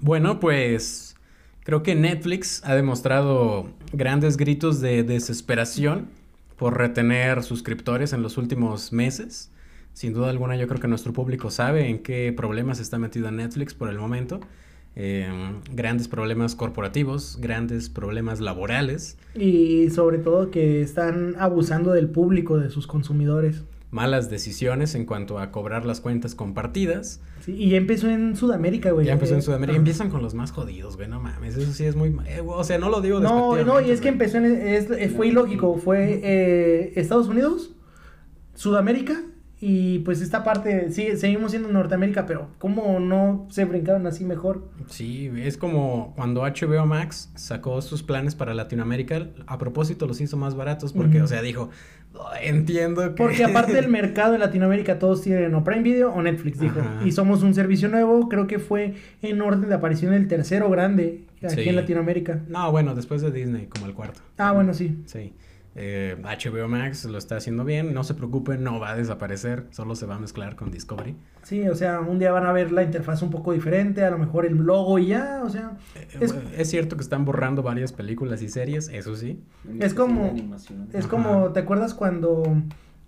Bueno, 0.00 0.40
pues 0.40 1.16
creo 1.64 1.82
que 1.82 1.94
Netflix 1.94 2.62
ha 2.64 2.74
demostrado 2.74 3.68
grandes 3.92 4.36
gritos 4.36 4.80
de 4.80 5.02
desesperación 5.02 6.08
por 6.56 6.78
retener 6.78 7.42
suscriptores 7.42 8.12
en 8.12 8.22
los 8.22 8.38
últimos 8.38 8.92
meses. 8.92 9.50
Sin 9.92 10.12
duda 10.12 10.30
alguna 10.30 10.56
yo 10.56 10.68
creo 10.68 10.80
que 10.80 10.88
nuestro 10.88 11.12
público 11.12 11.50
sabe 11.50 11.88
en 11.88 12.00
qué 12.00 12.32
problemas 12.36 12.80
está 12.80 12.98
metido 12.98 13.30
Netflix 13.30 13.74
por 13.74 13.88
el 13.88 13.98
momento. 13.98 14.40
Eh, 14.98 15.28
grandes 15.74 16.08
problemas 16.08 16.54
corporativos, 16.54 17.38
grandes 17.38 17.90
problemas 17.90 18.40
laborales. 18.40 19.18
Y 19.34 19.90
sobre 19.90 20.18
todo 20.18 20.50
que 20.50 20.80
están 20.80 21.34
abusando 21.38 21.92
del 21.92 22.08
público, 22.08 22.58
de 22.58 22.70
sus 22.70 22.86
consumidores. 22.86 23.62
Malas 23.90 24.28
decisiones 24.30 24.94
en 24.96 25.04
cuanto 25.06 25.38
a 25.38 25.52
cobrar 25.52 25.86
las 25.86 26.00
cuentas 26.00 26.34
compartidas. 26.34 27.20
Sí, 27.40 27.52
y 27.54 27.70
ya 27.70 27.76
empezó 27.76 28.10
en 28.10 28.34
Sudamérica, 28.36 28.90
güey. 28.90 29.06
Ya 29.06 29.12
empezó 29.12 29.34
en 29.34 29.42
Sudamérica. 29.42 29.76
ah. 29.76 29.78
Empiezan 29.78 30.10
con 30.10 30.22
los 30.22 30.34
más 30.34 30.50
jodidos, 30.50 30.96
güey, 30.96 31.08
no 31.08 31.20
mames. 31.20 31.56
Eso 31.56 31.72
sí 31.72 31.84
es 31.84 31.94
muy... 31.94 32.08
eh, 32.26 32.42
o 32.44 32.64
sea, 32.64 32.78
no 32.78 32.88
lo 32.90 33.00
digo 33.00 33.20
No, 33.20 33.56
no, 33.64 33.80
y 33.80 33.90
es 33.90 34.00
que 34.00 34.08
empezó 34.08 34.38
en... 34.38 34.44
es- 34.46 34.88
fue 35.14 35.28
ilógico. 35.28 35.76
Fue 35.78 36.20
eh, 36.22 36.92
Estados 36.96 37.28
Unidos, 37.28 37.74
Sudamérica 38.54 39.22
y 39.68 39.98
pues 40.00 40.20
esta 40.20 40.44
parte... 40.44 40.92
Sí, 40.92 41.16
seguimos 41.16 41.50
siendo 41.50 41.68
Norteamérica, 41.72 42.24
pero 42.24 42.50
¿cómo 42.58 43.00
no 43.00 43.48
se 43.50 43.64
brincaron 43.64 44.06
así 44.06 44.24
mejor? 44.24 44.68
Sí, 44.86 45.28
es 45.38 45.56
como 45.56 46.12
cuando 46.14 46.42
HBO 46.42 46.86
Max 46.86 47.32
sacó 47.34 47.82
sus 47.82 48.04
planes 48.04 48.36
para 48.36 48.54
Latinoamérica, 48.54 49.26
a 49.48 49.58
propósito 49.58 50.06
los 50.06 50.20
hizo 50.20 50.36
más 50.36 50.54
baratos 50.54 50.92
porque, 50.92 51.20
o 51.20 51.26
sea, 51.26 51.42
dijo, 51.42 51.70
"Oh, 52.14 52.28
entiendo 52.40 53.02
que... 53.02 53.10
Porque 53.10 53.42
aparte 53.42 53.72
del 53.72 53.88
mercado 54.00 54.34
en 54.34 54.40
Latinoamérica 54.40 55.00
todos 55.00 55.22
tienen 55.22 55.52
o 55.56 55.64
Prime 55.64 55.82
Video 55.82 56.12
o 56.12 56.22
Netflix, 56.22 56.60
dijo. 56.60 56.78
Ajá. 56.78 57.00
Y 57.04 57.10
somos 57.10 57.42
un 57.42 57.52
servicio 57.52 57.88
nuevo, 57.88 58.28
creo 58.28 58.46
que 58.46 58.60
fue 58.60 58.94
en 59.20 59.42
orden 59.42 59.68
de 59.68 59.74
aparición 59.74 60.14
el 60.14 60.28
tercero 60.28 60.70
grande 60.70 61.24
aquí 61.42 61.62
Sí. 61.64 61.68
en 61.68 61.74
Latinoamérica. 61.74 62.40
No, 62.48 62.70
bueno, 62.70 62.94
después 62.94 63.20
de 63.20 63.32
Disney, 63.32 63.66
como 63.66 63.86
el 63.86 63.94
cuarto. 63.94 64.20
Ah, 64.38 64.52
bueno, 64.52 64.74
sí. 64.74 65.02
Sí. 65.06 65.32
Eh, 65.78 66.16
HBO 66.22 66.68
Max 66.68 67.04
lo 67.04 67.18
está 67.18 67.36
haciendo 67.36 67.64
bien, 67.64 67.92
no 67.92 68.02
se 68.02 68.14
preocupen, 68.14 68.64
no 68.64 68.80
va 68.80 68.90
a 68.92 68.96
desaparecer, 68.96 69.66
solo 69.70 69.94
se 69.94 70.06
va 70.06 70.14
a 70.14 70.18
mezclar 70.18 70.56
con 70.56 70.70
Discovery. 70.70 71.14
Sí, 71.42 71.68
o 71.68 71.74
sea, 71.74 72.00
un 72.00 72.18
día 72.18 72.32
van 72.32 72.46
a 72.46 72.52
ver 72.52 72.72
la 72.72 72.82
interfaz 72.82 73.20
un 73.22 73.30
poco 73.30 73.52
diferente, 73.52 74.02
a 74.02 74.10
lo 74.10 74.16
mejor 74.18 74.46
el 74.46 74.56
logo 74.56 74.98
y 74.98 75.08
ya, 75.08 75.42
o 75.44 75.50
sea, 75.50 75.72
Eh, 75.94 76.06
Es- 76.20 76.32
bueno, 76.32 76.48
es 76.56 76.70
cierto 76.70 76.96
que 76.96 77.02
están 77.02 77.24
borrando 77.26 77.62
varias 77.62 77.92
películas 77.92 78.40
y 78.42 78.48
series, 78.48 78.88
eso 78.88 79.14
sí. 79.16 79.42
Es 79.80 79.92
como- 79.92 80.34
es 80.94 81.06
como, 81.06 81.52
¿te 81.52 81.60
acuerdas 81.60 81.92
cuando 81.94 82.42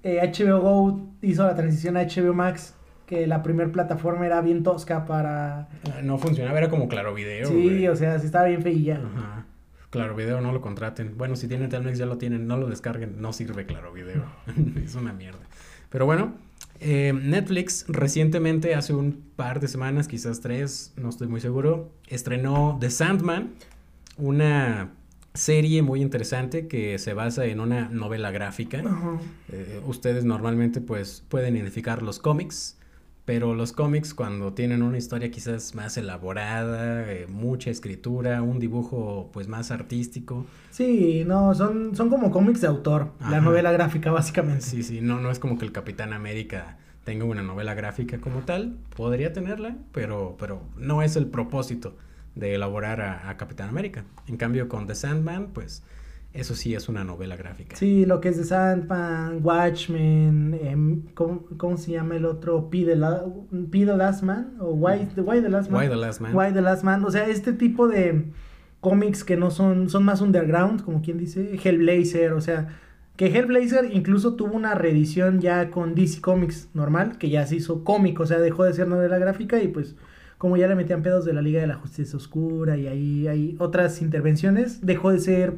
eh, 0.02 0.20
HBO 0.22 0.60
Go 0.60 1.08
hizo 1.22 1.44
la 1.44 1.54
transición 1.54 1.96
a 1.96 2.02
HBO 2.02 2.32
Max? 2.34 2.74
Que 3.06 3.26
la 3.26 3.42
primera 3.42 3.72
plataforma 3.72 4.26
era 4.26 4.42
bien 4.42 4.62
tosca 4.62 5.06
para... 5.06 5.68
Eh, 5.84 6.02
No 6.02 6.18
funcionaba, 6.18 6.58
era 6.58 6.68
como 6.68 6.88
Claro 6.88 7.14
Video. 7.14 7.48
sí, 7.48 7.54
güey. 7.64 7.88
o 7.88 7.96
sea, 7.96 8.18
sí 8.18 8.26
estaba 8.26 8.44
bien 8.46 8.62
feilla. 8.62 8.96
Ajá. 8.98 9.46
Claro 9.90 10.14
Video 10.14 10.40
no 10.40 10.52
lo 10.52 10.60
contraten. 10.60 11.16
Bueno, 11.16 11.36
si 11.36 11.48
tienen 11.48 11.70
Telmex 11.70 11.98
ya 11.98 12.06
lo 12.06 12.18
tienen, 12.18 12.46
no 12.46 12.56
lo 12.56 12.68
descarguen, 12.68 13.20
no 13.20 13.32
sirve 13.32 13.66
Claro 13.66 13.92
Video. 13.92 14.24
es 14.84 14.94
una 14.94 15.12
mierda. 15.12 15.40
Pero 15.88 16.04
bueno, 16.04 16.34
eh, 16.80 17.12
Netflix 17.14 17.86
recientemente, 17.88 18.74
hace 18.74 18.92
un 18.92 19.22
par 19.36 19.60
de 19.60 19.68
semanas, 19.68 20.06
quizás 20.06 20.40
tres, 20.40 20.92
no 20.96 21.08
estoy 21.08 21.28
muy 21.28 21.40
seguro, 21.40 21.90
estrenó 22.06 22.76
The 22.80 22.90
Sandman, 22.90 23.54
una 24.16 24.92
serie 25.34 25.82
muy 25.82 26.02
interesante 26.02 26.66
que 26.68 26.98
se 26.98 27.14
basa 27.14 27.46
en 27.46 27.60
una 27.60 27.88
novela 27.88 28.30
gráfica. 28.30 28.82
Eh, 29.48 29.80
ustedes 29.86 30.24
normalmente 30.24 30.80
pues 30.80 31.24
pueden 31.28 31.56
identificar 31.56 32.02
los 32.02 32.18
cómics, 32.18 32.76
pero 33.28 33.54
los 33.54 33.72
cómics 33.72 34.14
cuando 34.14 34.54
tienen 34.54 34.82
una 34.82 34.96
historia 34.96 35.30
quizás 35.30 35.74
más 35.74 35.98
elaborada, 35.98 37.12
eh, 37.12 37.26
mucha 37.28 37.68
escritura, 37.68 38.40
un 38.40 38.58
dibujo 38.58 39.28
pues 39.34 39.48
más 39.48 39.70
artístico. 39.70 40.46
Sí, 40.70 41.24
no, 41.26 41.54
son, 41.54 41.94
son 41.94 42.08
como 42.08 42.30
cómics 42.30 42.62
de 42.62 42.68
autor, 42.68 43.12
la 43.20 43.42
novela 43.42 43.70
gráfica 43.70 44.10
básicamente. 44.10 44.62
Sí, 44.62 44.82
sí, 44.82 45.02
no, 45.02 45.20
no 45.20 45.30
es 45.30 45.38
como 45.38 45.58
que 45.58 45.66
el 45.66 45.72
Capitán 45.72 46.14
América 46.14 46.78
tenga 47.04 47.26
una 47.26 47.42
novela 47.42 47.74
gráfica 47.74 48.16
como 48.16 48.40
tal, 48.40 48.78
podría 48.96 49.30
tenerla, 49.34 49.76
pero, 49.92 50.36
pero 50.38 50.62
no 50.78 51.02
es 51.02 51.14
el 51.16 51.26
propósito 51.26 51.98
de 52.34 52.54
elaborar 52.54 53.02
a, 53.02 53.28
a 53.28 53.36
Capitán 53.36 53.68
América. 53.68 54.06
En 54.26 54.38
cambio 54.38 54.70
con 54.70 54.86
The 54.86 54.94
Sandman, 54.94 55.48
pues 55.48 55.82
eso 56.32 56.54
sí 56.54 56.74
es 56.74 56.88
una 56.88 57.04
novela 57.04 57.36
gráfica. 57.36 57.74
Sí, 57.76 58.04
lo 58.06 58.20
que 58.20 58.28
es 58.28 58.36
de 58.36 58.44
Sandman, 58.44 59.40
Watchmen, 59.42 60.58
em, 60.62 61.02
¿cómo, 61.14 61.44
cómo 61.56 61.76
se 61.76 61.92
llama 61.92 62.16
el 62.16 62.24
otro? 62.24 62.68
P 62.70 62.84
the, 62.84 62.96
La- 62.96 63.24
P 63.70 63.78
the 63.86 63.96
Last 63.96 64.22
Man 64.22 64.54
o 64.60 64.72
Why, 64.72 65.06
the, 65.14 65.20
Why 65.22 65.40
the 65.40 65.48
Last 65.48 65.70
Man. 65.70 65.80
Why 65.82 65.88
the 65.88 65.96
Last 65.96 66.20
Man. 66.20 66.34
Why 66.36 66.52
the 66.52 66.60
Last 66.60 66.84
Man. 66.84 67.04
O 67.04 67.10
sea, 67.10 67.26
este 67.28 67.52
tipo 67.52 67.88
de 67.88 68.26
cómics 68.80 69.24
que 69.24 69.36
no 69.36 69.50
son, 69.50 69.88
son 69.88 70.04
más 70.04 70.20
underground, 70.20 70.84
como 70.84 71.02
quien 71.02 71.18
dice, 71.18 71.58
Hellblazer, 71.62 72.32
o 72.32 72.40
sea, 72.40 72.68
que 73.16 73.26
Hellblazer 73.26 73.90
incluso 73.92 74.34
tuvo 74.36 74.54
una 74.54 74.74
reedición 74.74 75.40
ya 75.40 75.70
con 75.70 75.96
DC 75.96 76.20
Comics 76.20 76.68
normal, 76.74 77.18
que 77.18 77.30
ya 77.30 77.44
se 77.46 77.56
hizo 77.56 77.82
cómic, 77.82 78.20
o 78.20 78.26
sea, 78.26 78.38
dejó 78.38 78.62
de 78.64 78.72
ser 78.74 78.86
novela 78.86 79.18
gráfica 79.18 79.60
y 79.60 79.66
pues 79.68 79.96
como 80.36 80.56
ya 80.56 80.68
le 80.68 80.76
metían 80.76 81.02
pedos 81.02 81.24
de 81.24 81.32
la 81.32 81.42
Liga 81.42 81.60
de 81.60 81.66
la 81.66 81.74
Justicia 81.74 82.16
Oscura 82.16 82.76
y 82.76 82.86
ahí 82.86 83.26
hay 83.26 83.56
otras 83.58 84.00
intervenciones, 84.02 84.86
dejó 84.86 85.10
de 85.10 85.18
ser 85.18 85.56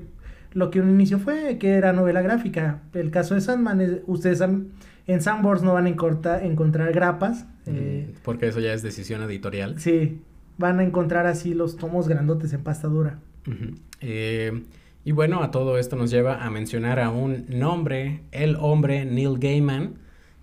lo 0.52 0.70
que 0.70 0.80
un 0.80 0.90
inicio 0.90 1.18
fue, 1.18 1.58
que 1.58 1.70
era 1.74 1.92
novela 1.92 2.22
gráfica. 2.22 2.80
El 2.94 3.10
caso 3.10 3.34
de 3.34 3.40
Sandman, 3.40 3.80
es- 3.80 3.98
ustedes 4.06 4.40
han- 4.40 4.68
en 5.06 5.20
Sandbox 5.20 5.62
no 5.62 5.74
van 5.74 5.86
a 5.86 5.88
encorta- 5.90 6.42
encontrar 6.44 6.92
grapas. 6.92 7.46
eh, 7.66 8.08
Mm, 8.10 8.16
Porque 8.24 8.48
eso 8.48 8.58
ya 8.60 8.72
es 8.72 8.82
decisión 8.82 9.22
editorial. 9.22 9.78
Sí, 9.78 10.20
van 10.58 10.80
a 10.80 10.84
encontrar 10.84 11.26
así 11.26 11.54
los 11.54 11.76
tomos 11.76 12.08
grandotes 12.08 12.52
en 12.52 12.62
pasta 12.62 12.88
dura. 12.88 13.18
Eh, 14.00 14.62
y 15.04 15.12
bueno, 15.12 15.42
a 15.42 15.50
todo 15.50 15.78
esto 15.78 15.96
nos 15.96 16.10
lleva 16.10 16.44
a 16.44 16.50
mencionar 16.50 16.98
a 17.00 17.10
un 17.10 17.46
nombre, 17.48 18.20
el 18.32 18.56
hombre 18.56 19.04
Neil 19.04 19.38
Gaiman. 19.38 19.94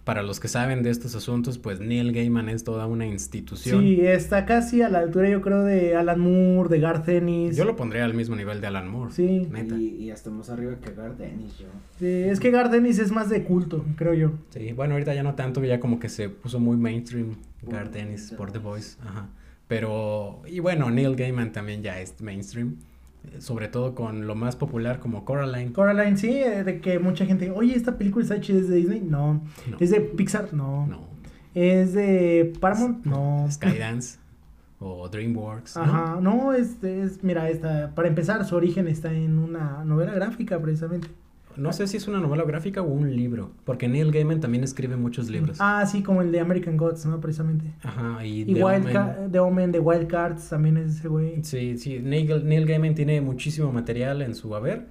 Para 0.07 0.23
los 0.23 0.39
que 0.39 0.47
saben 0.47 0.83
de 0.83 0.89
estos 0.89 1.15
asuntos, 1.15 1.57
pues 1.57 1.81
Neil 1.81 2.13
Gaiman 2.13 2.47
es 2.47 2.63
toda 2.63 2.87
una 2.87 3.05
institución. 3.05 3.81
Sí, 3.81 3.99
está 3.99 4.45
casi 4.45 4.81
a 4.81 4.87
la 4.87 4.99
altura, 4.99 5.27
yo 5.27 5.41
creo, 5.41 5.63
de 5.63 5.97
Alan 5.97 6.21
Moore, 6.21 6.69
de 6.69 6.79
Garth 6.79 7.09
Ennis. 7.09 7.57
Yo 7.57 7.65
lo 7.65 7.75
pondría 7.75 8.05
al 8.05 8.13
mismo 8.13 8.37
nivel 8.37 8.61
de 8.61 8.67
Alan 8.67 8.87
Moore. 8.87 9.11
Sí. 9.11 9.45
Neta. 9.51 9.75
Y, 9.75 10.05
y 10.05 10.11
hasta 10.11 10.29
más 10.29 10.49
arriba 10.49 10.75
que 10.81 10.93
Gar 10.93 11.17
Dennis, 11.17 11.57
yo. 11.57 11.67
Sí, 11.99 12.05
es 12.05 12.39
que 12.39 12.51
Garth 12.51 12.73
Ennis 12.73 12.99
es 12.99 13.11
más 13.11 13.29
de 13.29 13.43
culto, 13.43 13.83
creo 13.97 14.13
yo. 14.13 14.31
Sí, 14.51 14.71
bueno, 14.71 14.93
ahorita 14.93 15.13
ya 15.13 15.23
no 15.23 15.35
tanto, 15.35 15.61
ya 15.65 15.81
como 15.81 15.99
que 15.99 16.07
se 16.07 16.29
puso 16.29 16.61
muy 16.61 16.77
mainstream 16.77 17.35
Garth 17.63 17.93
Ennis 17.97 18.29
The 18.29 18.37
por 18.37 18.53
The. 18.53 18.59
Voice. 18.59 18.97
Ajá. 19.05 19.27
Pero, 19.67 20.41
y 20.47 20.61
bueno, 20.61 20.89
Neil 20.89 21.17
Gaiman 21.17 21.51
también 21.51 21.83
ya 21.83 21.99
es 21.99 22.21
mainstream. 22.21 22.77
Sobre 23.39 23.67
todo 23.67 23.93
con 23.95 24.27
lo 24.27 24.35
más 24.35 24.55
popular 24.55 24.99
como 24.99 25.25
Coraline. 25.25 25.73
Coraline, 25.73 26.17
sí, 26.17 26.29
eh, 26.29 26.63
de 26.63 26.81
que 26.81 26.99
mucha 26.99 27.25
gente, 27.25 27.51
oye, 27.51 27.75
esta 27.75 27.97
película 27.97 28.23
está 28.23 28.39
chida, 28.41 28.59
¿es 28.59 28.69
de 28.69 28.75
Disney? 28.77 29.01
No. 29.01 29.41
No. 29.69 29.77
¿Es 29.79 29.91
de 29.91 30.01
Pixar? 30.01 30.53
No. 30.53 30.87
No. 30.87 31.01
¿Es 31.53 31.93
de 31.93 32.53
Paramount? 32.59 33.05
No. 33.05 33.47
Skydance 33.51 34.19
o 34.79 35.09
DreamWorks. 35.09 35.75
¿no? 35.75 35.81
Ajá, 35.81 36.19
no, 36.21 36.53
es, 36.53 36.83
es, 36.83 37.23
mira, 37.23 37.49
esta, 37.49 37.93
para 37.95 38.07
empezar, 38.07 38.45
su 38.45 38.55
origen 38.55 38.87
está 38.87 39.11
en 39.11 39.39
una 39.39 39.83
novela 39.83 40.13
gráfica, 40.13 40.59
precisamente. 40.59 41.07
No 41.57 41.73
sé 41.73 41.87
si 41.87 41.97
es 41.97 42.07
una 42.07 42.19
novela 42.19 42.43
gráfica 42.43 42.81
o 42.81 42.85
un 42.85 43.15
libro, 43.15 43.51
porque 43.65 43.87
Neil 43.87 44.11
Gaiman 44.11 44.39
también 44.39 44.63
escribe 44.63 44.95
muchos 44.95 45.29
libros. 45.29 45.57
Ah, 45.59 45.85
sí, 45.85 46.03
como 46.03 46.21
el 46.21 46.31
de 46.31 46.39
American 46.39 46.77
Gods, 46.77 47.05
¿no? 47.07 47.19
Precisamente. 47.19 47.65
Ajá, 47.83 48.23
y, 48.25 48.41
Y 48.41 48.45
The 48.53 48.63
Wild 48.63 48.81
Omen. 48.83 48.93
Ca- 48.93 49.17
The 49.31 49.39
Omen 49.39 49.71
de 49.71 49.79
Wild 49.79 50.07
Cards 50.07 50.49
también 50.49 50.77
es 50.77 50.95
ese 50.97 51.07
güey. 51.07 51.43
Sí, 51.43 51.77
sí, 51.77 51.99
Neil, 51.99 52.45
Neil 52.47 52.65
Gaiman 52.65 52.95
tiene 52.95 53.19
muchísimo 53.21 53.71
material 53.71 54.21
en 54.21 54.35
su 54.35 54.55
haber. 54.55 54.85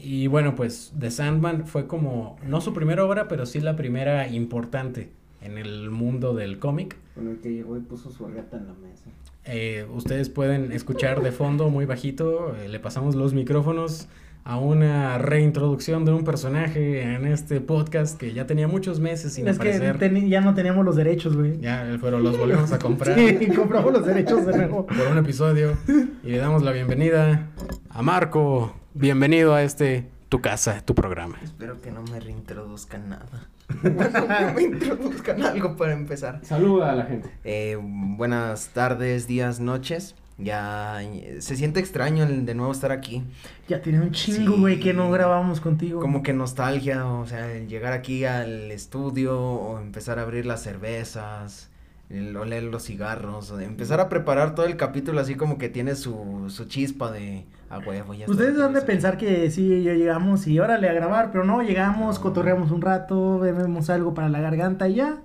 Y 0.00 0.26
bueno, 0.26 0.54
pues 0.54 0.92
The 0.98 1.10
Sandman 1.10 1.66
fue 1.66 1.86
como, 1.86 2.36
no 2.46 2.60
su 2.60 2.74
primera 2.74 3.04
obra, 3.04 3.28
pero 3.28 3.46
sí 3.46 3.60
la 3.60 3.76
primera 3.76 4.28
importante 4.28 5.10
en 5.40 5.56
el 5.56 5.90
mundo 5.90 6.34
del 6.34 6.58
cómic. 6.58 6.96
Con 7.14 7.28
el 7.28 7.38
que 7.38 7.52
llegó 7.52 7.76
y 7.76 7.80
puso 7.80 8.10
su 8.10 8.26
reta 8.26 8.56
en 8.56 8.66
la 8.66 8.72
mesa. 8.74 9.04
Eh, 9.46 9.86
ustedes 9.94 10.30
pueden 10.30 10.72
escuchar 10.72 11.22
de 11.22 11.30
fondo 11.30 11.68
muy 11.70 11.84
bajito, 11.84 12.56
eh, 12.56 12.68
le 12.68 12.80
pasamos 12.80 13.14
los 13.14 13.34
micrófonos 13.34 14.08
a 14.46 14.58
una 14.58 15.16
reintroducción 15.16 16.04
de 16.04 16.12
un 16.12 16.22
personaje 16.24 17.00
en 17.14 17.26
este 17.26 17.62
podcast 17.62 18.18
que 18.18 18.34
ya 18.34 18.46
tenía 18.46 18.68
muchos 18.68 19.00
meses 19.00 19.32
sin 19.32 19.48
es 19.48 19.58
que 19.58 19.70
aparecer. 19.74 19.98
teni- 19.98 20.28
ya 20.28 20.42
no 20.42 20.52
teníamos 20.54 20.84
los 20.84 20.96
derechos, 20.96 21.34
güey. 21.34 21.58
Ya, 21.60 21.96
pero 22.00 22.18
los 22.20 22.36
volvemos 22.36 22.70
a 22.72 22.78
comprar. 22.78 23.18
Sí, 23.38 23.46
compramos 23.48 23.92
los 23.92 24.04
derechos 24.06 24.44
de 24.46 24.56
nuevo. 24.56 24.86
por 24.86 25.06
un 25.10 25.16
episodio 25.18 25.76
y 26.22 26.28
le 26.30 26.38
damos 26.38 26.62
la 26.62 26.72
bienvenida 26.72 27.48
a 27.88 28.02
Marco. 28.02 28.74
Bienvenido 28.92 29.54
a 29.54 29.62
este 29.62 30.08
tu 30.28 30.40
casa, 30.42 30.82
tu 30.84 30.94
programa. 30.94 31.36
Espero 31.42 31.80
que 31.80 31.90
no 31.90 32.02
me 32.02 32.20
reintroduzcan 32.20 33.08
nada. 33.08 33.48
no 33.82 34.54
me 34.54 34.62
introduzcan 34.62 35.42
algo 35.42 35.74
para 35.76 35.94
empezar. 35.94 36.40
Saluda 36.42 36.92
a 36.92 36.94
la 36.94 37.04
gente. 37.06 37.30
Eh, 37.44 37.78
buenas 37.80 38.68
tardes, 38.74 39.26
días, 39.26 39.58
noches. 39.58 40.14
Ya 40.36 41.00
se 41.38 41.56
siente 41.56 41.78
extraño 41.78 42.24
el 42.24 42.44
de 42.44 42.54
nuevo 42.56 42.72
estar 42.72 42.90
aquí. 42.90 43.22
Ya 43.68 43.80
tiene 43.82 44.00
un 44.00 44.10
chingo, 44.10 44.54
Sí. 44.54 44.60
güey, 44.60 44.80
que 44.80 44.92
no 44.92 45.10
grabamos 45.10 45.60
contigo. 45.60 46.00
Como 46.00 46.22
que 46.22 46.32
nostalgia, 46.32 47.06
o 47.06 47.26
sea, 47.26 47.52
el 47.52 47.68
llegar 47.68 47.92
aquí 47.92 48.24
al 48.24 48.70
estudio 48.72 49.40
o 49.40 49.78
empezar 49.80 50.18
a 50.18 50.22
abrir 50.22 50.44
las 50.44 50.60
cervezas, 50.62 51.70
el 52.10 52.36
oler 52.36 52.64
los 52.64 52.82
cigarros, 52.84 53.50
o 53.52 53.56
de 53.56 53.64
empezar 53.64 54.00
a 54.00 54.08
preparar 54.08 54.54
todo 54.56 54.66
el 54.66 54.76
capítulo 54.76 55.20
así 55.20 55.36
como 55.36 55.56
que 55.56 55.68
tiene 55.68 55.94
su, 55.94 56.46
su 56.48 56.64
chispa 56.64 57.12
de 57.12 57.44
a 57.70 57.78
huevo. 57.78 58.12
Ya 58.14 58.26
Ustedes 58.28 58.60
han 58.60 58.74
de 58.74 58.82
pensar 58.82 59.16
que 59.16 59.50
sí, 59.52 59.82
ya 59.84 59.94
llegamos 59.94 60.46
y 60.48 60.58
órale 60.58 60.88
a 60.88 60.92
grabar, 60.92 61.30
pero 61.30 61.44
no, 61.44 61.62
llegamos, 61.62 62.18
cotorreamos 62.18 62.72
un 62.72 62.82
rato, 62.82 63.38
bebemos 63.38 63.88
algo 63.88 64.14
para 64.14 64.28
la 64.28 64.40
garganta 64.40 64.88
y 64.88 64.96
ya. 64.96 65.18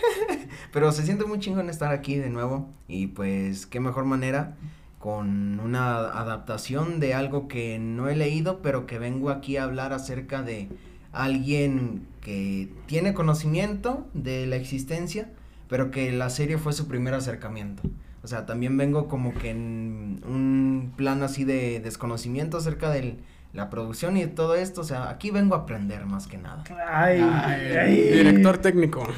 Pero 0.72 0.92
se 0.92 1.04
siente 1.04 1.24
muy 1.24 1.38
chingón 1.38 1.68
estar 1.70 1.92
aquí 1.92 2.16
de 2.16 2.30
nuevo 2.30 2.68
y 2.88 3.08
pues 3.08 3.66
qué 3.66 3.80
mejor 3.80 4.04
manera 4.04 4.56
con 4.98 5.58
una 5.58 5.96
adaptación 5.96 7.00
de 7.00 7.14
algo 7.14 7.48
que 7.48 7.78
no 7.80 8.08
he 8.08 8.14
leído, 8.14 8.62
pero 8.62 8.86
que 8.86 9.00
vengo 9.00 9.30
aquí 9.30 9.56
a 9.56 9.64
hablar 9.64 9.92
acerca 9.92 10.42
de 10.42 10.68
alguien 11.10 12.06
que 12.20 12.72
tiene 12.86 13.12
conocimiento 13.12 14.06
de 14.14 14.46
la 14.46 14.54
existencia, 14.54 15.32
pero 15.68 15.90
que 15.90 16.12
la 16.12 16.30
serie 16.30 16.56
fue 16.56 16.72
su 16.72 16.86
primer 16.86 17.14
acercamiento. 17.14 17.82
O 18.22 18.28
sea, 18.28 18.46
también 18.46 18.76
vengo 18.76 19.08
como 19.08 19.34
que 19.34 19.50
en 19.50 20.22
un 20.24 20.92
plan 20.96 21.24
así 21.24 21.42
de 21.42 21.80
desconocimiento 21.80 22.56
acerca 22.56 22.88
de 22.90 23.16
la 23.52 23.68
producción 23.68 24.16
y 24.16 24.26
todo 24.26 24.54
esto. 24.54 24.80
O 24.80 24.84
sea, 24.84 25.10
aquí 25.10 25.30
vengo 25.30 25.54
a 25.54 25.58
aprender 25.58 26.06
más 26.06 26.26
que 26.26 26.38
nada. 26.38 26.64
Ay, 26.90 27.20
Ay, 27.20 27.76
ay. 27.76 27.96
Director 28.12 28.58
técnico. 28.58 29.02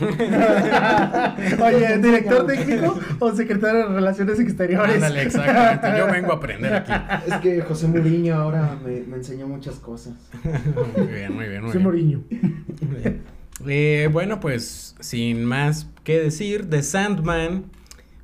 Oye, 1.65 1.99
¿director 1.99 2.47
técnico 2.47 2.99
o 3.21 3.33
secretario 3.33 3.89
de 3.89 3.95
Relaciones 3.95 4.41
Exteriores? 4.41 4.97
Ándale, 4.97 5.23
exactamente. 5.23 5.99
Yo 5.99 6.07
vengo 6.11 6.33
a 6.33 6.37
aprender 6.37 6.75
aquí. 6.75 6.93
Es 7.27 7.35
que 7.37 7.63
José 7.63 7.89
Mourinho 7.89 8.35
ahora 8.35 8.77
me, 8.85 9.03
me 9.03 9.17
enseñó 9.17 9.47
muchas 9.47 9.77
cosas. 9.77 10.15
Muy 10.97 11.07
bien, 11.07 11.33
muy 11.35 11.49
bien, 11.49 11.63
muy 11.63 11.73
Soy 11.73 11.79
bien. 11.79 11.85
Moriño. 11.85 12.23
Muy 12.31 13.01
bien. 13.01 13.23
Eh, 13.67 14.09
bueno, 14.13 14.41
pues 14.41 14.97
sin 15.01 15.45
más 15.45 15.89
que 16.03 16.19
decir, 16.19 16.69
The 16.69 16.83
Sandman, 16.83 17.67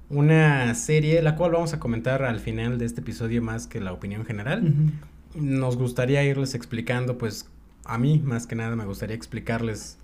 una 0.08 0.74
serie 0.74 1.22
la 1.22 1.36
cual 1.36 1.52
vamos 1.52 1.72
a 1.72 1.78
comentar 1.78 2.24
al 2.24 2.40
final 2.40 2.78
de 2.78 2.84
este 2.84 3.00
episodio 3.00 3.40
más 3.40 3.68
que 3.68 3.80
la 3.80 3.92
opinión 3.92 4.24
general. 4.24 4.74
Nos 5.34 5.76
gustaría 5.76 6.24
irles 6.24 6.54
explicando, 6.54 7.18
pues 7.18 7.48
a 7.84 7.98
mí 7.98 8.20
más 8.24 8.46
que 8.46 8.56
nada 8.56 8.74
me 8.76 8.84
gustaría 8.84 9.14
explicarles 9.16 9.96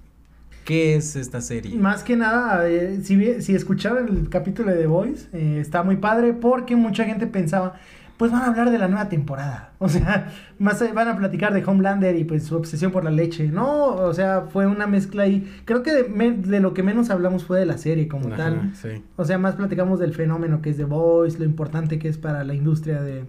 qué 0.65 0.97
es 0.97 1.17
esta 1.17 1.41
serie. 1.41 1.75
Más 1.77 2.03
que 2.03 2.17
nada, 2.17 2.69
eh, 2.69 3.01
si, 3.03 3.41
si 3.43 3.55
escucharon 3.55 4.09
el 4.09 4.29
capítulo 4.29 4.71
de 4.73 4.79
The 4.79 4.87
Voice, 4.87 5.29
eh, 5.33 5.59
está 5.61 5.83
muy 5.83 5.97
padre 5.97 6.33
porque 6.33 6.75
mucha 6.77 7.05
gente 7.05 7.27
pensaba, 7.27 7.75
pues 8.17 8.33
van 8.33 8.43
a 8.43 8.47
hablar 8.47 8.71
de 8.71 8.79
la 8.79 8.89
nueva 8.89 9.09
temporada. 9.09 9.73
O 9.79 9.89
sea, 9.91 10.33
más 10.59 10.81
eh, 10.81 10.91
van 10.95 11.07
a 11.09 11.17
platicar 11.19 11.53
de 11.53 11.63
Homelander 11.65 12.17
y 12.17 12.25
pues 12.25 12.45
su 12.45 12.57
obsesión 12.57 12.91
por 12.91 13.05
la 13.05 13.11
leche. 13.11 13.49
No, 13.49 13.89
o 13.89 14.15
sea, 14.15 14.47
fue 14.51 14.67
una 14.67 14.87
mezcla 14.87 15.25
ahí. 15.25 15.47
Creo 15.67 15.83
que 15.83 15.93
de, 15.93 16.05
me- 16.09 16.33
de 16.33 16.61
lo 16.61 16.73
que 16.73 16.83
menos 16.83 17.11
hablamos 17.11 17.45
fue 17.45 17.59
de 17.61 17.67
la 17.67 17.77
serie 17.79 18.09
como 18.09 18.29
Ajá, 18.29 18.37
tal. 18.37 18.73
sí. 18.75 19.03
O 19.17 19.25
sea, 19.25 19.37
más 19.39 19.55
platicamos 19.57 19.99
del 20.01 20.15
fenómeno 20.15 20.63
que 20.63 20.71
es 20.71 20.79
The 20.79 20.85
Voice, 20.85 21.39
lo 21.39 21.45
importante 21.45 21.99
que 21.99 22.09
es 22.09 22.17
para 22.17 22.43
la 22.45 22.55
industria 22.55 23.03
de... 23.03 23.25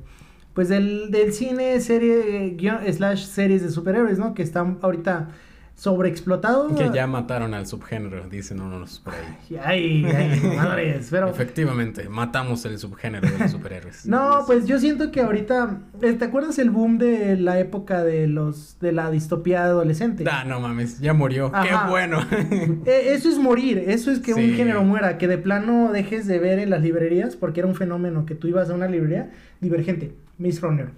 Pues 0.57 0.69
del, 0.69 1.11
del 1.11 1.33
cine, 1.33 1.79
serie, 1.81 2.55
guion, 2.57 2.79
slash 2.91 3.25
series 3.25 3.61
de 3.61 3.69
superhéroes, 3.69 4.17
¿no? 4.17 4.33
Que 4.33 4.41
están 4.41 4.79
ahorita 4.81 5.27
sobreexplotado. 5.75 6.73
Que 6.73 6.89
ya 6.91 7.05
mataron 7.05 7.53
al 7.53 7.67
subgénero, 7.67 8.27
dicen 8.27 8.61
unos 8.61 8.99
por 9.01 9.13
ahí. 9.13 9.59
Ay, 9.63 10.05
ay, 10.05 10.41
madres, 10.57 11.09
pero... 11.11 11.29
Efectivamente, 11.29 12.09
matamos 12.09 12.65
el 12.65 12.79
subgénero 12.79 13.29
de 13.29 13.37
los 13.37 13.51
superhéroes. 13.51 14.07
No, 14.07 14.45
pues 14.47 14.65
yo 14.65 14.79
siento 14.79 15.11
que 15.11 15.21
ahorita, 15.21 15.81
eh, 16.01 16.13
¿te 16.13 16.25
acuerdas 16.25 16.57
el 16.57 16.71
boom 16.71 16.97
de 16.97 17.37
la 17.37 17.59
época 17.59 18.03
de 18.03 18.25
los 18.25 18.79
de 18.79 18.93
la 18.93 19.11
distopía 19.11 19.63
adolescente? 19.63 20.23
Ah, 20.27 20.43
no 20.43 20.59
mames, 20.59 20.99
ya 20.99 21.13
murió. 21.13 21.51
Ajá. 21.53 21.85
Qué 21.85 21.91
bueno. 21.91 22.19
Eh, 22.87 23.13
eso 23.13 23.29
es 23.29 23.37
morir, 23.37 23.83
eso 23.85 24.09
es 24.09 24.19
que 24.19 24.33
un 24.33 24.53
género 24.53 24.83
muera, 24.83 25.19
que 25.19 25.27
de 25.27 25.37
plano 25.37 25.91
dejes 25.91 26.25
de 26.25 26.39
ver 26.39 26.57
en 26.57 26.71
las 26.71 26.81
librerías, 26.81 27.35
porque 27.35 27.59
era 27.59 27.67
un 27.67 27.75
fenómeno 27.75 28.25
que 28.25 28.33
tú 28.33 28.47
ibas 28.47 28.71
a 28.71 28.73
una 28.73 28.87
librería 28.87 29.29
divergente, 29.59 30.15
Miss 30.37 30.61
Runner, 30.61 30.89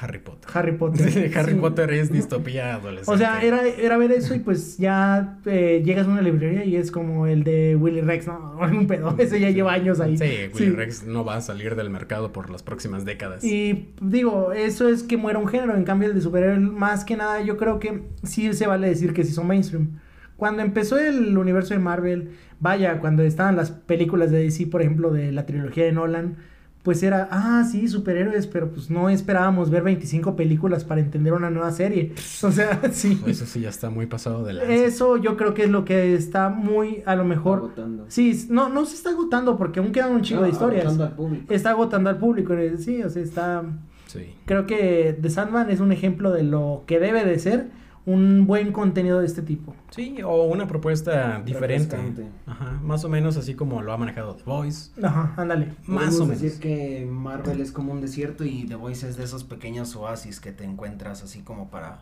Harry 0.00 0.18
Potter. 0.20 0.48
Harry 0.54 0.72
Potter. 0.76 1.10
Sí, 1.10 1.30
Harry 1.36 1.54
Sí. 1.54 1.58
Potter 1.58 1.90
es 1.92 2.12
distopía 2.12 2.74
adolescente. 2.74 3.10
O 3.10 3.18
sea, 3.18 3.42
era, 3.42 3.66
era 3.66 3.96
ver 3.96 4.12
eso 4.12 4.34
y 4.34 4.38
pues 4.48 4.78
ya 4.78 5.38
eh, 5.46 5.82
llegas 5.84 6.06
a 6.06 6.10
una 6.10 6.22
librería 6.22 6.64
y 6.64 6.76
es 6.76 6.90
como 6.92 7.26
el 7.26 7.42
de 7.42 7.74
Willy 7.74 8.00
Rex, 8.00 8.26
¿no? 8.28 8.58
Un 8.60 8.86
pedo, 8.86 9.14
ese 9.18 9.40
ya 9.40 9.50
lleva 9.50 9.72
años 9.72 9.98
ahí. 10.00 10.16
Sí, 10.16 10.50
Willy 10.54 10.70
Rex 10.70 11.04
no 11.04 11.24
va 11.24 11.36
a 11.36 11.40
salir 11.40 11.74
del 11.74 11.90
mercado 11.90 12.32
por 12.32 12.50
las 12.50 12.62
próximas 12.62 13.04
décadas. 13.04 13.42
Y 13.42 13.88
digo, 14.00 14.52
eso 14.52 14.88
es 14.88 15.02
que 15.02 15.16
muera 15.16 15.38
un 15.38 15.48
género, 15.48 15.76
en 15.76 15.84
cambio 15.84 16.08
el 16.08 16.14
de 16.14 16.20
superhéroes, 16.20 16.60
más 16.60 17.04
que 17.04 17.16
nada, 17.16 17.40
yo 17.42 17.56
creo 17.56 17.78
que 17.80 18.02
sí 18.22 18.52
se 18.54 18.66
vale 18.66 18.88
decir 18.88 19.12
que 19.12 19.24
sí 19.24 19.32
son 19.32 19.48
mainstream. 19.48 19.98
Cuando 20.36 20.62
empezó 20.62 20.96
el 20.98 21.36
universo 21.36 21.74
de 21.74 21.80
Marvel, 21.80 22.30
vaya, 22.60 23.00
cuando 23.00 23.24
estaban 23.24 23.56
las 23.56 23.72
películas 23.72 24.30
de 24.30 24.40
DC, 24.44 24.68
por 24.68 24.82
ejemplo, 24.82 25.10
de 25.10 25.32
la 25.32 25.46
trilogía 25.46 25.84
de 25.84 25.90
Nolan, 25.90 26.36
pues 26.88 27.02
era, 27.02 27.28
ah, 27.30 27.68
sí, 27.70 27.86
superhéroes, 27.86 28.46
pero 28.46 28.70
pues 28.70 28.88
no 28.88 29.10
esperábamos 29.10 29.68
ver 29.68 29.82
25 29.82 30.36
películas 30.36 30.84
para 30.84 31.02
entender 31.02 31.34
una 31.34 31.50
nueva 31.50 31.70
serie. 31.70 32.14
O 32.42 32.50
sea, 32.50 32.80
sí. 32.92 33.20
Eso 33.26 33.44
sí 33.44 33.60
ya 33.60 33.68
está 33.68 33.90
muy 33.90 34.06
pasado 34.06 34.42
de 34.42 34.54
lanza. 34.54 34.72
Eso 34.72 35.18
yo 35.18 35.36
creo 35.36 35.52
que 35.52 35.64
es 35.64 35.68
lo 35.68 35.84
que 35.84 36.14
está 36.14 36.48
muy, 36.48 37.02
a 37.04 37.14
lo 37.14 37.24
mejor... 37.24 37.58
Agotando. 37.58 38.06
Sí, 38.08 38.46
no, 38.48 38.70
no 38.70 38.86
se 38.86 38.94
está 38.94 39.10
agotando 39.10 39.58
porque 39.58 39.80
aún 39.80 39.92
quedan 39.92 40.12
un 40.12 40.22
chingo 40.22 40.40
No, 40.40 40.46
de 40.46 40.52
historias. 40.52 40.86
agotando 40.86 41.04
al 41.04 41.12
público. 41.14 41.52
Está 41.52 41.70
agotando 41.72 42.08
al 42.08 42.16
público, 42.16 42.54
eh, 42.54 42.78
sí, 42.78 43.02
o 43.02 43.10
sea, 43.10 43.22
está... 43.22 43.64
Sí. 44.06 44.20
Creo 44.46 44.64
que 44.66 45.14
The 45.20 45.28
Sandman 45.28 45.68
es 45.68 45.80
un 45.80 45.92
ejemplo 45.92 46.30
de 46.30 46.42
lo 46.42 46.84
que 46.86 47.00
debe 47.00 47.22
de 47.26 47.38
ser 47.38 47.68
un 48.08 48.46
buen 48.46 48.72
contenido 48.72 49.20
de 49.20 49.26
este 49.26 49.42
tipo. 49.42 49.74
Sí, 49.90 50.16
o 50.24 50.44
una 50.44 50.66
propuesta 50.66 51.42
diferente. 51.44 51.96
Ajá, 52.46 52.78
más 52.82 53.04
o 53.04 53.08
menos 53.08 53.36
así 53.36 53.54
como 53.54 53.82
lo 53.82 53.92
ha 53.92 53.96
manejado 53.98 54.34
The 54.34 54.44
Voice. 54.44 54.90
Ajá, 55.02 55.34
ándale. 55.36 55.68
Más 55.86 56.18
o 56.18 56.24
menos. 56.26 56.40
decir 56.40 56.60
que 56.60 57.06
Marvel 57.10 57.60
es 57.60 57.70
como 57.72 57.92
un 57.92 58.00
desierto 58.00 58.44
y 58.44 58.64
The 58.64 58.76
Voice 58.76 59.08
es 59.08 59.16
de 59.16 59.24
esos 59.24 59.44
pequeños 59.44 59.94
oasis 59.96 60.40
que 60.40 60.52
te 60.52 60.64
encuentras 60.64 61.22
así 61.22 61.40
como 61.40 61.70
para 61.70 61.98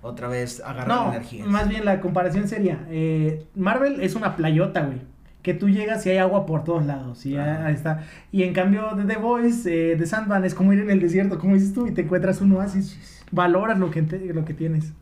otra 0.00 0.26
vez 0.28 0.60
agarrar 0.64 0.88
No, 0.88 1.08
energía. 1.10 1.44
más 1.46 1.68
bien 1.68 1.84
la 1.84 2.00
comparación 2.00 2.48
sería, 2.48 2.84
eh, 2.90 3.46
Marvel 3.54 4.00
es 4.00 4.14
una 4.16 4.36
playota, 4.36 4.86
güey. 4.86 5.00
Que 5.42 5.54
tú 5.54 5.68
llegas 5.68 6.06
y 6.06 6.10
hay 6.10 6.18
agua 6.18 6.46
por 6.46 6.62
todos 6.64 6.86
lados. 6.86 7.26
Y 7.26 7.32
ya 7.32 7.56
Ajá. 7.60 7.70
está. 7.72 8.04
Y 8.30 8.44
en 8.44 8.54
cambio 8.54 8.94
de 8.96 9.04
The 9.04 9.16
Voice, 9.20 9.92
eh, 9.92 9.96
The 9.96 10.06
Sandman 10.06 10.44
es 10.44 10.54
como 10.54 10.72
ir 10.72 10.78
en 10.80 10.88
el 10.90 11.00
desierto, 11.00 11.38
como 11.38 11.54
dices 11.54 11.72
tú, 11.74 11.86
y 11.88 11.90
te 11.90 12.02
encuentras 12.02 12.40
un 12.40 12.52
oasis. 12.52 12.96
Valoras 13.32 13.78
lo 13.78 13.90
que, 13.90 14.02
te- 14.02 14.32
lo 14.32 14.44
que 14.44 14.54
tienes. 14.54 14.92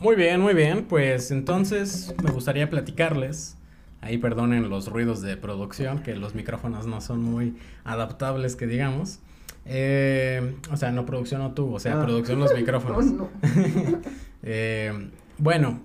Muy 0.00 0.14
bien, 0.16 0.40
muy 0.40 0.54
bien. 0.54 0.84
Pues 0.84 1.30
entonces 1.30 2.14
me 2.22 2.30
gustaría 2.30 2.70
platicarles. 2.70 3.56
Ahí 4.00 4.16
perdonen 4.18 4.68
los 4.70 4.86
ruidos 4.88 5.22
de 5.22 5.36
producción, 5.36 6.00
que 6.02 6.14
los 6.14 6.34
micrófonos 6.34 6.86
no 6.86 7.00
son 7.00 7.22
muy 7.22 7.56
adaptables, 7.84 8.54
que 8.54 8.66
digamos. 8.68 9.18
Eh, 9.66 10.54
o 10.70 10.76
sea, 10.76 10.92
no 10.92 11.04
producción 11.04 11.40
o 11.42 11.52
tú, 11.52 11.74
o 11.74 11.80
sea, 11.80 12.00
Ah. 12.00 12.04
producción 12.04 12.38
los 12.38 12.54
micrófonos. 12.54 13.04
Oh, 13.06 13.10
no. 13.12 13.30
Eh, 14.44 15.10
bueno, 15.38 15.80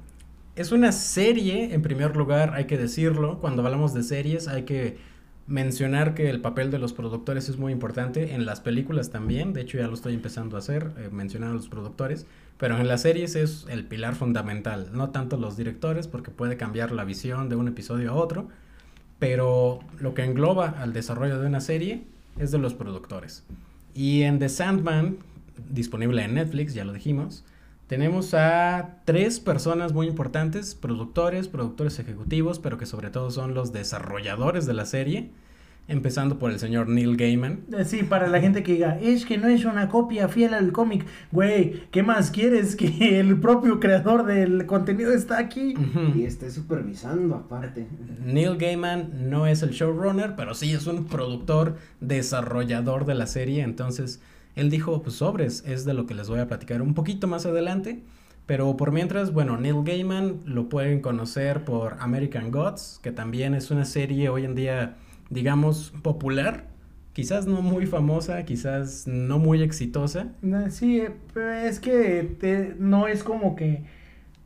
es 0.55 0.71
una 0.71 0.91
serie, 0.91 1.73
en 1.73 1.81
primer 1.81 2.15
lugar, 2.15 2.53
hay 2.53 2.65
que 2.65 2.77
decirlo. 2.77 3.39
Cuando 3.39 3.63
hablamos 3.65 3.95
de 3.95 4.03
series, 4.03 4.47
hay 4.47 4.61
que 4.63 4.97
mencionar 5.47 6.13
que 6.13 6.29
el 6.29 6.39
papel 6.39 6.69
de 6.69 6.77
los 6.77 6.93
productores 6.93 7.49
es 7.49 7.57
muy 7.57 7.73
importante. 7.73 8.35
En 8.35 8.45
las 8.45 8.61
películas 8.61 9.09
también, 9.09 9.51
de 9.53 9.61
hecho 9.61 9.79
ya 9.79 9.87
lo 9.87 9.95
estoy 9.95 10.13
empezando 10.13 10.55
a 10.55 10.59
hacer, 10.59 10.91
eh, 10.99 11.09
mencionar 11.11 11.49
a 11.49 11.53
los 11.53 11.67
productores. 11.67 12.27
Pero 12.63 12.79
en 12.79 12.87
las 12.87 13.01
series 13.01 13.35
es 13.35 13.65
el 13.67 13.83
pilar 13.83 14.15
fundamental, 14.15 14.91
no 14.93 15.09
tanto 15.09 15.35
los 15.35 15.57
directores, 15.57 16.07
porque 16.07 16.31
puede 16.31 16.55
cambiar 16.55 16.93
la 16.93 17.03
visión 17.03 17.49
de 17.49 17.57
un 17.57 17.67
episodio 17.67 18.11
a 18.11 18.13
otro. 18.13 18.47
Pero 19.19 19.79
lo 19.99 20.13
que 20.13 20.23
engloba 20.23 20.69
al 20.69 20.93
desarrollo 20.93 21.41
de 21.41 21.47
una 21.47 21.59
serie 21.59 22.05
es 22.39 22.51
de 22.51 22.59
los 22.59 22.73
productores. 22.73 23.43
Y 23.93 24.21
en 24.21 24.39
The 24.39 24.47
Sandman, 24.47 25.17
disponible 25.71 26.23
en 26.23 26.35
Netflix, 26.35 26.73
ya 26.73 26.85
lo 26.85 26.93
dijimos, 26.93 27.43
tenemos 27.87 28.33
a 28.33 29.01
tres 29.03 29.41
personas 29.41 29.91
muy 29.91 30.07
importantes, 30.07 30.73
productores, 30.73 31.49
productores 31.49 31.99
ejecutivos, 31.99 32.59
pero 32.59 32.77
que 32.77 32.85
sobre 32.85 33.09
todo 33.09 33.29
son 33.29 33.53
los 33.53 33.73
desarrolladores 33.73 34.65
de 34.65 34.73
la 34.73 34.85
serie, 34.85 35.31
empezando 35.87 36.39
por 36.39 36.51
el 36.51 36.59
señor 36.59 36.87
Neil 36.87 37.17
Gaiman. 37.17 37.65
Eh, 37.77 37.85
Sí, 37.85 38.03
para 38.03 38.27
la 38.27 38.39
gente 38.39 38.63
que 38.63 38.73
diga, 38.73 38.97
es 38.99 39.25
que 39.25 39.37
no 39.37 39.47
es 39.47 39.65
una 39.65 39.89
copia 39.89 40.27
fiel 40.27 40.53
al 40.53 40.71
cómic. 40.71 41.05
Güey, 41.31 41.83
¿qué 41.91 42.03
más 42.03 42.31
quieres 42.31 42.75
que 42.75 42.87
el 43.19 43.39
propio 43.39 43.79
creador 43.79 44.25
del 44.25 44.65
contenido 44.65 45.11
está 45.13 45.37
aquí? 45.37 45.73
Y 46.15 46.23
esté 46.23 46.49
supervisando 46.51 47.35
aparte. 47.35 47.87
Neil 48.25 48.57
Gaiman 48.57 49.29
no 49.29 49.45
es 49.47 49.61
el 49.61 49.71
showrunner, 49.71 50.35
pero 50.35 50.53
sí 50.53 50.71
es 50.71 50.87
un 50.87 51.05
productor, 51.05 51.77
desarrollador 51.99 53.05
de 53.05 53.15
la 53.15 53.27
serie. 53.27 53.61
Entonces, 53.61 54.21
él 54.55 54.69
dijo, 54.69 55.01
pues 55.01 55.15
sobres, 55.15 55.63
es 55.67 55.83
de 55.85 55.93
lo 55.93 56.05
que 56.05 56.13
les 56.13 56.29
voy 56.29 56.39
a 56.39 56.47
platicar 56.47 56.81
un 56.81 56.93
poquito 56.93 57.27
más 57.27 57.45
adelante. 57.45 58.03
Pero 58.45 58.75
por 58.75 58.91
mientras, 58.91 59.31
bueno, 59.31 59.57
Neil 59.57 59.83
Gaiman 59.83 60.41
lo 60.45 60.67
pueden 60.67 60.99
conocer 60.99 61.63
por 61.63 61.95
American 61.99 62.51
Gods, 62.51 62.99
que 63.01 63.11
también 63.11 63.53
es 63.53 63.71
una 63.71 63.85
serie 63.85 64.27
hoy 64.29 64.43
en 64.43 64.53
día, 64.53 64.95
digamos, 65.33 65.93
popular. 66.01 66.67
Quizás 67.13 67.45
no 67.45 67.61
muy 67.61 67.85
famosa, 67.85 68.43
quizás 68.43 69.05
no 69.07 69.37
muy 69.37 69.61
exitosa. 69.61 70.29
Sí, 70.69 70.99
eh, 71.01 71.11
pero 71.33 71.51
es 71.51 71.79
que 71.79 72.35
te- 72.39 72.75
no 72.79 73.07
es 73.07 73.23
como 73.23 73.55
que 73.55 73.83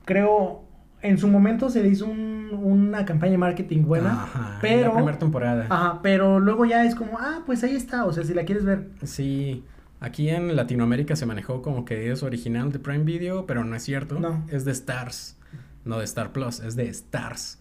creo 0.05 0.63
en 1.01 1.17
su 1.17 1.27
momento 1.27 1.69
se 1.69 1.83
le 1.83 1.89
hizo 1.89 2.05
un- 2.07 2.49
una 2.51 3.05
campaña 3.05 3.33
de 3.33 3.37
marketing 3.37 3.83
buena, 3.83 4.23
Ajá, 4.23 4.57
pero... 4.61 4.87
La 4.89 4.93
primera 4.95 5.19
temporada. 5.19 5.67
Ajá, 5.69 5.99
pero 6.01 6.39
luego 6.39 6.65
ya 6.65 6.83
es 6.83 6.95
como, 6.95 7.17
ah, 7.19 7.43
pues 7.45 7.63
ahí 7.63 7.75
está, 7.75 8.03
o 8.05 8.11
sea, 8.11 8.23
si 8.23 8.33
la 8.33 8.43
quieres 8.45 8.65
ver. 8.65 8.89
Sí, 9.03 9.63
aquí 9.99 10.29
en 10.29 10.55
Latinoamérica 10.55 11.15
se 11.15 11.25
manejó 11.25 11.61
como 11.61 11.85
que 11.85 12.11
es 12.11 12.23
original 12.23 12.71
de 12.71 12.79
Prime 12.79 13.03
Video, 13.05 13.45
pero 13.45 13.63
no 13.63 13.75
es 13.75 13.83
cierto. 13.83 14.19
No. 14.19 14.43
Es 14.51 14.65
de 14.65 14.71
Stars, 14.71 15.37
no 15.85 15.99
de 15.99 16.05
Star 16.05 16.31
Plus, 16.33 16.59
es 16.61 16.75
de 16.75 16.89
Stars. 16.89 17.59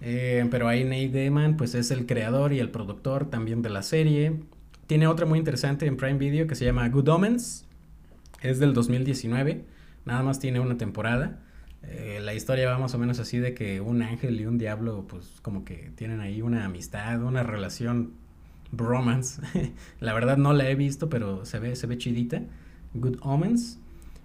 Eh, 0.00 0.46
pero 0.50 0.68
ahí 0.68 0.84
Nate 0.84 1.08
Gaiman, 1.08 1.56
pues 1.56 1.74
es 1.74 1.90
el 1.90 2.06
creador 2.06 2.52
y 2.52 2.60
el 2.60 2.70
productor 2.70 3.28
también 3.28 3.62
de 3.62 3.70
la 3.70 3.82
serie. 3.82 4.40
Tiene 4.86 5.06
otra 5.06 5.26
muy 5.26 5.38
interesante 5.38 5.86
en 5.86 5.96
Prime 5.96 6.18
Video 6.18 6.46
que 6.46 6.54
se 6.54 6.64
llama 6.64 6.88
Good 6.88 7.08
Omens. 7.08 7.66
Es 8.40 8.58
del 8.58 8.74
2019, 8.74 9.64
nada 10.04 10.22
más 10.22 10.38
tiene 10.38 10.60
una 10.60 10.76
temporada. 10.76 11.40
Eh, 11.82 12.20
la 12.22 12.34
historia 12.34 12.68
va 12.70 12.78
más 12.78 12.94
o 12.94 12.98
menos 12.98 13.18
así 13.18 13.38
de 13.38 13.54
que 13.54 13.80
un 13.80 14.02
ángel 14.02 14.40
y 14.40 14.46
un 14.46 14.58
diablo, 14.58 15.06
pues 15.08 15.40
como 15.42 15.64
que 15.64 15.90
tienen 15.94 16.20
ahí 16.20 16.42
una 16.42 16.64
amistad, 16.64 17.22
una 17.22 17.42
relación 17.42 18.12
bromance. 18.70 19.42
la 20.00 20.12
verdad 20.12 20.36
no 20.36 20.52
la 20.52 20.68
he 20.68 20.74
visto, 20.74 21.08
pero 21.08 21.44
se 21.44 21.58
ve, 21.58 21.76
se 21.76 21.86
ve 21.86 21.98
chidita. 21.98 22.42
Good 22.94 23.18
Omens. 23.20 23.78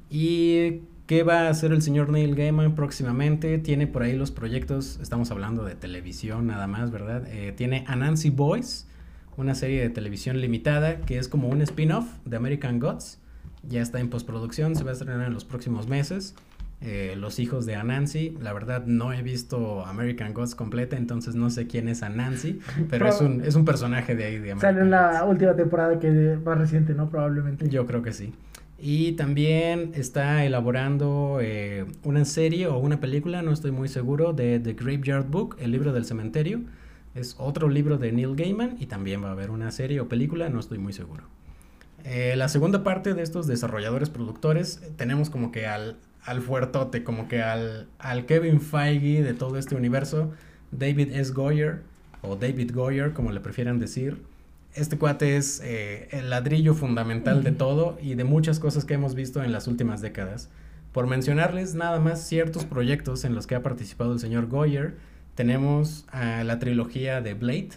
¿Y 0.09 0.81
qué 1.07 1.23
va 1.23 1.41
a 1.41 1.49
hacer 1.49 1.71
el 1.71 1.81
señor 1.81 2.09
Neil 2.09 2.35
Gaiman 2.35 2.75
próximamente? 2.75 3.57
Tiene 3.57 3.87
por 3.87 4.03
ahí 4.03 4.15
los 4.15 4.31
proyectos, 4.31 4.99
estamos 5.01 5.31
hablando 5.31 5.63
de 5.65 5.75
televisión 5.75 6.47
nada 6.47 6.67
más, 6.67 6.91
¿verdad? 6.91 7.23
Eh, 7.27 7.53
tiene 7.55 7.83
Anansi 7.87 8.29
Boys, 8.29 8.87
una 9.37 9.55
serie 9.55 9.81
de 9.81 9.89
televisión 9.89 10.39
limitada 10.39 11.01
que 11.01 11.17
es 11.17 11.27
como 11.27 11.49
un 11.49 11.61
spin-off 11.61 12.05
de 12.25 12.37
American 12.37 12.79
Gods. 12.79 13.19
Ya 13.67 13.81
está 13.81 13.99
en 13.99 14.09
postproducción, 14.09 14.75
se 14.75 14.83
va 14.83 14.89
a 14.91 14.93
estrenar 14.93 15.25
en 15.27 15.33
los 15.33 15.45
próximos 15.45 15.87
meses. 15.87 16.35
Eh, 16.81 17.15
los 17.17 17.39
hijos 17.39 17.65
de 17.65 17.75
Anansi, 17.77 18.37
la 18.41 18.51
verdad 18.51 18.85
no 18.85 19.13
he 19.13 19.21
visto 19.21 19.85
American 19.85 20.33
Gods 20.33 20.53
completa, 20.53 20.97
entonces 20.97 21.33
no 21.33 21.49
sé 21.49 21.65
quién 21.65 21.87
es 21.87 22.03
Anansi, 22.03 22.59
pero 22.89 23.07
es 23.07 23.21
un, 23.21 23.39
es 23.41 23.55
un 23.55 23.63
personaje 23.63 24.15
de 24.15 24.25
ahí 24.25 24.33
de 24.33 24.51
American 24.51 24.59
Sale 24.59 24.81
en 24.81 24.91
la 24.91 25.19
Gods. 25.21 25.31
última 25.31 25.55
temporada 25.55 25.97
que 25.97 26.33
es 26.33 26.41
más 26.43 26.57
reciente, 26.57 26.93
¿no? 26.93 27.09
Probablemente. 27.09 27.69
Yo 27.69 27.85
creo 27.85 28.01
que 28.01 28.11
sí. 28.11 28.33
Y 28.85 29.13
también 29.13 29.93
está 29.95 30.43
elaborando 30.43 31.39
eh, 31.41 31.85
una 32.03 32.25
serie 32.25 32.67
o 32.67 32.77
una 32.77 32.99
película, 32.99 33.41
no 33.41 33.53
estoy 33.53 33.71
muy 33.71 33.87
seguro, 33.87 34.33
de 34.33 34.59
The 34.59 34.73
Graveyard 34.73 35.25
Book, 35.25 35.55
el 35.61 35.71
libro 35.71 35.93
del 35.93 36.03
cementerio. 36.03 36.59
Es 37.15 37.37
otro 37.37 37.69
libro 37.69 37.97
de 37.97 38.11
Neil 38.11 38.35
Gaiman 38.35 38.75
y 38.81 38.87
también 38.87 39.23
va 39.23 39.29
a 39.29 39.31
haber 39.31 39.51
una 39.51 39.71
serie 39.71 40.01
o 40.01 40.09
película, 40.09 40.49
no 40.49 40.59
estoy 40.59 40.79
muy 40.79 40.91
seguro. 40.91 41.23
Eh, 42.03 42.33
la 42.35 42.49
segunda 42.49 42.83
parte 42.83 43.13
de 43.13 43.23
estos 43.23 43.47
desarrolladores 43.47 44.09
productores, 44.09 44.81
eh, 44.83 44.91
tenemos 44.97 45.29
como 45.29 45.53
que 45.53 45.65
al, 45.65 45.95
al 46.21 46.41
fuertote, 46.41 47.05
como 47.05 47.29
que 47.29 47.41
al, 47.41 47.87
al 47.99 48.25
Kevin 48.25 48.59
Feige 48.59 49.23
de 49.23 49.33
todo 49.33 49.57
este 49.57 49.75
universo, 49.75 50.33
David 50.73 51.13
S. 51.13 51.31
Goyer, 51.31 51.83
o 52.21 52.35
David 52.35 52.71
Goyer, 52.73 53.13
como 53.13 53.31
le 53.31 53.39
prefieran 53.39 53.79
decir. 53.79 54.17
Este 54.75 54.97
cuate 54.97 55.37
es 55.37 55.61
eh, 55.63 56.07
el 56.11 56.29
ladrillo 56.29 56.73
fundamental 56.73 57.43
de 57.43 57.51
todo 57.51 57.97
y 58.01 58.15
de 58.15 58.23
muchas 58.23 58.59
cosas 58.59 58.85
que 58.85 58.95
hemos 58.95 59.13
visto 59.13 59.43
en 59.43 59.51
las 59.51 59.67
últimas 59.67 60.01
décadas. 60.01 60.49
Por 60.91 61.07
mencionarles 61.07 61.75
nada 61.75 61.99
más 61.99 62.25
ciertos 62.27 62.65
proyectos 62.65 63.23
en 63.23 63.35
los 63.35 63.45
que 63.45 63.55
ha 63.55 63.61
participado 63.61 64.13
el 64.13 64.19
señor 64.19 64.47
Goyer, 64.47 64.95
tenemos 65.35 66.05
la 66.13 66.59
trilogía 66.59 67.21
de 67.21 67.33
Blade. 67.33 67.71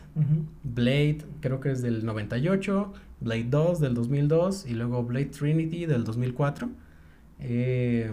Blade 0.63 1.19
creo 1.41 1.61
que 1.61 1.71
es 1.71 1.81
del 1.81 2.05
98, 2.05 2.93
Blade 3.21 3.47
2 3.49 3.81
del 3.81 3.95
2002 3.95 4.67
y 4.67 4.75
luego 4.75 5.03
Blade 5.03 5.27
Trinity 5.27 5.87
del 5.87 6.05
2004. 6.05 6.69
Eh, 7.41 8.11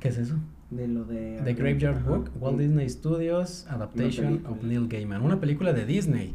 ¿Qué 0.00 0.08
es 0.08 0.18
eso? 0.18 0.36
De 0.76 0.88
lo 0.88 1.04
de... 1.04 1.40
The 1.44 1.54
Graveyard 1.54 1.98
Ajá. 1.98 2.08
Book, 2.10 2.30
Walt 2.40 2.58
Disney 2.58 2.88
Studios, 2.88 3.66
Adaptation 3.68 4.44
of 4.46 4.62
Neil 4.62 4.88
Gaiman. 4.88 5.22
Una 5.22 5.38
película 5.40 5.72
de 5.72 5.84
Disney. 5.86 6.34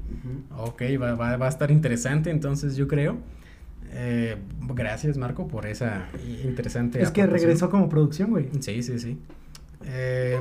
Ujú. 0.53 0.63
Ok, 0.69 0.81
va, 1.01 1.15
va- 1.15 1.35
va 1.37 1.45
a 1.47 1.49
estar 1.49 1.71
interesante 1.71 2.29
entonces 2.29 2.75
yo 2.75 2.87
creo. 2.87 3.17
Eh, 3.91 4.37
gracias 4.75 5.17
Marco 5.17 5.47
por 5.47 5.65
esa 5.65 6.07
interesante 6.43 7.01
Es 7.01 7.09
que 7.11 7.25
regresó 7.25 7.69
como 7.69 7.89
producción, 7.89 8.29
güey. 8.29 8.49
Sí, 8.59 8.83
sí, 8.83 8.99
sí. 8.99 9.17
Eh, 9.85 10.37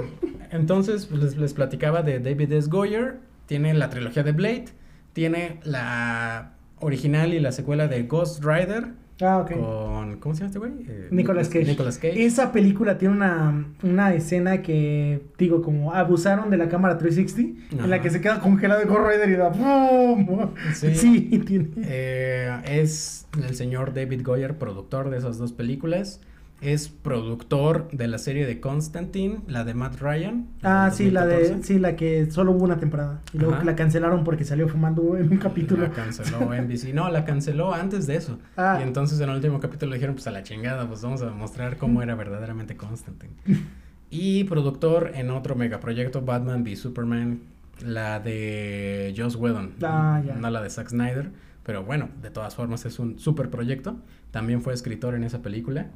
entonces, 0.50 1.06
pues, 1.06 1.22
les, 1.22 1.36
les 1.36 1.54
platicaba 1.54 2.02
de 2.02 2.18
David 2.20 2.52
S. 2.52 2.68
Goyer. 2.68 3.18
Tiene 3.46 3.72
la 3.74 3.88
trilogía 3.88 4.22
de 4.22 4.32
Blade. 4.32 4.66
Tiene 5.14 5.60
la 5.64 6.52
original 6.80 7.32
y 7.34 7.40
la 7.40 7.52
secuela 7.52 7.88
de 7.88 8.02
Ghost 8.02 8.44
Rider. 8.44 8.88
Ah, 9.20 9.38
ok. 9.38 9.52
Con. 9.52 10.16
¿Cómo 10.18 10.34
se 10.34 10.40
llama 10.40 10.46
este 10.48 10.58
güey? 10.58 10.72
Eh, 10.88 11.08
Nicolas 11.10 11.48
Cage. 11.48 11.64
Nicolas 11.64 11.98
Cage. 11.98 12.24
Esa 12.24 12.52
película 12.52 12.98
tiene 12.98 13.14
una, 13.14 13.66
una 13.82 14.14
escena 14.14 14.62
que, 14.62 15.22
digo, 15.38 15.62
como 15.62 15.92
abusaron 15.92 16.50
de 16.50 16.56
la 16.56 16.68
cámara 16.68 16.98
360, 16.98 17.74
en 17.82 17.90
la 17.90 17.96
Ajá. 17.96 18.02
que 18.02 18.10
se 18.10 18.20
queda 18.20 18.40
congelado 18.40 18.80
el 18.80 18.88
Ghost 18.88 19.00
Rider 19.10 19.28
y 19.28 19.34
da 19.34 19.50
¡pum! 19.52 20.50
Sí. 20.74 20.94
Sí, 20.94 21.20
tiene. 21.46 21.68
Eh, 21.82 22.60
es 22.64 23.26
el 23.46 23.54
señor 23.54 23.92
David 23.94 24.22
Goyer, 24.24 24.56
productor 24.56 25.10
de 25.10 25.18
esas 25.18 25.38
dos 25.38 25.52
películas. 25.52 26.20
Es 26.60 26.88
productor 26.88 27.88
de 27.92 28.08
la 28.08 28.18
serie 28.18 28.44
de 28.44 28.60
Constantine, 28.60 29.40
la 29.46 29.64
de 29.64 29.74
Matt 29.74 30.00
Ryan. 30.00 30.48
Ah, 30.62 30.90
sí, 30.92 31.10
la 31.10 31.24
de, 31.24 31.34
2014. 31.34 31.66
sí, 31.66 31.78
la 31.78 31.94
que 31.94 32.30
solo 32.30 32.52
hubo 32.52 32.64
una 32.64 32.78
temporada. 32.78 33.20
Y 33.32 33.38
luego 33.38 33.54
Ajá. 33.54 33.64
la 33.64 33.76
cancelaron 33.76 34.24
porque 34.24 34.44
salió 34.44 34.66
fumando 34.68 35.16
en 35.16 35.30
un 35.30 35.38
capítulo. 35.38 35.82
La 35.82 35.90
canceló 35.90 36.52
NBC. 36.52 36.92
No, 36.92 37.08
la 37.10 37.24
canceló 37.24 37.72
antes 37.72 38.06
de 38.08 38.16
eso. 38.16 38.38
Ah. 38.56 38.78
Y 38.80 38.82
entonces 38.82 39.20
en 39.20 39.28
el 39.28 39.36
último 39.36 39.60
capítulo 39.60 39.90
le 39.90 39.96
dijeron, 39.96 40.16
pues 40.16 40.26
a 40.26 40.32
la 40.32 40.42
chingada, 40.42 40.88
pues 40.88 41.00
vamos 41.02 41.22
a 41.22 41.30
mostrar 41.30 41.76
cómo 41.76 42.02
era 42.02 42.16
verdaderamente 42.16 42.76
Constantine. 42.76 43.32
y 44.10 44.44
productor 44.44 45.12
en 45.14 45.30
otro 45.30 45.54
megaproyecto, 45.54 46.22
Batman 46.22 46.62
v 46.62 46.74
Superman, 46.74 47.40
la 47.84 48.18
de 48.18 49.14
Joss 49.16 49.36
Whedon. 49.36 49.74
Ah, 49.82 50.20
ya. 50.26 50.34
No 50.34 50.50
la 50.50 50.60
de 50.60 50.70
Zack 50.70 50.88
Snyder. 50.88 51.30
Pero 51.62 51.84
bueno, 51.84 52.08
de 52.22 52.30
todas 52.30 52.54
formas 52.54 52.86
es 52.86 52.98
un 52.98 53.18
super 53.18 53.50
proyecto. 53.50 53.96
También 54.30 54.62
fue 54.62 54.72
escritor 54.72 55.14
en 55.14 55.22
esa 55.22 55.42
película. 55.42 55.88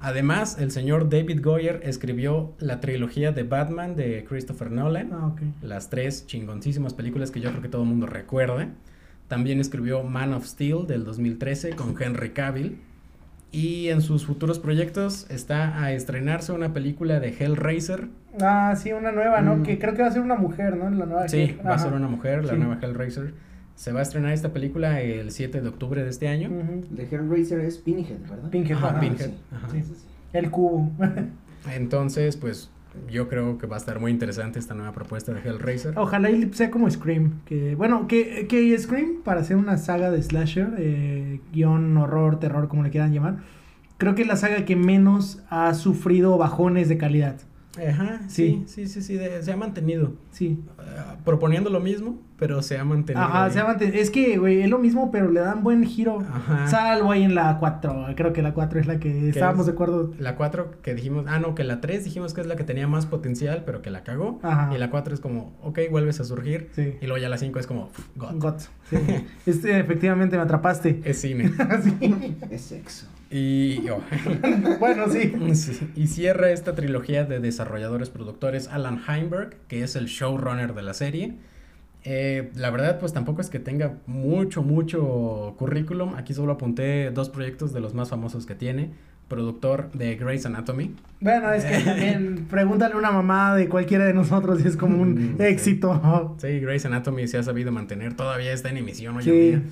Además, 0.00 0.58
el 0.60 0.70
señor 0.70 1.10
David 1.10 1.40
Goyer 1.42 1.80
escribió 1.82 2.52
la 2.60 2.80
trilogía 2.80 3.32
de 3.32 3.42
Batman 3.42 3.96
de 3.96 4.24
Christopher 4.28 4.70
Nolan. 4.70 5.10
Ah, 5.12 5.26
ok. 5.26 5.40
Las 5.62 5.90
tres 5.90 6.26
chingoncísimas 6.26 6.94
películas 6.94 7.30
que 7.32 7.40
yo 7.40 7.50
creo 7.50 7.62
que 7.62 7.68
todo 7.68 7.82
el 7.82 7.88
mundo 7.88 8.06
recuerda. 8.06 8.68
También 9.26 9.58
escribió 9.60 10.02
Man 10.04 10.32
of 10.34 10.46
Steel 10.46 10.86
del 10.86 11.04
2013 11.04 11.70
con 11.70 11.94
Henry 12.00 12.30
Cavill. 12.30 12.78
Y 13.50 13.88
en 13.88 14.02
sus 14.02 14.26
futuros 14.26 14.58
proyectos 14.58 15.26
está 15.30 15.82
a 15.82 15.92
estrenarse 15.92 16.52
una 16.52 16.72
película 16.74 17.18
de 17.18 17.30
Hellraiser. 17.30 18.08
Ah, 18.40 18.74
sí, 18.76 18.92
una 18.92 19.10
nueva, 19.10 19.40
¿no? 19.40 19.56
Mm. 19.56 19.62
Que 19.64 19.78
creo 19.78 19.94
que 19.94 20.02
va 20.02 20.08
a 20.08 20.12
ser 20.12 20.20
una 20.22 20.34
mujer, 20.36 20.76
¿no? 20.76 20.90
La 20.90 21.06
nueva 21.06 21.28
Sí, 21.28 21.56
va 21.66 21.74
a 21.74 21.78
ser 21.78 21.94
una 21.94 22.08
mujer, 22.08 22.44
la 22.44 22.52
Sí. 22.52 22.58
nueva 22.58 22.78
Hellraiser. 22.80 23.32
Se 23.78 23.92
va 23.92 24.00
a 24.00 24.02
estrenar 24.02 24.32
esta 24.32 24.52
película 24.52 25.00
el 25.00 25.30
7 25.30 25.60
de 25.60 25.68
octubre 25.68 26.02
de 26.02 26.10
este 26.10 26.26
año. 26.26 26.50
De 26.90 27.04
Hellraiser 27.04 27.60
es 27.60 27.78
Pinhead, 27.78 28.18
¿verdad? 28.28 28.50
Pinhead, 28.50 28.76
Ajá, 28.76 28.88
ajá. 28.88 29.00
Pinhead. 29.00 29.26
sí. 29.26 29.34
Ajá. 29.52 29.68
Sí. 29.70 29.82
El 30.32 30.50
cubo. 30.50 30.90
Entonces, 31.72 32.36
pues 32.36 32.70
yo 33.08 33.28
creo 33.28 33.56
que 33.56 33.68
va 33.68 33.76
a 33.76 33.78
estar 33.78 34.00
muy 34.00 34.10
interesante 34.10 34.58
esta 34.58 34.74
nueva 34.74 34.90
propuesta 34.90 35.32
de 35.32 35.48
Hellraiser. 35.48 35.96
Ojalá 35.96 36.28
y 36.28 36.52
sea 36.54 36.72
como 36.72 36.90
Scream. 36.90 37.42
Que, 37.44 37.76
bueno, 37.76 38.08
que, 38.08 38.48
que 38.48 38.76
Scream, 38.76 39.22
para 39.22 39.42
hacer 39.42 39.56
una 39.56 39.78
saga 39.78 40.10
de 40.10 40.24
slasher, 40.24 40.74
eh, 40.78 41.40
guion, 41.52 41.96
horror, 41.98 42.40
terror, 42.40 42.66
como 42.66 42.82
le 42.82 42.90
quieran 42.90 43.12
llamar, 43.14 43.36
creo 43.96 44.16
que 44.16 44.22
es 44.22 44.28
la 44.28 44.34
saga 44.34 44.64
que 44.64 44.74
menos 44.74 45.40
ha 45.50 45.72
sufrido 45.74 46.36
bajones 46.36 46.88
de 46.88 46.98
calidad. 46.98 47.36
Ajá, 47.86 48.20
sí, 48.28 48.64
sí, 48.66 48.86
sí, 48.86 49.02
sí, 49.02 49.14
de- 49.14 49.42
se 49.42 49.52
ha 49.52 49.56
mantenido. 49.56 50.12
Sí. 50.30 50.58
eh, 50.78 50.82
proponiendo 51.24 51.68
lo 51.70 51.80
mismo, 51.80 52.20
pero 52.38 52.62
se 52.62 52.78
ha 52.78 52.84
mantenido. 52.84 53.24
Ajá, 53.24 53.44
ahí. 53.44 53.50
se 53.52 53.58
ha 53.60 53.66
manten- 53.66 53.92
es 53.94 54.10
que, 54.10 54.38
güey, 54.38 54.62
es 54.62 54.70
lo 54.70 54.78
mismo, 54.78 55.10
pero 55.10 55.30
le 55.30 55.40
dan 55.40 55.62
buen 55.62 55.84
giro. 55.84 56.18
Ajá. 56.20 56.68
Salvo 56.68 57.10
ahí 57.10 57.22
en 57.24 57.34
la 57.34 57.58
4. 57.58 58.06
Creo 58.16 58.32
que 58.32 58.42
la 58.42 58.54
4 58.54 58.78
es 58.80 58.86
la 58.86 58.98
que 59.00 59.28
estábamos 59.28 59.60
es? 59.60 59.66
de 59.66 59.72
acuerdo. 59.72 60.12
La 60.18 60.36
4 60.36 60.80
que 60.82 60.94
dijimos, 60.94 61.24
ah, 61.28 61.38
no, 61.38 61.54
que 61.54 61.64
la 61.64 61.80
3 61.80 62.04
dijimos 62.04 62.34
que 62.34 62.40
es 62.40 62.46
la 62.46 62.56
que 62.56 62.64
tenía 62.64 62.86
más 62.86 63.06
potencial, 63.06 63.62
pero 63.66 63.82
que 63.82 63.90
la 63.90 64.04
cagó. 64.04 64.38
Ajá. 64.42 64.74
Y 64.74 64.78
la 64.78 64.90
4 64.90 65.12
es 65.14 65.20
como, 65.20 65.56
ok, 65.62 65.80
vuelves 65.90 66.20
a 66.20 66.24
surgir. 66.24 66.70
Sí. 66.74 66.94
Y 67.00 67.06
luego 67.06 67.18
ya 67.20 67.28
la 67.28 67.38
5 67.38 67.58
es 67.58 67.66
como, 67.66 67.90
God. 68.16 68.34
God. 68.38 68.54
Sí. 68.88 68.96
este, 69.46 69.78
efectivamente, 69.80 70.36
me 70.36 70.42
atrapaste. 70.42 71.00
Es 71.04 71.20
cine. 71.20 71.50
Sí. 71.82 72.36
Es 72.50 72.60
sexo. 72.62 73.06
Y, 73.30 73.88
oh, 73.90 74.00
bueno, 74.80 75.08
sí. 75.08 75.32
sí, 75.54 75.90
y 75.94 76.06
cierra 76.06 76.50
esta 76.50 76.74
trilogía 76.74 77.24
de 77.24 77.40
desarrolladores 77.40 78.08
productores 78.08 78.68
Alan 78.68 79.02
Heinberg, 79.06 79.56
que 79.68 79.82
es 79.82 79.96
el 79.96 80.06
showrunner 80.06 80.74
de 80.74 80.82
la 80.82 80.94
serie. 80.94 81.34
Eh, 82.04 82.50
la 82.54 82.70
verdad, 82.70 82.98
pues 82.98 83.12
tampoco 83.12 83.40
es 83.42 83.50
que 83.50 83.58
tenga 83.58 83.98
mucho, 84.06 84.62
mucho 84.62 85.54
currículum. 85.58 86.14
Aquí 86.14 86.32
solo 86.32 86.52
apunté 86.52 87.10
dos 87.10 87.28
proyectos 87.28 87.72
de 87.74 87.80
los 87.80 87.92
más 87.92 88.08
famosos 88.08 88.46
que 88.46 88.54
tiene. 88.54 88.92
Productor 89.28 89.90
de 89.92 90.16
Grey's 90.16 90.46
Anatomy. 90.46 90.94
Bueno, 91.20 91.52
es 91.52 91.64
que 91.64 91.78
también 91.84 92.46
pregúntale 92.50 92.94
a 92.94 92.96
una 92.96 93.10
mamá 93.10 93.54
de 93.54 93.68
cualquiera 93.68 94.04
de 94.06 94.14
nosotros 94.14 94.64
y 94.64 94.68
es 94.68 94.76
como 94.76 95.00
un 95.02 95.08
Mm, 95.34 95.36
sí. 95.36 95.42
éxito. 95.44 96.36
Sí, 96.40 96.60
Grey's 96.60 96.86
Anatomy 96.86 97.28
se 97.28 97.38
ha 97.38 97.42
sabido 97.42 97.70
mantener, 97.72 98.14
todavía 98.14 98.52
está 98.52 98.70
en 98.70 98.78
emisión 98.78 99.16
hoy 99.16 99.24
Sí. 99.24 99.30
en 99.30 99.36
día. 99.36 99.62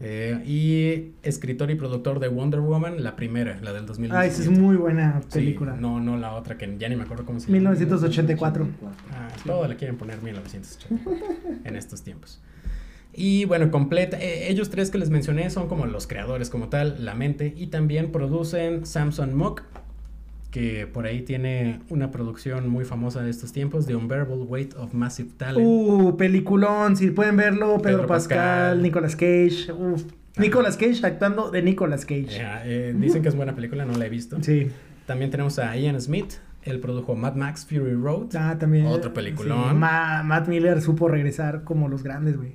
Eh, 0.00 0.42
y 0.46 1.12
escritor 1.22 1.70
y 1.70 1.74
productor 1.74 2.18
de 2.18 2.28
Wonder 2.28 2.60
Woman, 2.60 3.04
la 3.04 3.16
primera, 3.16 3.58
la 3.62 3.72
del 3.72 3.86
2017. 3.86 4.16
Ah, 4.16 4.26
esa 4.26 4.42
es 4.42 4.58
muy 4.58 4.76
buena 4.76 5.20
Sí, 5.28 5.38
película. 5.38 5.76
no, 5.78 6.00
no 6.00 6.16
la 6.16 6.32
otra 6.34 6.56
que 6.58 6.74
ya 6.78 6.88
ni 6.88 6.96
me 6.96 7.02
acuerdo 7.04 7.24
cómo 7.24 7.38
se 7.38 7.46
llama. 7.46 7.58
1984. 7.58 8.66
Ah, 9.12 9.28
todo 9.46 9.68
le 9.68 9.76
quieren 9.76 9.96
poner 9.96 10.20
1980 10.22 11.10
en 11.64 11.76
estos 11.76 12.02
tiempos. 12.02 12.40
Y 13.16 13.44
bueno, 13.44 13.70
completa. 13.70 14.18
eh, 14.20 14.50
ellos 14.50 14.70
tres 14.70 14.90
que 14.90 14.98
les 14.98 15.10
mencioné 15.10 15.50
son 15.50 15.68
como 15.68 15.86
los 15.86 16.06
creadores, 16.06 16.50
como 16.50 16.68
tal, 16.68 17.04
la 17.04 17.14
mente. 17.14 17.54
Y 17.56 17.68
también 17.68 18.12
producen 18.12 18.86
Samson 18.86 19.34
Mock, 19.34 19.62
que 20.50 20.86
por 20.86 21.06
ahí 21.06 21.22
tiene 21.22 21.80
una 21.88 22.10
producción 22.10 22.68
muy 22.68 22.84
famosa 22.84 23.22
de 23.22 23.30
estos 23.30 23.52
tiempos, 23.52 23.86
The 23.86 23.96
Unbearable 23.96 24.36
Weight 24.36 24.74
of 24.76 24.94
Massive 24.94 25.30
Talent. 25.36 25.66
Uh, 25.66 26.16
peliculón, 26.16 26.96
si 26.96 27.10
pueden 27.10 27.36
verlo, 27.36 27.78
Pedro, 27.78 27.98
Pedro 27.98 28.06
Pascal, 28.06 28.38
Pascal. 28.38 28.82
Nicolas 28.82 29.16
Cage. 29.16 29.72
Uf. 29.72 30.04
Nicolas 30.36 30.76
Cage 30.76 31.04
actuando 31.04 31.50
de 31.50 31.62
Nicolas 31.62 32.04
Cage. 32.04 32.40
Eh, 32.40 32.60
eh, 32.64 32.94
dicen 32.96 33.22
que 33.22 33.28
es 33.28 33.36
buena 33.36 33.54
película, 33.54 33.84
no 33.84 33.96
la 33.96 34.06
he 34.06 34.08
visto. 34.08 34.36
Sí. 34.42 34.68
También 35.06 35.30
tenemos 35.30 35.58
a 35.58 35.76
Ian 35.76 36.00
Smith, 36.00 36.34
él 36.64 36.80
produjo 36.80 37.14
Mad 37.14 37.34
Max 37.36 37.64
Fury 37.66 37.94
Road. 37.94 38.34
Ah, 38.36 38.56
también. 38.58 38.86
Otro 38.86 39.12
peliculón. 39.12 39.70
Sí, 39.70 39.74
Ma- 39.76 40.22
Matt 40.22 40.48
Miller 40.48 40.80
supo 40.82 41.08
regresar 41.08 41.62
como 41.64 41.88
los 41.88 42.02
grandes, 42.02 42.36
güey. 42.36 42.52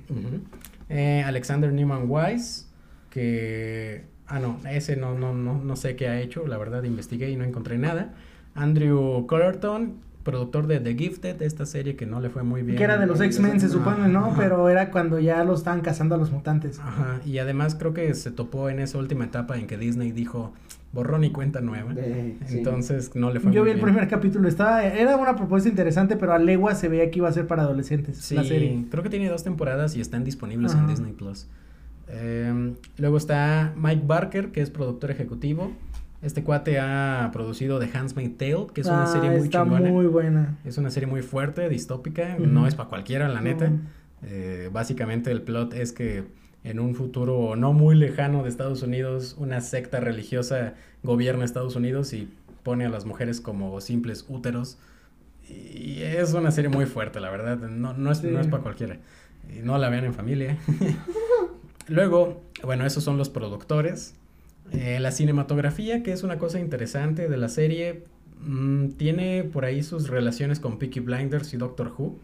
Eh, 0.88 1.22
Alexander 1.24 1.72
Newman 1.72 2.04
Wise, 2.08 2.66
que... 3.10 4.04
Ah, 4.26 4.38
no, 4.38 4.60
ese 4.70 4.96
no, 4.96 5.18
no, 5.18 5.34
no, 5.34 5.60
no 5.62 5.76
sé 5.76 5.96
qué 5.96 6.08
ha 6.08 6.20
hecho, 6.20 6.46
la 6.46 6.56
verdad 6.56 6.84
investigué 6.84 7.30
y 7.30 7.36
no 7.36 7.42
encontré 7.44 7.78
nada. 7.78 8.14
Andrew 8.54 9.26
Collerton, 9.26 9.94
productor 10.22 10.68
de 10.68 10.78
The 10.78 10.94
Gifted, 10.94 11.42
esta 11.42 11.66
serie 11.66 11.96
que 11.96 12.06
no 12.06 12.20
le 12.20 12.30
fue 12.30 12.44
muy 12.44 12.62
bien. 12.62 12.78
Que 12.78 12.84
era 12.84 12.96
de 12.96 13.06
los 13.06 13.20
X-Men, 13.20 13.58
se 13.60 13.68
supone, 13.68 14.06
¿no? 14.08 14.26
Ajá. 14.26 14.36
Pero 14.36 14.68
era 14.68 14.90
cuando 14.92 15.18
ya 15.18 15.42
lo 15.42 15.54
estaban 15.54 15.80
cazando 15.80 16.14
a 16.14 16.18
los 16.18 16.30
mutantes. 16.30 16.78
Ajá, 16.78 17.20
y 17.26 17.38
además 17.38 17.74
creo 17.74 17.92
que 17.92 18.14
se 18.14 18.30
topó 18.30 18.68
en 18.68 18.78
esa 18.78 18.98
última 18.98 19.24
etapa 19.24 19.56
en 19.58 19.66
que 19.66 19.76
Disney 19.76 20.12
dijo 20.12 20.52
borrón 20.92 21.22
y 21.24 21.30
cuenta 21.30 21.60
nueva. 21.60 21.92
Eh, 21.96 22.36
sí. 22.46 22.58
Entonces 22.58 23.14
no 23.14 23.30
le 23.32 23.38
fue 23.40 23.52
Yo 23.52 23.60
muy 23.60 23.66
vi 23.66 23.70
el 23.72 23.76
bien. 23.76 23.86
primer 23.94 24.08
capítulo, 24.08 24.48
estaba, 24.48 24.84
era 24.84 25.16
una 25.16 25.36
propuesta 25.36 25.68
interesante, 25.68 26.16
pero 26.16 26.32
a 26.32 26.38
legua 26.38 26.74
se 26.74 26.88
veía 26.88 27.10
que 27.10 27.18
iba 27.18 27.28
a 27.28 27.32
ser 27.32 27.46
para 27.46 27.62
adolescentes 27.62 28.16
Sí, 28.18 28.34
la 28.34 28.42
serie. 28.44 28.84
creo 28.90 29.02
que 29.02 29.10
tiene 29.10 29.28
dos 29.28 29.44
temporadas 29.44 29.94
y 29.96 30.00
están 30.00 30.24
disponibles 30.24 30.72
Ajá. 30.74 30.82
en 30.82 30.88
Disney 30.88 31.12
Plus. 31.12 31.46
Eh, 32.08 32.74
luego 32.98 33.16
está 33.18 33.72
Mike 33.76 34.02
Barker, 34.06 34.48
que 34.50 34.60
es 34.62 34.70
productor 34.70 35.10
ejecutivo. 35.12 35.70
Este 36.22 36.42
cuate 36.42 36.78
ha 36.80 37.30
producido 37.32 37.78
The 37.78 37.88
Handmaid's 37.96 38.36
Tale, 38.36 38.66
que 38.74 38.80
es 38.82 38.86
una 38.88 39.04
Ah, 39.04 39.06
serie 39.06 39.30
muy 39.30 39.40
está 39.46 39.62
chingona. 39.62 39.88
muy 39.88 40.06
buena. 40.06 40.58
Es 40.64 40.76
una 40.76 40.90
serie 40.90 41.06
muy 41.06 41.22
fuerte, 41.22 41.68
distópica, 41.68 42.36
no 42.38 42.66
es 42.66 42.74
para 42.74 42.88
cualquiera, 42.88 43.28
la 43.28 43.40
neta. 43.40 43.72
Eh, 44.22 44.68
básicamente 44.72 45.30
el 45.30 45.40
plot 45.42 45.72
es 45.72 45.92
que 45.92 46.24
en 46.64 46.78
un 46.80 46.94
futuro 46.94 47.56
no 47.56 47.72
muy 47.72 47.94
lejano 47.96 48.42
de 48.42 48.48
Estados 48.48 48.82
Unidos, 48.82 49.34
una 49.38 49.60
secta 49.60 50.00
religiosa 50.00 50.74
gobierna 51.02 51.44
Estados 51.44 51.76
Unidos 51.76 52.12
y 52.12 52.28
pone 52.62 52.84
a 52.84 52.88
las 52.90 53.06
mujeres 53.06 53.40
como 53.40 53.80
simples 53.80 54.26
úteros. 54.28 54.78
Y 55.48 56.02
es 56.02 56.32
una 56.34 56.50
serie 56.52 56.68
muy 56.70 56.86
fuerte, 56.86 57.18
la 57.20 57.30
verdad. 57.30 57.56
No, 57.58 57.94
no 57.94 58.12
es, 58.12 58.18
Sí. 58.18 58.28
no 58.28 58.40
es 58.40 58.46
para 58.46 58.62
cualquiera. 58.62 58.98
Y 59.56 59.60
no 59.62 59.78
la 59.78 59.88
vean 59.88 60.04
en 60.04 60.14
familia. 60.14 60.58
Luego, 61.88 62.40
bueno, 62.62 62.86
esos 62.86 63.02
son 63.02 63.16
los 63.16 63.30
productores. 63.30 64.14
Eh, 64.72 65.00
la 65.00 65.10
cinematografía, 65.10 66.02
que 66.02 66.12
es 66.12 66.22
una 66.22 66.38
cosa 66.38 66.60
interesante 66.60 67.28
de 67.28 67.36
la 67.36 67.48
serie, 67.48 68.04
mm, 68.42 68.90
tiene 68.90 69.42
por 69.44 69.64
ahí 69.64 69.82
sus 69.82 70.08
relaciones 70.08 70.60
con 70.60 70.78
Peaky 70.78 71.00
Blinders 71.00 71.52
y 71.54 71.56
Doctor 71.56 71.92
Who. 71.98 72.16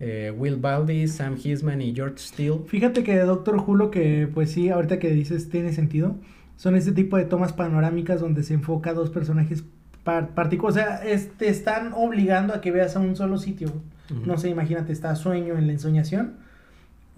Eh, 0.00 0.32
Will 0.36 0.56
Baldy, 0.56 1.08
Sam 1.08 1.36
Hisman 1.42 1.82
y 1.82 1.92
George 1.94 2.18
Steele. 2.18 2.60
Fíjate 2.66 3.02
que 3.02 3.18
Doctor 3.18 3.56
Who 3.56 3.74
lo 3.74 3.90
que, 3.90 4.28
pues 4.32 4.52
sí, 4.52 4.68
ahorita 4.70 4.98
que 4.98 5.10
dices 5.10 5.48
tiene 5.48 5.72
sentido, 5.72 6.16
son 6.56 6.76
este 6.76 6.92
tipo 6.92 7.16
de 7.16 7.24
tomas 7.24 7.52
panorámicas 7.52 8.20
donde 8.20 8.42
se 8.44 8.54
enfoca 8.54 8.90
a 8.90 8.94
dos 8.94 9.10
personajes 9.10 9.64
particulares. 10.04 10.62
O 10.62 10.72
sea, 10.72 11.04
es- 11.04 11.30
te 11.36 11.48
están 11.48 11.92
obligando 11.94 12.54
a 12.54 12.60
que 12.60 12.70
veas 12.70 12.96
a 12.96 13.00
un 13.00 13.16
solo 13.16 13.38
sitio. 13.38 13.72
No 14.24 14.38
sé, 14.38 14.48
imagínate, 14.48 14.90
está 14.92 15.14
sueño 15.16 15.58
en 15.58 15.66
la 15.66 15.72
ensoñación. 15.74 16.36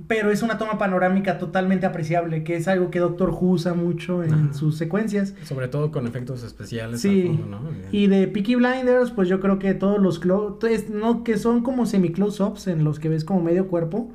Pero 0.06 0.30
es 0.30 0.42
una 0.42 0.58
toma 0.58 0.78
panorámica 0.78 1.38
totalmente 1.38 1.86
apreciable, 1.86 2.44
que 2.44 2.56
es 2.56 2.68
algo 2.68 2.90
que 2.90 2.98
Doctor 2.98 3.30
Who 3.30 3.50
usa 3.52 3.74
mucho 3.74 4.22
en 4.22 4.32
Ajá. 4.34 4.52
sus 4.54 4.76
secuencias. 4.76 5.34
Sobre 5.44 5.68
todo 5.68 5.90
con 5.92 6.06
efectos 6.06 6.42
especiales. 6.42 7.00
Sí. 7.00 7.24
fondo, 7.26 7.46
¿no? 7.46 7.60
Y 7.92 8.06
de 8.06 8.26
Peaky 8.28 8.54
Blinders, 8.56 9.10
pues 9.10 9.28
yo 9.28 9.40
creo 9.40 9.58
que 9.58 9.74
todos 9.74 10.00
los 10.00 10.18
clo 10.18 10.58
es- 10.68 10.90
no 10.90 11.24
que 11.24 11.36
son 11.38 11.62
como 11.62 11.86
semi 11.86 12.10
close-ups 12.12 12.66
en 12.68 12.84
los 12.84 12.98
que 13.00 13.08
ves 13.08 13.24
como 13.24 13.42
medio 13.42 13.68
cuerpo, 13.68 14.10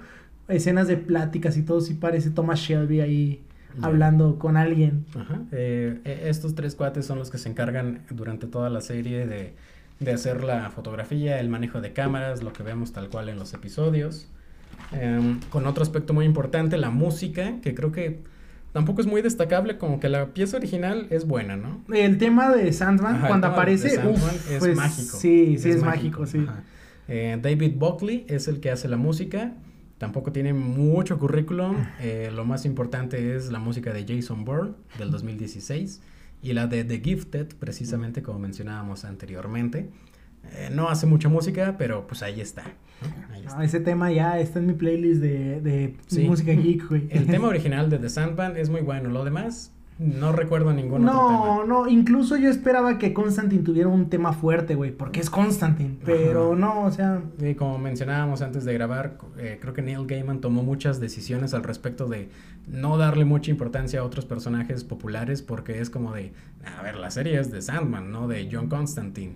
escenas 0.48 0.88
de 0.88 0.98
pláticas 0.98 1.58
y 1.58 1.64
todo, 1.64 1.82
sí 1.82 1.94
parece 1.96 2.30
Thomas 2.30 2.60
Shelby 2.60 3.02
ahí 3.02 3.42
hablando 3.82 4.38
con 4.40 4.56
alguien. 4.58 5.06
Ajá. 5.20 5.42
Eh, 5.52 6.00
eh, 6.06 6.24
estos 6.28 6.56
tres 6.56 6.76
cuates 6.76 7.06
son 7.06 7.20
los 7.20 7.30
que 7.30 7.38
se 7.38 7.50
encargan 7.50 8.02
durante 8.10 8.48
toda 8.48 8.70
la 8.70 8.80
serie 8.82 9.28
de, 9.28 9.54
de 10.00 10.12
hacer 10.14 10.44
la 10.44 10.70
fotografía, 10.70 11.40
el 11.40 11.50
manejo 11.50 11.82
de 11.82 11.92
cámaras, 11.94 12.42
lo 12.44 12.54
que 12.54 12.64
vemos 12.64 12.92
tal 12.94 13.10
cual 13.10 13.28
en 13.30 13.38
los 13.38 13.54
episodios. 13.54 14.28
Em, 14.92 15.40
con 15.50 15.66
otro 15.66 15.84
aspecto 15.84 16.14
muy 16.14 16.26
importante, 16.26 16.78
la 16.78 16.90
música, 16.90 17.60
que 17.62 17.74
creo 17.74 17.92
que 17.92 18.20
tampoco 18.72 19.02
es 19.02 19.08
muy 19.08 19.22
destacable, 19.22 19.78
como 19.78 20.00
que 20.00 20.10
la 20.10 20.34
pieza 20.34 20.58
original 20.58 21.08
es 21.10 21.26
buena, 21.26 21.58
¿no? 21.58 21.84
El 21.94 22.18
tema 22.18 22.50
de 22.54 22.72
Sandman, 22.72 23.16
Ajá, 23.16 23.28
cuando 23.28 23.48
aparece, 23.48 23.90
Sandman 23.90 24.14
uf, 24.14 24.52
es 24.52 24.60
pues, 24.60 24.76
mágico. 24.76 25.18
Sí, 25.18 25.58
sí 25.58 25.70
es, 25.70 25.84
mágico, 25.84 26.26
sí. 26.26 26.40
ajá. 26.40 26.64
Eh, 27.08 27.38
David 27.42 27.74
Buckley 27.78 28.26
es 28.28 28.48
el 28.48 28.60
que 28.60 28.72
hace 28.72 28.88
la 28.88 28.98
música. 28.98 29.54
Tampoco 29.98 30.32
tiene 30.32 30.54
mucho 30.54 31.18
currículum. 31.18 31.78
Eh, 32.02 32.32
lo 32.34 32.46
más 32.46 32.66
importante 32.66 33.36
es 33.36 33.52
la 33.52 33.60
música 33.60 33.94
de 33.94 34.06
Jason 34.06 34.44
Bourne 34.44 34.74
del 34.98 35.12
2016 35.12 36.02
y 36.42 36.54
la 36.54 36.68
de 36.68 36.84
The 36.84 37.00
Gifted, 37.00 37.56
precisamente 37.56 38.22
como 38.22 38.40
mencionábamos 38.40 39.06
anteriormente. 39.06 39.90
Eh, 40.54 40.70
no 40.74 40.90
hace 40.90 41.06
mucha 41.06 41.30
música, 41.30 41.76
pero 41.78 42.08
pues 42.08 42.24
ahí 42.24 42.40
está. 42.42 42.64
¿no? 42.64 43.34
Ahí 43.34 43.42
está. 43.46 43.60
Ah, 43.60 43.64
ese 43.66 43.80
tema 43.80 44.12
ya 44.12 44.40
está 44.40 44.60
en 44.60 44.68
mi 44.68 44.74
playlist 44.74 45.22
de, 45.22 45.60
de 45.62 45.96
Sí. 46.08 46.24
música 46.28 46.52
geek, 46.54 46.88
güey. 46.90 47.08
El 47.10 47.26
tema 47.28 47.48
original 47.48 47.90
de 47.90 47.98
The 48.00 48.10
Sandman 48.10 48.56
es 48.58 48.70
muy 48.70 48.82
bueno. 48.82 49.10
Lo 49.10 49.24
demás, 49.26 49.72
no 50.00 50.32
recuerdo 50.34 50.74
ningún 50.74 51.08
otro 51.08 51.20
tema. 51.28 51.32
No, 51.40 51.66
no, 51.66 51.88
incluso 51.88 52.36
yo 52.38 52.50
esperaba 52.50 52.98
que 52.98 53.14
Constantine 53.14 53.64
tuviera 53.64 53.88
un 53.90 54.10
tema 54.10 54.34
fuerte, 54.34 54.76
güey, 54.76 54.92
porque 54.92 55.20
es 55.22 55.30
Constantine, 55.30 55.98
pero 56.04 56.52
Ajá. 56.52 56.60
no, 56.60 56.82
o 56.84 56.92
sea, 56.92 57.22
Y 57.42 57.54
como 57.56 57.78
mencionábamos 57.78 58.42
antes 58.42 58.66
de 58.66 58.74
grabar, 58.74 59.18
eh, 59.38 59.58
creo 59.62 59.74
que 59.74 59.82
Neil 59.82 60.06
Gaiman 60.06 60.42
tomó 60.42 60.64
muchas 60.64 61.00
decisiones 61.00 61.54
al 61.54 61.64
respecto 61.64 62.08
de 62.08 62.30
no 62.68 62.98
darle 62.98 63.24
mucha 63.26 63.52
importancia 63.52 64.00
a 64.02 64.04
otros 64.04 64.26
personajes 64.26 64.84
populares 64.84 65.42
porque 65.42 65.80
es 65.80 65.90
como 65.90 66.14
de, 66.14 66.34
a 66.78 66.82
ver, 66.82 66.96
la 66.96 67.10
serie 67.12 67.40
es 67.40 67.52
de 67.52 67.62
Sandman, 67.62 68.12
no 68.12 68.28
de 68.28 68.50
John 68.52 68.68
Constantine 68.68 69.34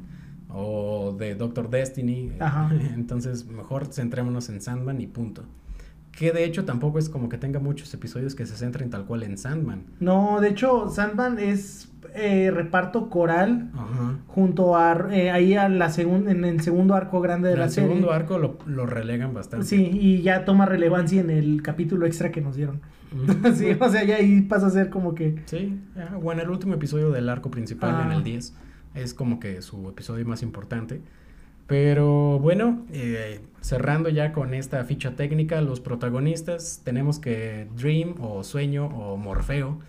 o 0.50 1.16
de 1.18 1.36
Doctor 1.36 1.70
Destiny. 1.70 2.32
Ajá. 2.40 2.70
Entonces, 2.96 3.46
mejor 3.48 3.88
centrémonos 3.94 4.50
en 4.50 4.62
Sandman 4.62 5.00
y 5.02 5.08
punto. 5.08 5.44
Que 6.12 6.32
de 6.32 6.44
hecho 6.44 6.66
tampoco 6.66 7.00
es 7.00 7.08
como 7.08 7.30
que 7.30 7.38
tenga 7.38 7.60
muchos 7.60 7.94
episodios 7.94 8.36
que 8.36 8.46
se 8.46 8.56
centren 8.58 8.90
tal 8.90 9.06
cual 9.06 9.24
en 9.24 9.38
Sandman. 9.38 9.84
no, 10.00 10.42
de 10.42 10.50
hecho, 10.50 10.90
Sandman 10.90 11.40
es 11.40 11.90
eh, 12.16 12.50
reparto 12.52 13.10
coral 13.10 13.70
Ajá. 13.76 14.18
junto 14.28 14.76
a 14.76 15.08
eh, 15.12 15.30
ahí 15.32 15.54
a 15.54 15.70
la 15.70 15.90
segun- 15.90 16.28
en 16.28 16.44
el 16.44 16.62
segundo 16.62 16.96
arco 16.96 17.22
grande 17.22 17.50
de 17.50 17.54
En 17.54 17.60
la 17.60 17.66
el 17.66 17.72
serie. 17.72 17.88
segundo 17.90 18.12
arco 18.12 18.38
lo, 18.40 18.58
lo 18.66 18.86
relegan 18.88 19.34
bastante. 19.34 19.66
Sí, 19.68 19.90
y 19.94 20.22
ya 20.24 20.44
toma 20.46 20.66
relevancia 20.66 21.22
en 21.22 21.30
el 21.30 21.62
capítulo 21.62 22.06
extra 22.08 22.32
que 22.32 22.42
nos 22.42 22.56
dieron. 22.56 22.82
Sí, 23.56 23.68
o 23.80 23.90
sea, 23.90 24.04
ya 24.04 24.18
ahí 24.18 24.42
pasa 24.42 24.68
a 24.68 24.70
ser 24.72 24.90
como 24.90 25.14
que 25.16 25.42
Sí, 25.46 25.80
o 26.22 26.32
en 26.34 26.40
el 26.40 26.50
último 26.50 26.74
episodio 26.74 27.12
del 27.12 27.30
arco 27.30 27.50
principal, 27.52 28.06
en 28.08 28.12
el 28.12 28.24
10, 28.24 28.56
es 29.02 29.14
como 29.14 29.40
que 29.40 29.62
su 29.62 29.90
episodio 29.90 30.26
más 30.26 30.44
importante. 30.44 31.02
Pero 31.68 32.40
bueno, 32.40 32.86
eh, 32.92 33.42
cerrando 33.62 34.10
ya 34.10 34.34
con 34.34 34.56
esta 34.56 34.84
ficha 34.86 35.16
técnica, 35.16 35.62
los 35.62 35.80
protagonistas 35.80 36.82
tenemos 36.84 37.20
que 37.20 37.68
Dream 37.76 38.16
o 38.20 38.44
Sueño 38.44 38.88
o 38.88 39.18
Morfeo 39.18 39.80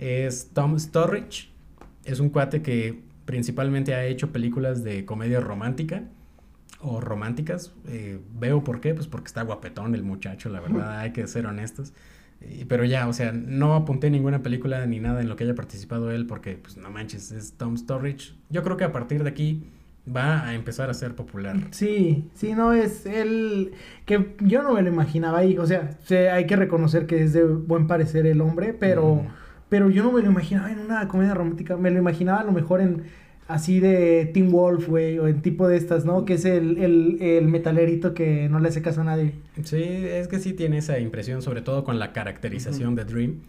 es 0.00 0.50
Tom 0.52 0.78
Storridge, 0.78 1.50
es 2.04 2.18
un 2.18 2.30
cuate 2.30 2.62
que 2.62 3.02
principalmente 3.24 3.94
ha 3.94 4.04
hecho 4.04 4.32
películas 4.32 4.82
de 4.82 5.04
comedia 5.04 5.38
romántica 5.38 6.02
o 6.80 7.00
románticas. 7.00 7.72
eh, 7.86 8.18
veo 8.38 8.64
por 8.64 8.80
qué, 8.80 8.94
pues 8.94 9.06
porque 9.06 9.26
está 9.26 9.42
guapetón 9.42 9.94
el 9.94 10.02
muchacho, 10.02 10.48
la 10.48 10.60
verdad, 10.60 10.98
hay 11.00 11.12
que 11.12 11.26
ser 11.26 11.46
honestos. 11.46 11.92
Y- 12.40 12.64
Pero 12.66 12.84
ya, 12.84 13.08
o 13.08 13.12
sea, 13.12 13.32
no 13.32 13.74
apunté 13.74 14.10
ninguna 14.10 14.42
película 14.42 14.84
ni 14.86 15.00
nada 15.00 15.20
en 15.20 15.28
lo 15.28 15.36
que 15.36 15.44
haya 15.44 15.54
participado 15.54 16.10
él 16.12 16.26
porque, 16.26 16.56
pues 16.56 16.76
no 16.76 16.90
manches, 16.90 17.32
es 17.32 17.52
Tom 17.54 17.76
Storridge. 17.76 18.34
Yo 18.50 18.62
creo 18.62 18.76
que 18.76 18.84
a 18.84 18.92
partir 18.92 19.22
de 19.24 19.30
aquí 19.30 19.64
va 20.06 20.46
a 20.46 20.54
empezar 20.54 20.88
a 20.88 20.94
ser 20.94 21.14
popular. 21.14 21.56
Sí, 21.70 22.28
sí, 22.32 22.54
no 22.54 22.72
es 22.72 23.04
el 23.06 23.72
que 24.06 24.34
yo 24.40 24.62
no 24.62 24.72
me 24.72 24.82
lo 24.82 24.88
imaginaba 24.88 25.38
ahí, 25.40 25.58
o 25.58 25.66
sea, 25.66 25.90
se- 26.04 26.30
hay 26.30 26.46
que 26.46 26.56
reconocer 26.56 27.06
que 27.06 27.22
es 27.22 27.32
de 27.34 27.44
buen 27.44 27.86
parecer 27.86 28.26
el 28.26 28.40
hombre, 28.40 28.72
pero 28.72 29.16
Mm. 29.16 29.26
pero 29.68 29.90
yo 29.90 30.02
no 30.02 30.12
me 30.12 30.22
lo 30.22 30.30
imaginaba 30.30 30.72
en 30.72 30.78
una 30.78 31.06
comedia 31.08 31.34
romántica, 31.34 31.76
me 31.76 31.90
lo 31.90 31.98
imaginaba 31.98 32.40
a 32.40 32.44
lo 32.44 32.52
mejor 32.52 32.80
en 32.80 33.02
así 33.48 33.80
de 33.80 34.30
Teen 34.32 34.52
Wolf, 34.52 34.88
güey, 34.88 35.18
o 35.18 35.26
en 35.26 35.42
tipo 35.42 35.66
de 35.66 35.76
estas, 35.76 36.04
¿no? 36.04 36.24
Que 36.24 36.34
es 36.34 36.44
el, 36.44 36.78
el, 36.78 37.18
el 37.20 37.48
metalerito 37.48 38.14
que 38.14 38.48
no 38.48 38.60
le 38.60 38.68
hace 38.68 38.82
caso 38.82 39.00
a 39.00 39.04
nadie. 39.04 39.32
Sí, 39.64 39.82
es 39.82 40.28
que 40.28 40.38
sí 40.38 40.52
tiene 40.52 40.78
esa 40.78 41.00
impresión, 41.00 41.42
sobre 41.42 41.62
todo 41.62 41.82
con 41.82 41.98
la 41.98 42.12
caracterización 42.12 42.94
de 42.94 43.04
Dream. 43.04 43.40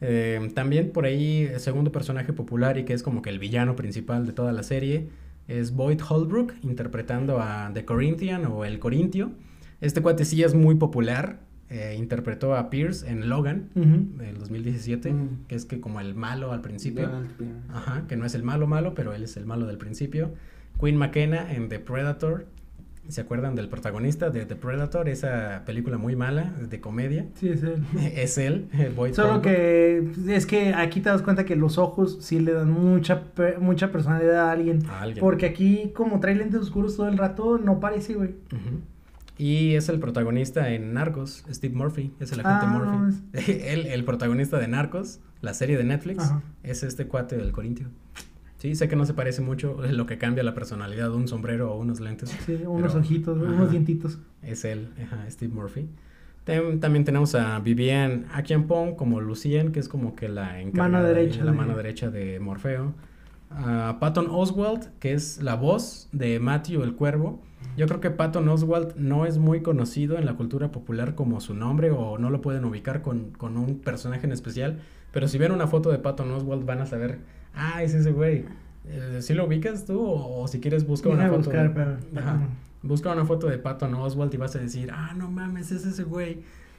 Eh, 0.00 0.52
también 0.54 0.90
por 0.90 1.06
ahí, 1.06 1.48
el 1.52 1.58
segundo 1.58 1.90
personaje 1.90 2.32
popular 2.32 2.78
y 2.78 2.84
que 2.84 2.92
es 2.92 3.02
como 3.02 3.22
que 3.22 3.30
el 3.30 3.40
villano 3.40 3.74
principal 3.74 4.26
de 4.26 4.32
toda 4.32 4.52
la 4.52 4.62
serie 4.62 5.08
es 5.48 5.72
Boyd 5.72 6.00
Holbrook, 6.06 6.52
interpretando 6.62 7.40
a 7.40 7.70
The 7.72 7.84
Corinthian 7.84 8.44
o 8.44 8.64
El 8.64 8.78
Corintio. 8.78 9.32
Este 9.80 10.02
cuate 10.02 10.24
sí 10.24 10.42
es 10.42 10.54
muy 10.54 10.74
popular. 10.74 11.40
Eh, 11.70 11.96
interpretó 11.98 12.54
a 12.56 12.70
Pierce 12.70 13.08
en 13.10 13.28
Logan, 13.28 13.68
del 13.74 14.38
2017, 14.38 15.12
Mm. 15.12 15.28
que 15.48 15.54
es 15.54 15.64
que 15.66 15.80
como 15.80 16.00
el 16.00 16.14
malo 16.14 16.52
al 16.52 16.60
principio. 16.62 17.10
Ajá, 17.72 18.04
que 18.08 18.16
no 18.16 18.24
es 18.24 18.34
el 18.34 18.42
malo 18.42 18.66
malo, 18.66 18.94
pero 18.94 19.12
él 19.14 19.22
es 19.24 19.36
el 19.36 19.44
malo 19.46 19.66
del 19.66 19.78
principio. 19.78 20.32
Queen 20.80 20.96
McKenna 20.96 21.52
en 21.52 21.68
The 21.68 21.78
Predator. 21.80 22.46
¿Se 23.08 23.22
acuerdan 23.22 23.54
del 23.54 23.70
protagonista 23.70 24.28
de 24.28 24.44
The 24.44 24.54
Predator? 24.54 25.08
Esa 25.08 25.62
película 25.64 25.96
muy 25.96 26.14
mala, 26.14 26.52
de 26.68 26.78
comedia. 26.80 27.24
Sí, 27.36 27.48
es 27.48 27.62
él. 27.62 27.82
es 28.14 28.36
él, 28.38 28.68
Solo 29.12 29.40
que 29.40 30.06
es 30.28 30.44
que 30.44 30.74
aquí 30.74 31.00
te 31.00 31.08
das 31.08 31.22
cuenta 31.22 31.44
que 31.46 31.56
los 31.56 31.78
ojos 31.78 32.18
sí 32.20 32.38
le 32.38 32.52
dan 32.52 32.70
mucha 32.70 33.22
mucha 33.60 33.90
personalidad 33.92 34.48
a 34.48 34.52
alguien. 34.52 34.84
A 34.90 35.00
alguien. 35.02 35.20
Porque 35.20 35.46
aquí, 35.46 35.90
como 35.94 36.20
trae 36.20 36.34
lentes 36.34 36.60
oscuros 36.60 36.96
todo 36.96 37.08
el 37.08 37.16
rato, 37.16 37.56
no 37.56 37.80
parece, 37.80 38.12
güey. 38.14 38.34
Y 39.38 39.74
es 39.74 39.88
el 39.88 40.00
protagonista 40.00 40.72
en 40.74 40.92
Narcos, 40.94 41.44
Steve 41.50 41.74
Murphy, 41.74 42.12
es 42.18 42.32
el 42.32 42.40
agente 42.40 42.66
Ah, 42.66 42.78
no, 42.84 42.98
Murphy. 42.98 43.52
Él, 43.64 43.86
el 43.86 44.04
protagonista 44.04 44.58
de 44.58 44.66
Narcos, 44.68 45.20
la 45.40 45.54
serie 45.54 45.76
de 45.76 45.84
Netflix, 45.84 46.18
Ajá. 46.24 46.42
es 46.64 46.82
este 46.82 47.06
cuate 47.06 47.36
del 47.36 47.52
Corintio. 47.52 47.86
Sí, 48.58 48.74
sé 48.74 48.88
que 48.88 48.96
no 48.96 49.06
se 49.06 49.14
parece 49.14 49.40
mucho, 49.40 49.84
es 49.84 49.92
lo 49.96 50.06
que 50.06 50.18
cambia 50.18 50.42
la 50.42 50.54
personalidad 50.54 51.10
de 51.10 51.16
un 51.16 51.28
sombrero 51.28 51.72
o 51.72 51.78
unos 51.78 52.00
lentes. 52.00 52.30
Sí, 52.44 52.54
unos 52.66 52.92
Pero- 52.92 53.00
ojitos, 53.04 53.38
ajá. 53.40 53.52
unos 53.52 53.70
dientitos. 53.70 54.18
Es 54.42 54.64
él, 54.64 54.88
ajá, 55.00 55.24
Steve 55.30 55.54
Murphy. 55.54 55.88
También 56.80 57.04
tenemos 57.04 57.34
a 57.34 57.58
Vivian 57.60 58.24
Aquiampong 58.32 58.96
como 58.96 59.20
Lucien, 59.20 59.70
que 59.70 59.80
es 59.80 59.88
como 59.88 60.16
que 60.16 60.30
la 60.30 60.62
encargada 60.62 60.88
Mano 60.88 61.04
derecha 61.06 61.44
la 61.44 61.50
de- 61.52 61.56
mano 61.58 61.76
derecha 61.76 62.10
de 62.10 62.40
Morfeo. 62.40 62.94
A 63.50 63.98
Patton 64.00 64.28
Oswald, 64.30 64.88
que 64.98 65.12
es 65.12 65.42
la 65.42 65.56
voz 65.56 66.08
de 66.12 66.40
Matthew 66.40 66.82
el 66.84 66.94
Cuervo. 66.94 67.42
Yo 67.76 67.86
creo 67.86 68.00
que 68.00 68.10
Patton 68.10 68.48
Oswald 68.48 68.94
no 68.96 69.24
es 69.26 69.38
muy 69.38 69.62
conocido 69.62 70.18
en 70.18 70.26
la 70.26 70.34
cultura 70.34 70.70
popular 70.72 71.14
como 71.14 71.40
su 71.40 71.54
nombre 71.54 71.90
o 71.90 72.18
no 72.18 72.28
lo 72.30 72.40
pueden 72.40 72.64
ubicar 72.64 73.02
con, 73.02 73.30
con 73.30 73.56
un 73.56 73.78
personaje 73.78 74.26
en 74.26 74.32
especial. 74.32 74.80
Pero 75.12 75.28
si 75.28 75.38
ven 75.38 75.52
una 75.52 75.66
foto 75.68 75.90
de 75.90 75.98
Patton 75.98 76.30
Oswald 76.32 76.64
van 76.66 76.80
a 76.80 76.86
saber, 76.86 77.18
ah, 77.54 77.82
es 77.82 77.94
ese 77.94 78.10
güey. 78.12 78.44
Eh, 78.88 79.18
¿Sí 79.20 79.34
lo 79.34 79.46
ubicas 79.46 79.84
tú? 79.84 80.00
O, 80.00 80.42
o 80.42 80.48
si 80.48 80.60
quieres 80.60 80.86
busca 80.86 81.08
una 81.08 81.26
foto. 81.28 81.38
buscar, 81.38 81.68
de- 81.68 81.74
pero- 81.74 82.20
Ajá. 82.20 82.40
Busca 82.82 83.12
una 83.12 83.24
foto 83.24 83.46
de 83.48 83.58
Patton 83.58 83.94
Oswald 83.94 84.32
y 84.34 84.36
vas 84.36 84.54
a 84.56 84.60
decir, 84.60 84.90
ah, 84.92 85.12
no 85.16 85.30
mames, 85.30 85.70
es 85.72 85.84
ese 85.84 86.04
güey. 86.04 86.38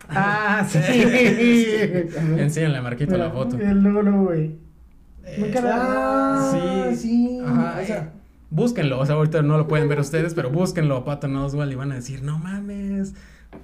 Ah, 0.09 0.65
sí. 0.69 0.79
Enséñale 2.37 2.81
Marquito 2.81 3.17
la 3.17 3.29
foto. 3.31 3.57
El 3.57 3.79
luego, 3.81 4.23
güey. 4.25 4.55
Eh, 5.25 5.53
Ah, 5.63 6.51
Sí. 6.51 6.95
sí. 6.95 7.39
Ajá, 7.45 7.79
o 7.81 7.85
sea, 7.85 7.97
eh, 7.97 8.09
búsquenlo, 8.51 8.99
o 8.99 9.05
sea, 9.05 9.15
ahorita 9.15 9.41
no 9.41 9.57
lo 9.57 9.67
pueden 9.67 9.87
ver 9.89 9.99
ustedes, 9.99 10.33
pero 10.33 10.49
búsquenlo 10.49 10.95
a 10.97 11.05
Patton 11.05 11.35
Oswald 11.35 11.71
y 11.71 11.75
van 11.75 11.91
a 11.91 11.95
decir, 11.95 12.23
no 12.23 12.39
mames. 12.39 13.13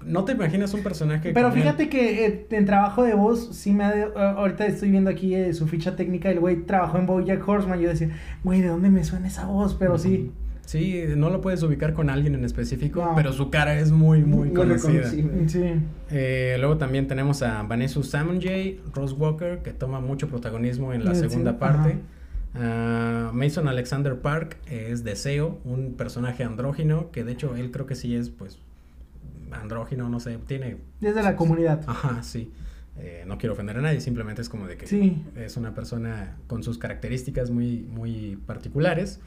No 0.03 0.23
te 0.25 0.31
imaginas 0.31 0.73
un 0.73 0.81
personaje 0.81 1.31
Pero 1.31 1.49
él? 1.49 1.53
fíjate 1.53 1.89
que 1.89 2.25
eh, 2.25 2.47
en 2.49 2.65
trabajo 2.65 3.03
de 3.03 3.13
voz, 3.13 3.55
sí 3.55 3.71
me 3.71 3.83
ha... 3.83 3.91
de- 3.91 4.07
ahorita 4.15 4.65
estoy 4.65 4.89
viendo 4.89 5.11
aquí 5.11 5.35
eh, 5.35 5.53
su 5.53 5.67
ficha 5.67 5.95
técnica, 5.95 6.31
el 6.31 6.39
güey 6.39 6.63
trabajó 6.63 6.97
en 6.97 7.05
Bojack 7.05 7.47
Horseman, 7.47 7.79
yo 7.79 7.89
decía, 7.89 8.09
güey, 8.43 8.61
¿de 8.61 8.69
dónde 8.69 8.89
me 8.89 9.03
suena 9.03 9.27
esa 9.27 9.45
voz? 9.45 9.75
Pero 9.75 9.99
sí. 9.99 10.31
Sí, 10.65 11.03
no 11.15 11.29
lo 11.29 11.41
puedes 11.41 11.61
ubicar 11.61 11.93
con 11.93 12.09
alguien 12.09 12.33
en 12.33 12.43
específico, 12.43 12.99
No. 13.05 13.13
pero 13.15 13.31
su 13.31 13.51
cara 13.51 13.77
es 13.77 13.91
muy, 13.91 14.23
muy 14.23 14.47
Muy 14.47 14.53
conocida. 14.55 15.07
Sí. 15.07 15.23
Eh, 16.09 16.55
luego 16.59 16.77
también 16.77 17.07
tenemos 17.07 17.43
a 17.43 17.61
Vanessa 17.61 18.01
Salmon 18.01 18.41
J, 18.41 18.51
Rose 18.95 19.13
Walker, 19.13 19.59
que 19.59 19.69
toma 19.71 19.99
mucho 19.99 20.27
protagonismo 20.27 20.91
en 20.93 21.05
la 21.05 21.13
Sí, 21.13 21.21
segunda 21.29 21.51
sí, 21.51 21.57
parte. 21.59 21.97
Ah, 22.57 23.31
Mason 23.33 23.67
Alexander 23.67 24.19
Park 24.19 24.57
eh, 24.67 24.87
es 24.91 25.03
Deseo, 25.03 25.59
un 25.65 25.93
personaje 25.95 26.43
andrógino, 26.43 27.11
que 27.11 27.23
de 27.23 27.33
hecho 27.33 27.55
él 27.55 27.71
creo 27.71 27.85
que 27.85 27.95
sí 27.95 28.15
es, 28.15 28.29
pues, 28.29 28.59
andrógino, 29.51 30.09
no 30.09 30.19
sé, 30.19 30.37
tiene... 30.47 30.77
Desde 31.01 31.21
la 31.23 31.35
comunidad. 31.35 31.81
Ajá, 31.87 32.23
sí. 32.23 32.51
Eh, 32.97 33.25
no 33.27 33.37
quiero 33.37 33.53
ofender 33.53 33.77
a 33.77 33.81
nadie, 33.81 33.99
simplemente 33.99 34.41
es 34.41 34.47
como 34.49 34.67
de 34.67 34.77
que 34.77 34.87
Sí. 34.87 35.21
es 35.35 35.57
una 35.57 35.73
persona 35.73 36.35
con 36.47 36.63
sus 36.63 36.77
características 36.77 37.51
muy, 37.51 37.79
muy 37.89 38.37
particulares. 38.45 39.19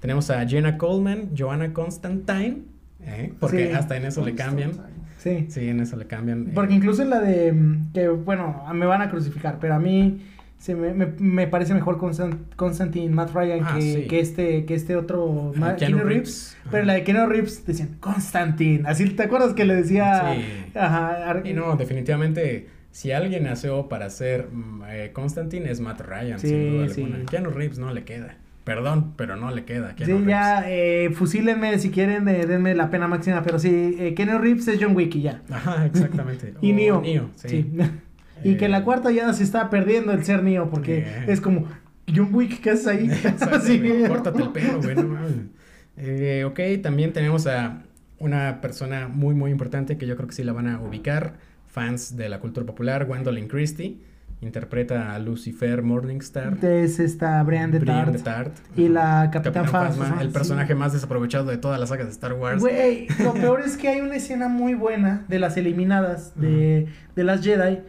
Tenemos 0.00 0.30
a 0.30 0.46
Jenna 0.48 0.78
Coleman, 0.78 1.30
Joanna 1.36 1.72
Constantine, 1.74 2.62
¿eh? 3.02 3.34
porque 3.38 3.66
Sí. 3.68 3.72
hasta 3.74 3.96
en 3.96 4.06
eso 4.06 4.24
le 4.24 4.34
cambian. 4.34 4.72
Sí. 5.18 5.46
Sí, 5.50 5.68
en 5.68 5.80
eso 5.80 5.96
le 5.96 6.06
cambian. 6.06 6.46
eh, 6.48 6.52
Porque 6.54 6.72
incluso 6.72 7.02
en 7.02 7.10
la 7.10 7.20
de 7.20 7.52
mm, 7.52 7.92
que, 7.92 8.08
bueno, 8.08 8.64
me 8.72 8.86
van 8.86 9.02
a 9.02 9.10
crucificar, 9.10 9.58
pero 9.60 9.74
a 9.74 9.78
mí 9.78 10.22
se 10.60 10.74
me, 10.76 10.92
me, 10.94 11.06
me 11.18 11.46
parece 11.48 11.74
mejor 11.74 11.96
Constant, 11.98 12.54
Constantine 12.54 13.08
Matt 13.12 13.32
Ryan 13.34 13.60
Ah, 13.64 13.72
que, 13.74 13.80
sí. 13.82 14.06
que 14.06 14.20
este 14.20 14.64
que 14.66 14.74
este 14.74 14.94
otro 14.94 15.52
Ma- 15.56 15.74
Keanu 15.76 15.96
Keanu 15.96 16.08
Reeves. 16.08 16.54
Reeves. 16.54 16.56
Pero 16.70 16.84
la 16.84 16.92
de 16.92 17.02
Keanu 17.02 17.26
Reeves 17.26 17.66
decían 17.66 17.96
Constantine. 17.98 18.82
Así 18.86 19.08
te 19.10 19.22
acuerdas 19.24 19.54
que 19.54 19.64
le 19.64 19.74
decía 19.74 20.34
Sí. 20.36 20.78
ajá, 20.78 21.40
Y 21.44 21.54
no, 21.54 21.76
definitivamente, 21.76 22.68
si 22.92 23.10
alguien 23.10 23.44
nació 23.44 23.88
para 23.88 24.10
ser 24.10 24.48
mm, 24.52 24.82
eh, 24.88 25.10
Constantine 25.12 25.70
es 25.70 25.80
Matt 25.80 26.02
Ryan, 26.02 26.38
Sí, 26.38 26.48
sin 26.48 26.70
duda 26.72 26.88
sí. 26.90 27.02
alguna. 27.02 27.24
Keanu 27.24 27.50
Reeves 27.50 27.78
no 27.78 27.92
le 27.92 28.04
queda. 28.04 28.36
Perdón, 28.64 29.14
pero 29.16 29.36
no 29.36 29.50
le 29.50 29.64
queda. 29.64 29.94
Keanu 29.96 30.04
Sí, 30.04 30.12
Reeves. 30.12 30.28
ya, 30.28 30.64
eh, 30.66 31.10
fusílenme 31.14 31.78
si 31.78 31.90
quieren, 31.90 32.28
eh, 32.28 32.44
denme 32.44 32.74
la 32.74 32.90
pena 32.90 33.08
máxima, 33.08 33.42
pero 33.42 33.58
sí, 33.58 33.96
eh, 33.98 34.12
Keanu 34.14 34.38
Reeves 34.38 34.68
es 34.68 34.78
John 34.78 34.94
Wick 34.94 35.14
y 35.16 35.22
ya. 35.22 35.40
Ajá, 35.50 35.86
exactamente. 35.86 36.52
Y. 36.60 36.72
Neo, 36.74 37.02
sí. 37.36 37.66
y 38.44 38.56
que 38.56 38.66
Eh, 38.66 38.68
la 38.68 38.84
cuarta 38.84 39.10
ya 39.10 39.32
se 39.32 39.42
está 39.44 39.70
perdiendo 39.70 40.12
el 40.12 40.24
ser 40.24 40.42
Neo, 40.42 40.68
porque 40.70 40.98
Eh. 41.06 41.24
es 41.28 41.40
como, 41.40 41.66
John 42.14 42.30
Wick, 42.34 42.60
¿qué 42.60 42.70
haces 42.70 42.86
ahí? 42.86 43.08
Así. 43.52 43.82
Córtate 44.08 44.42
el 44.42 44.48
pelo, 44.50 44.80
güey, 44.82 44.94
no. 44.96 45.16
Eh, 45.96 46.44
ok, 46.44 46.82
también 46.82 47.12
tenemos 47.12 47.46
a 47.46 47.82
una 48.18 48.60
persona 48.60 49.08
muy, 49.08 49.34
muy 49.34 49.50
importante 49.50 49.96
que 49.96 50.06
yo 50.06 50.16
creo 50.16 50.28
que 50.28 50.34
sí 50.34 50.44
la 50.44 50.52
van 50.52 50.66
a 50.68 50.80
ubicar. 50.80 51.34
Fans 51.66 52.16
de 52.16 52.28
la 52.28 52.40
cultura 52.40 52.66
popular, 52.66 53.06
Gwendolyn 53.06 53.46
Christie. 53.48 53.98
Interpreta 54.42 55.14
a 55.14 55.18
Lucifer 55.18 55.82
Morningstar. 55.82 56.56
Es 56.64 56.98
esta 56.98 57.42
Brian 57.42 57.70
de 57.70 57.78
Brienne 57.78 58.18
Tart. 58.20 58.56
Y 58.74 58.88
la 58.88 59.28
Capitán 59.30 59.66
Phasma, 59.68 60.16
el 60.22 60.28
sí. 60.28 60.32
personaje 60.32 60.74
más 60.74 60.94
desaprovechado 60.94 61.44
de 61.44 61.58
todas 61.58 61.78
las 61.78 61.90
sagas 61.90 62.06
de 62.06 62.12
Star 62.12 62.32
Wars. 62.32 62.60
Güey, 62.60 63.06
lo 63.22 63.34
peor 63.34 63.60
es 63.60 63.76
que 63.76 63.88
hay 63.88 64.00
una 64.00 64.16
escena 64.16 64.48
muy 64.48 64.72
buena 64.74 65.26
de 65.28 65.38
las 65.38 65.58
eliminadas 65.58 66.32
de, 66.40 66.88
de 67.14 67.24
las 67.24 67.42
Jedi, 67.44 67.80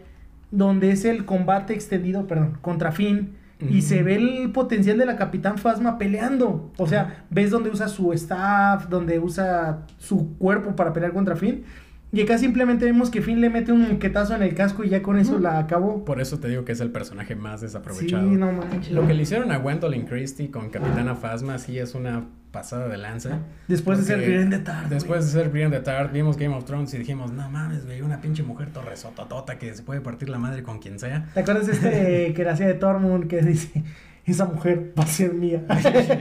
donde 0.52 0.92
es 0.92 1.04
el 1.04 1.24
combate 1.24 1.74
extendido, 1.74 2.28
perdón, 2.28 2.58
contra 2.60 2.92
Finn. 2.92 3.40
Y 3.70 3.82
se 3.82 4.02
ve 4.02 4.16
el 4.16 4.50
potencial 4.50 4.98
de 4.98 5.06
la 5.06 5.14
Capitán 5.16 5.56
Phasma 5.56 5.96
peleando. 5.96 6.72
O 6.78 6.86
sea, 6.88 7.24
ves 7.30 7.50
donde 7.50 7.70
usa 7.70 7.86
su 7.86 8.12
staff, 8.12 8.88
donde 8.88 9.20
usa 9.20 9.86
su 9.98 10.36
cuerpo 10.36 10.74
para 10.74 10.92
pelear 10.92 11.12
contra 11.12 11.36
Finn. 11.36 11.62
Y 12.10 12.20
acá 12.22 12.38
simplemente 12.38 12.84
vemos 12.84 13.08
que 13.08 13.22
Finn 13.22 13.40
le 13.40 13.50
mete 13.50 13.70
un 13.72 13.88
moquetazo 13.88 14.34
en 14.34 14.42
el 14.42 14.54
casco 14.54 14.82
y 14.82 14.88
ya 14.88 15.00
con 15.00 15.16
eso 15.16 15.38
la 15.38 15.58
acabó. 15.60 16.04
Por 16.04 16.20
eso 16.20 16.40
te 16.40 16.48
digo 16.48 16.64
que 16.64 16.72
es 16.72 16.80
el 16.80 16.90
personaje 16.90 17.36
más 17.36 17.60
Sí, 17.60 17.66
desaprovechado. 17.66 18.22
no 18.24 18.50
manches. 18.52 18.90
Lo 18.92 19.06
que 19.06 19.14
le 19.14 19.22
hicieron 19.22 19.52
a 19.52 19.58
Gwendolyn 19.58 20.06
Christie 20.06 20.50
con 20.50 20.68
Capitana 20.70 21.14
Phasma 21.14 21.56
sí 21.58 21.78
es 21.78 21.94
una 21.94 22.24
pasada 22.52 22.86
de 22.88 22.98
lanza. 22.98 23.38
Después 23.66 23.98
de 23.98 24.04
ser 24.04 24.18
Brienne 24.20 24.50
de 24.56 24.62
Tart. 24.62 24.88
Después 24.88 25.24
de 25.26 25.32
ser 25.32 25.48
Brienne 25.48 25.74
de 25.74 25.82
Tart, 25.82 26.12
vimos 26.12 26.36
Game 26.36 26.54
of 26.54 26.64
Thrones 26.64 26.92
y 26.94 26.98
dijimos, 26.98 27.32
no 27.32 27.48
mames, 27.50 27.84
güey, 27.86 28.02
una 28.02 28.20
pinche 28.20 28.42
mujer 28.42 28.68
torresototota 28.72 29.58
que 29.58 29.74
se 29.74 29.82
puede 29.82 30.00
partir 30.00 30.28
la 30.28 30.38
madre 30.38 30.62
con 30.62 30.78
quien 30.78 30.98
sea. 30.98 31.26
¿Te 31.34 31.40
acuerdas 31.40 31.68
este 31.68 32.32
que 32.36 32.40
era 32.42 32.52
así 32.52 32.62
de 32.64 32.74
Tormund 32.74 33.26
que 33.26 33.40
dice, 33.42 33.82
esa 34.26 34.44
mujer 34.44 34.92
va 34.98 35.02
a 35.02 35.06
ser 35.06 35.32
mía? 35.34 35.62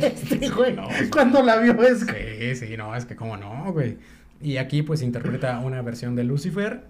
Este 0.01 0.49
güey, 0.49 0.73
No, 0.73 0.87
cuando 1.11 1.43
la 1.43 1.57
vio 1.57 1.73
es... 1.83 1.99
Sí, 1.99 2.55
sí, 2.55 2.77
no, 2.77 2.95
es 2.95 3.05
que 3.05 3.15
cómo 3.15 3.37
no, 3.37 3.71
güey. 3.73 3.97
Y 4.41 4.57
aquí 4.57 4.81
pues 4.81 5.01
interpreta 5.03 5.59
una 5.59 5.81
versión 5.81 6.15
de 6.15 6.23
Lucifer. 6.23 6.81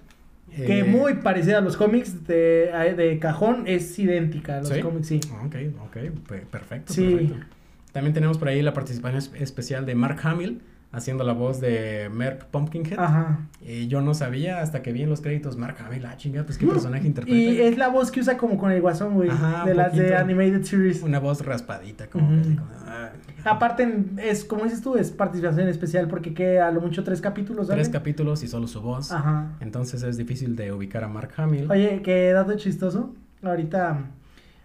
Que 0.56 0.80
eh, 0.80 0.84
muy 0.84 1.16
parecida 1.16 1.58
a 1.60 1.62
los 1.62 1.78
cómics 1.78 2.28
de, 2.28 2.94
de 2.98 3.20
cajón, 3.20 3.64
es 3.68 3.98
idéntica 3.98 4.58
a 4.58 4.60
los 4.60 4.70
¿Sí? 4.70 4.82
cómics, 4.82 5.08
sí. 5.08 5.20
Ok, 5.46 5.56
ok, 5.86 5.98
pe- 6.28 6.46
perfecto, 6.50 6.94
Sí. 6.94 7.06
perfecto. 7.16 7.46
También 7.92 8.14
tenemos 8.14 8.38
por 8.38 8.48
ahí 8.48 8.62
la 8.62 8.74
participación 8.74 9.18
es- 9.18 9.32
especial 9.42 9.86
de 9.86 9.96
Mark 9.96 10.20
Hamill, 10.24 10.62
haciendo 10.94 11.24
la 11.24 11.32
voz 11.32 11.62
de 11.62 12.10
Merp 12.14 12.44
Pumpkinhead. 12.52 13.00
Ajá. 13.00 13.48
Y 13.62 13.88
yo 13.88 14.02
no 14.02 14.14
sabía 14.14 14.62
hasta 14.62 14.82
que 14.82 14.92
vi 14.92 15.04
en 15.04 15.10
los 15.10 15.22
créditos 15.22 15.56
Mark 15.58 15.78
Hamill, 15.86 16.06
ah, 16.06 16.18
chinga, 16.18 16.44
pues 16.44 16.58
qué 16.58 16.68
personaje 16.68 17.08
interpreta. 17.08 17.38
Y 17.38 17.62
es 17.62 17.78
la 17.78 17.88
voz 17.88 18.12
que 18.12 18.20
usa 18.20 18.36
como 18.38 18.58
con 18.58 18.72
el 18.72 18.82
guasón, 18.82 19.14
güey, 19.14 19.30
Ajá, 19.30 19.64
de 19.66 19.74
las 19.74 19.96
de. 19.96 20.16
Animated 20.16 20.64
Series. 20.64 21.02
Una 21.02 21.20
voz 21.20 21.46
raspadita, 21.46 22.08
como 22.08 22.30
que 22.30 22.42
así 22.42 22.56
como, 22.58 22.70
ah. 22.88 23.10
Aparte, 23.46 24.04
es 24.18 24.44
como 24.44 24.66
dices 24.66 24.82
tú, 24.82 24.96
es 24.98 25.12
participación 25.12 25.68
especial 25.70 26.08
porque 26.10 26.34
queda 26.34 26.68
a 26.68 26.72
lo 26.72 26.82
mucho 26.82 27.04
tres 27.06 27.22
capítulos. 27.22 27.68
Tres 27.70 27.88
capítulos 27.90 28.44
y 28.44 28.48
solo 28.50 28.68
su 28.68 28.82
voz. 28.82 29.12
Ajá. 29.14 29.54
Entonces 29.62 30.04
es 30.04 30.18
difícil 30.18 30.56
de 30.58 30.72
ubicar 30.74 31.04
a 31.06 31.08
Mark 31.08 31.32
Hamill. 31.38 31.72
Oye, 31.72 32.02
qué 32.04 32.32
dato 32.34 32.54
chistoso. 32.58 33.14
Ahorita 33.42 33.98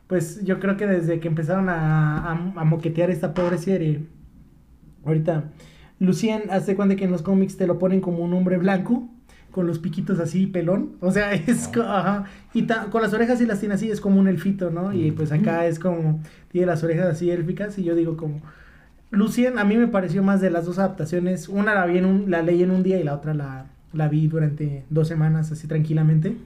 pues 0.08 0.44
yo 0.44 0.60
creo 0.60 0.76
que 0.76 0.86
desde 0.86 1.20
que 1.20 1.28
empezaron 1.28 1.68
a, 1.68 2.18
a, 2.18 2.32
a 2.32 2.64
moquetear 2.64 3.10
esta 3.10 3.34
pobre 3.34 3.58
serie, 3.58 4.06
ahorita, 5.04 5.44
Lucien, 5.98 6.44
hace 6.50 6.76
cuenta 6.76 6.96
que 6.96 7.04
en 7.04 7.10
los 7.12 7.22
cómics 7.22 7.56
te 7.56 7.66
lo 7.66 7.78
ponen 7.78 8.00
como 8.00 8.18
un 8.24 8.32
hombre 8.34 8.58
blanco, 8.58 9.08
con 9.50 9.66
los 9.66 9.78
piquitos 9.78 10.18
así, 10.20 10.46
pelón, 10.46 10.92
o 11.00 11.10
sea, 11.10 11.32
es, 11.34 11.70
ajá, 11.76 12.24
y 12.52 12.62
ta- 12.64 12.86
con 12.90 13.02
las 13.02 13.14
orejas 13.14 13.40
y 13.40 13.46
las 13.46 13.60
tiene 13.60 13.74
así, 13.74 13.90
es 13.90 14.00
como 14.00 14.20
un 14.20 14.28
elfito, 14.28 14.70
¿no? 14.70 14.92
Y 14.92 15.12
pues 15.12 15.32
acá 15.32 15.66
es 15.66 15.78
como, 15.78 16.20
tiene 16.50 16.66
las 16.66 16.84
orejas 16.84 17.06
así 17.06 17.30
élficas, 17.30 17.78
y 17.78 17.84
yo 17.84 17.94
digo 17.94 18.16
como, 18.16 18.42
Lucien, 19.10 19.58
a 19.58 19.64
mí 19.64 19.76
me 19.76 19.88
pareció 19.88 20.22
más 20.22 20.40
de 20.40 20.50
las 20.50 20.66
dos 20.66 20.78
adaptaciones, 20.78 21.48
una 21.48 21.74
la 21.74 21.86
vi 21.86 21.98
en 21.98 22.04
un, 22.06 22.30
la 22.30 22.42
leí 22.42 22.62
en 22.62 22.70
un 22.70 22.82
día 22.82 23.00
y 23.00 23.04
la 23.04 23.14
otra 23.14 23.34
la, 23.34 23.66
la 23.92 24.08
vi 24.08 24.26
durante 24.28 24.84
dos 24.90 25.08
semanas, 25.08 25.52
así 25.52 25.66
tranquilamente. 25.68 26.36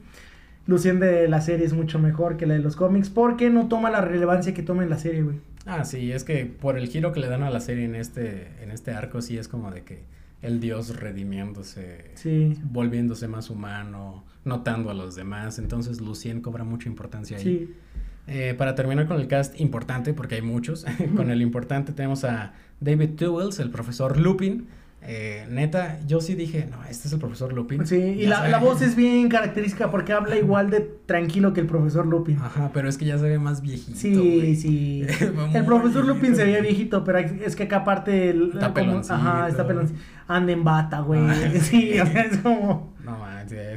Lucien 0.67 0.99
de 0.99 1.27
la 1.27 1.41
serie 1.41 1.65
es 1.65 1.73
mucho 1.73 1.99
mejor 1.99 2.37
que 2.37 2.45
la 2.45 2.53
de 2.53 2.59
los 2.59 2.75
cómics 2.75 3.09
porque 3.09 3.49
no 3.49 3.67
toma 3.67 3.89
la 3.89 4.01
relevancia 4.01 4.53
que 4.53 4.63
toma 4.63 4.83
en 4.83 4.89
la 4.89 4.97
serie, 4.97 5.23
güey. 5.23 5.37
Ah, 5.65 5.83
sí, 5.85 6.11
es 6.11 6.23
que 6.23 6.45
por 6.45 6.77
el 6.77 6.87
giro 6.87 7.11
que 7.13 7.19
le 7.19 7.27
dan 7.27 7.43
a 7.43 7.49
la 7.49 7.59
serie 7.59 7.85
en 7.85 7.95
este, 7.95 8.47
en 8.63 8.71
este 8.71 8.91
arco, 8.91 9.21
sí 9.21 9.37
es 9.37 9.47
como 9.47 9.71
de 9.71 9.83
que 9.83 10.03
el 10.41 10.59
dios 10.59 10.99
redimiéndose, 10.99 12.11
Sí. 12.15 12.57
volviéndose 12.63 13.27
más 13.27 13.49
humano, 13.49 14.23
notando 14.45 14.89
a 14.89 14.93
los 14.93 15.15
demás. 15.15 15.59
Entonces 15.59 16.01
Lucien 16.01 16.41
cobra 16.41 16.63
mucha 16.63 16.89
importancia 16.89 17.37
ahí. 17.37 17.43
Sí. 17.43 17.73
Eh, 18.27 18.53
para 18.57 18.75
terminar 18.75 19.07
con 19.07 19.19
el 19.19 19.27
cast 19.27 19.59
importante, 19.59 20.13
porque 20.13 20.35
hay 20.35 20.41
muchos, 20.41 20.85
con 21.15 21.31
el 21.31 21.41
importante 21.41 21.91
tenemos 21.91 22.23
a 22.23 22.53
David 22.79 23.11
Tewells, 23.17 23.59
el 23.59 23.69
profesor 23.71 24.17
Lupin. 24.17 24.67
Eh, 25.03 25.47
neta, 25.49 25.99
yo 26.05 26.21
sí 26.21 26.35
dije, 26.35 26.67
no, 26.69 26.77
este 26.87 27.07
es 27.07 27.13
el 27.13 27.19
profesor 27.19 27.53
Lupin. 27.53 27.87
Sí, 27.87 27.95
y 27.95 28.27
la, 28.27 28.47
la 28.49 28.59
voz 28.59 28.83
es 28.83 28.95
bien 28.95 29.29
característica 29.29 29.89
porque 29.89 30.13
habla 30.13 30.37
igual 30.37 30.69
de 30.69 30.81
tranquilo 31.07 31.53
que 31.53 31.61
el 31.61 31.65
profesor 31.65 32.05
Lupin. 32.05 32.37
Ajá, 32.37 32.69
pero 32.71 32.87
es 32.87 32.99
que 32.99 33.05
ya 33.05 33.17
se 33.17 33.27
ve 33.27 33.39
más 33.39 33.63
viejito. 33.63 33.97
Sí, 33.97 34.55
sí. 34.55 35.05
El 35.53 35.65
profesor 35.65 36.05
Lupin 36.05 36.35
se 36.35 36.43
veía 36.43 36.61
viejito, 36.61 37.03
pero 37.03 37.17
es 37.17 37.55
que 37.55 37.63
acá 37.63 37.77
aparte 37.77 38.29
el, 38.29 38.51
Está 38.53 38.73
peloncito. 38.73 39.15
Ajá, 39.15 39.49
está 39.49 39.65
peloncito. 39.65 39.99
Anda 40.27 40.51
en 40.51 40.63
bata, 40.63 40.99
güey. 40.99 41.21
Ah, 41.21 41.35
sí, 41.61 41.99
o 41.99 42.05
sea, 42.05 42.21
es 42.21 42.37
como 42.37 42.90
No 43.03 43.17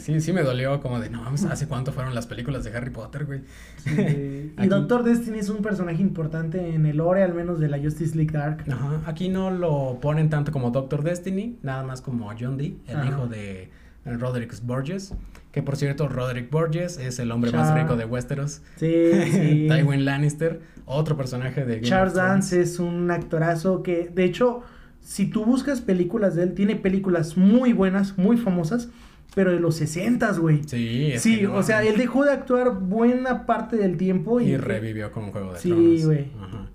sí, 0.00 0.20
sí 0.20 0.32
me 0.32 0.42
dolió 0.42 0.80
como 0.80 1.00
de, 1.00 1.10
no, 1.10 1.22
mames, 1.22 1.44
¿hace 1.44 1.66
cuánto 1.66 1.92
fueron 1.92 2.14
las 2.14 2.26
películas 2.26 2.64
de 2.64 2.76
Harry 2.76 2.90
Potter, 2.90 3.24
güey? 3.24 3.40
sí. 3.76 4.52
Y 4.62 4.66
Doctor 4.66 5.02
Destiny 5.02 5.38
es 5.38 5.48
un 5.48 5.62
personaje 5.62 6.00
importante 6.00 6.74
en 6.74 6.86
el 6.86 6.98
lore, 6.98 7.22
al 7.22 7.34
menos 7.34 7.58
de 7.58 7.68
la 7.68 7.78
Justice 7.78 8.16
League 8.16 8.32
Dark. 8.32 8.64
Ajá, 8.70 9.00
aquí 9.06 9.28
no 9.28 9.50
lo 9.50 9.98
ponen 10.00 10.30
tanto 10.30 10.52
como 10.52 10.70
Doctor 10.70 11.02
Destiny, 11.02 11.58
nada 11.62 11.82
más 11.82 12.00
como 12.00 12.30
John 12.38 12.56
Dee, 12.56 12.76
el 12.86 12.96
Ajá. 12.96 13.06
hijo 13.06 13.26
de 13.26 13.70
Roderick 14.04 14.54
Borges, 14.62 15.14
que 15.52 15.62
por 15.62 15.76
cierto, 15.76 16.08
Roderick 16.08 16.50
Borges 16.50 16.98
es 16.98 17.18
el 17.18 17.30
hombre 17.30 17.52
más 17.52 17.72
rico 17.74 17.96
de 17.96 18.04
Westeros. 18.04 18.62
Sí, 18.76 19.10
sí. 19.32 19.68
Tywin 19.68 20.04
Lannister, 20.04 20.60
otro 20.84 21.16
personaje 21.16 21.64
de 21.64 21.76
Game 21.76 21.88
Charles. 21.88 22.14
Dance 22.14 22.60
es 22.60 22.78
un 22.78 23.10
actorazo 23.10 23.82
que, 23.82 24.10
de 24.12 24.24
hecho, 24.24 24.62
si 25.00 25.26
tú 25.26 25.44
buscas 25.44 25.80
películas 25.80 26.34
de 26.34 26.42
él, 26.42 26.54
tiene 26.54 26.76
películas 26.76 27.36
muy 27.36 27.72
buenas, 27.72 28.18
muy 28.18 28.36
famosas, 28.36 28.88
pero 29.34 29.50
de 29.52 29.60
los 29.60 29.76
60, 29.76 30.32
güey. 30.38 30.62
Sí, 30.66 31.10
es 31.12 31.22
Sí, 31.22 31.42
no 31.42 31.54
o 31.54 31.62
sea, 31.62 31.82
él 31.82 31.96
dejó 31.96 32.24
de 32.24 32.32
actuar 32.32 32.78
buena 32.78 33.46
parte 33.46 33.76
del 33.76 33.96
tiempo 33.96 34.40
y, 34.40 34.50
Y 34.50 34.56
revivió 34.56 35.10
con 35.12 35.30
Juego 35.32 35.52
de 35.54 35.58
Sí, 35.60 35.70
Tronos. 35.70 36.06
güey. 36.06 36.30
Ajá. 36.40 36.66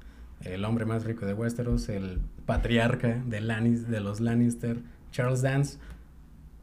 El 0.44 0.64
hombre 0.66 0.86
más 0.86 1.04
rico 1.06 1.26
de 1.26 1.34
Westeros, 1.34 1.90
el 1.90 2.20
patriarca 2.46 3.22
de, 3.26 3.42
Lannis, 3.42 3.88
de 3.90 4.00
los 4.00 4.20
Lannister, 4.20 4.78
Charles 5.12 5.42
Dance. 5.42 5.78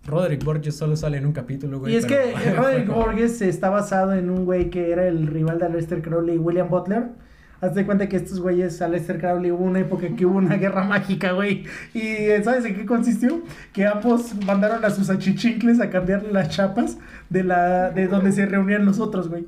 Roderick 0.06 0.44
Borges 0.44 0.76
solo 0.76 0.96
sale 0.96 1.18
en 1.18 1.26
un 1.26 1.32
capítulo, 1.32 1.80
güey. 1.80 1.92
Y 1.92 1.96
es 1.96 2.06
pero- 2.06 2.22
que 2.44 2.50
Roderick 2.56 2.88
Borges 2.88 3.42
está 3.42 3.70
basado 3.70 4.12
en 4.14 4.30
un 4.30 4.44
güey 4.44 4.70
que 4.70 4.92
era 4.92 5.06
el 5.08 5.26
rival 5.26 5.58
de 5.58 5.66
Aleister 5.66 6.00
Crowley 6.00 6.36
y 6.36 6.38
William 6.38 6.68
Butler. 6.68 7.08
Hazte 7.66 7.84
cuenta 7.84 8.08
que 8.08 8.16
estos 8.16 8.40
güeyes, 8.40 8.80
Aleister 8.82 9.18
Crowley, 9.18 9.50
hubo 9.50 9.64
una 9.64 9.80
época 9.80 10.06
que 10.16 10.24
hubo 10.26 10.38
una 10.38 10.56
guerra 10.58 10.84
mágica, 10.84 11.32
güey. 11.32 11.64
Y 11.94 12.00
eh, 12.00 12.40
¿sabes 12.42 12.64
en 12.64 12.74
qué 12.76 12.86
consistió? 12.86 13.42
Que 13.72 13.86
ambos 13.86 14.34
mandaron 14.44 14.84
a 14.84 14.90
sus 14.90 15.10
achichincles 15.10 15.80
a 15.80 15.90
cambiarle 15.90 16.32
las 16.32 16.48
chapas 16.50 16.98
de 17.30 17.44
la 17.44 17.90
de 17.90 18.06
donde 18.08 18.32
se 18.32 18.46
reunían 18.46 18.84
los 18.84 18.98
otros, 19.00 19.28
güey. 19.28 19.46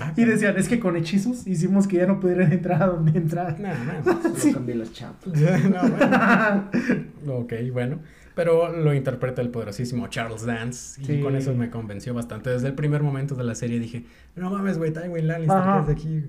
Ah, 0.00 0.12
Y 0.16 0.24
decían, 0.24 0.56
es 0.58 0.68
que 0.68 0.78
con 0.78 0.96
hechizos 0.96 1.46
hicimos 1.46 1.86
que 1.88 1.96
ya 1.96 2.06
no 2.06 2.20
pudieran 2.20 2.52
entrar 2.52 2.82
a 2.82 2.86
donde 2.86 3.18
entrar. 3.18 3.56
No, 3.60 3.68
no. 3.68 4.22
Solo 4.22 4.34
Sí. 4.36 4.52
cambié 4.52 4.74
las 4.74 4.92
chapas. 4.92 5.26
no, 5.34 5.80
bueno. 5.88 6.64
Ok, 7.40 7.52
bueno. 7.72 7.98
Pero 8.34 8.72
lo 8.72 8.94
interpreta 8.94 9.42
el 9.42 9.50
poderosísimo 9.50 10.06
Charles 10.08 10.46
Dance. 10.46 11.00
Y 11.02 11.04
Sí. 11.06 11.20
con 11.20 11.34
eso 11.36 11.54
me 11.54 11.68
convenció 11.70 12.14
bastante. 12.14 12.50
Desde 12.50 12.68
el 12.68 12.74
primer 12.74 13.02
momento 13.02 13.34
de 13.34 13.44
la 13.44 13.54
serie 13.54 13.78
dije, 13.80 14.04
no 14.36 14.50
mames, 14.50 14.78
güey, 14.78 14.92
Tywin 14.92 15.26
Lannister. 15.26 15.56
¿qué 15.62 15.68
hace 15.68 15.92
aquí? 15.92 16.24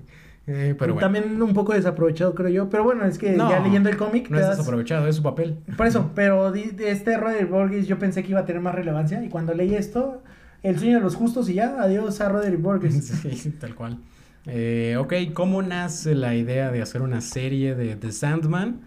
Eh, 0.46 0.74
pero 0.78 0.94
bueno, 0.94 1.06
También 1.06 1.40
un 1.40 1.54
poco 1.54 1.72
desaprovechado, 1.72 2.34
creo 2.34 2.48
yo. 2.48 2.68
Pero 2.68 2.82
bueno, 2.84 3.04
es 3.04 3.16
que 3.18 3.32
No, 3.32 3.48
ya 3.48 3.60
leyendo 3.60 3.88
el 3.88 3.96
cómic. 3.96 4.28
no 4.28 4.38
es 4.38 4.44
das- 4.46 4.56
desaprovechado, 4.58 5.06
es 5.06 5.16
su 5.16 5.22
papel. 5.22 5.58
Por 5.76 5.86
eso, 5.86 6.10
pero 6.14 6.50
de 6.50 6.90
este 6.90 7.16
Roderick 7.16 7.48
Borges 7.50 7.86
yo 7.86 7.98
pensé 7.98 8.22
que 8.24 8.30
iba 8.30 8.40
a 8.40 8.44
tener 8.44 8.60
más 8.60 8.74
relevancia. 8.74 9.22
Y 9.24 9.28
cuando 9.28 9.54
leí 9.54 9.74
esto, 9.74 10.22
el 10.64 10.78
sueño 10.78 10.96
de 10.96 11.00
los 11.02 11.14
justos 11.14 11.48
y 11.48 11.54
ya, 11.54 11.76
adiós 11.80 12.20
a 12.20 12.28
Roderick 12.28 12.60
Borges. 12.60 13.04
Sí, 13.32 13.50
tal 13.60 13.74
cual. 13.76 13.98
Eh, 14.46 14.96
ok, 14.98 15.12
¿cómo 15.32 15.62
nace 15.62 16.16
la 16.16 16.34
idea 16.34 16.72
de 16.72 16.82
hacer 16.82 17.02
una 17.02 17.20
serie 17.20 17.76
de 17.76 17.94
The 17.94 18.10
Sandman? 18.10 18.80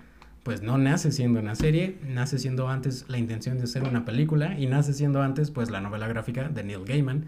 Pues 0.43 0.61
no 0.61 0.77
nace 0.77 1.11
siendo 1.11 1.39
una 1.39 1.55
serie, 1.55 1.95
nace 2.07 2.37
siendo 2.37 2.67
antes 2.69 3.05
la 3.07 3.17
intención 3.17 3.57
de 3.57 3.63
hacer 3.63 3.83
una 3.83 4.03
película 4.05 4.59
y 4.59 4.67
nace 4.67 4.93
siendo 4.93 5.21
antes 5.23 5.49
pues 5.51 5.71
la 5.71 5.79
novela 5.81 6.07
gráfica 6.07 6.49
de 6.49 6.63
Neil 6.63 6.83
Gaiman, 6.85 7.25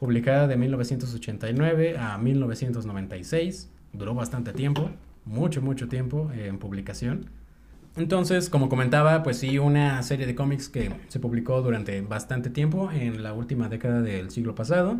publicada 0.00 0.48
de 0.48 0.56
1989 0.56 1.98
a 1.98 2.16
1996, 2.16 3.70
duró 3.92 4.14
bastante 4.14 4.54
tiempo, 4.54 4.90
mucho, 5.26 5.60
mucho 5.60 5.88
tiempo 5.88 6.30
eh, 6.34 6.46
en 6.48 6.58
publicación. 6.58 7.26
Entonces, 7.96 8.48
como 8.48 8.70
comentaba, 8.70 9.22
pues 9.22 9.36
sí, 9.36 9.58
una 9.58 10.02
serie 10.02 10.26
de 10.26 10.34
cómics 10.34 10.70
que 10.70 10.90
se 11.08 11.20
publicó 11.20 11.60
durante 11.60 12.00
bastante 12.00 12.48
tiempo 12.48 12.90
en 12.90 13.22
la 13.22 13.34
última 13.34 13.68
década 13.68 14.00
del 14.00 14.30
siglo 14.30 14.54
pasado, 14.54 14.98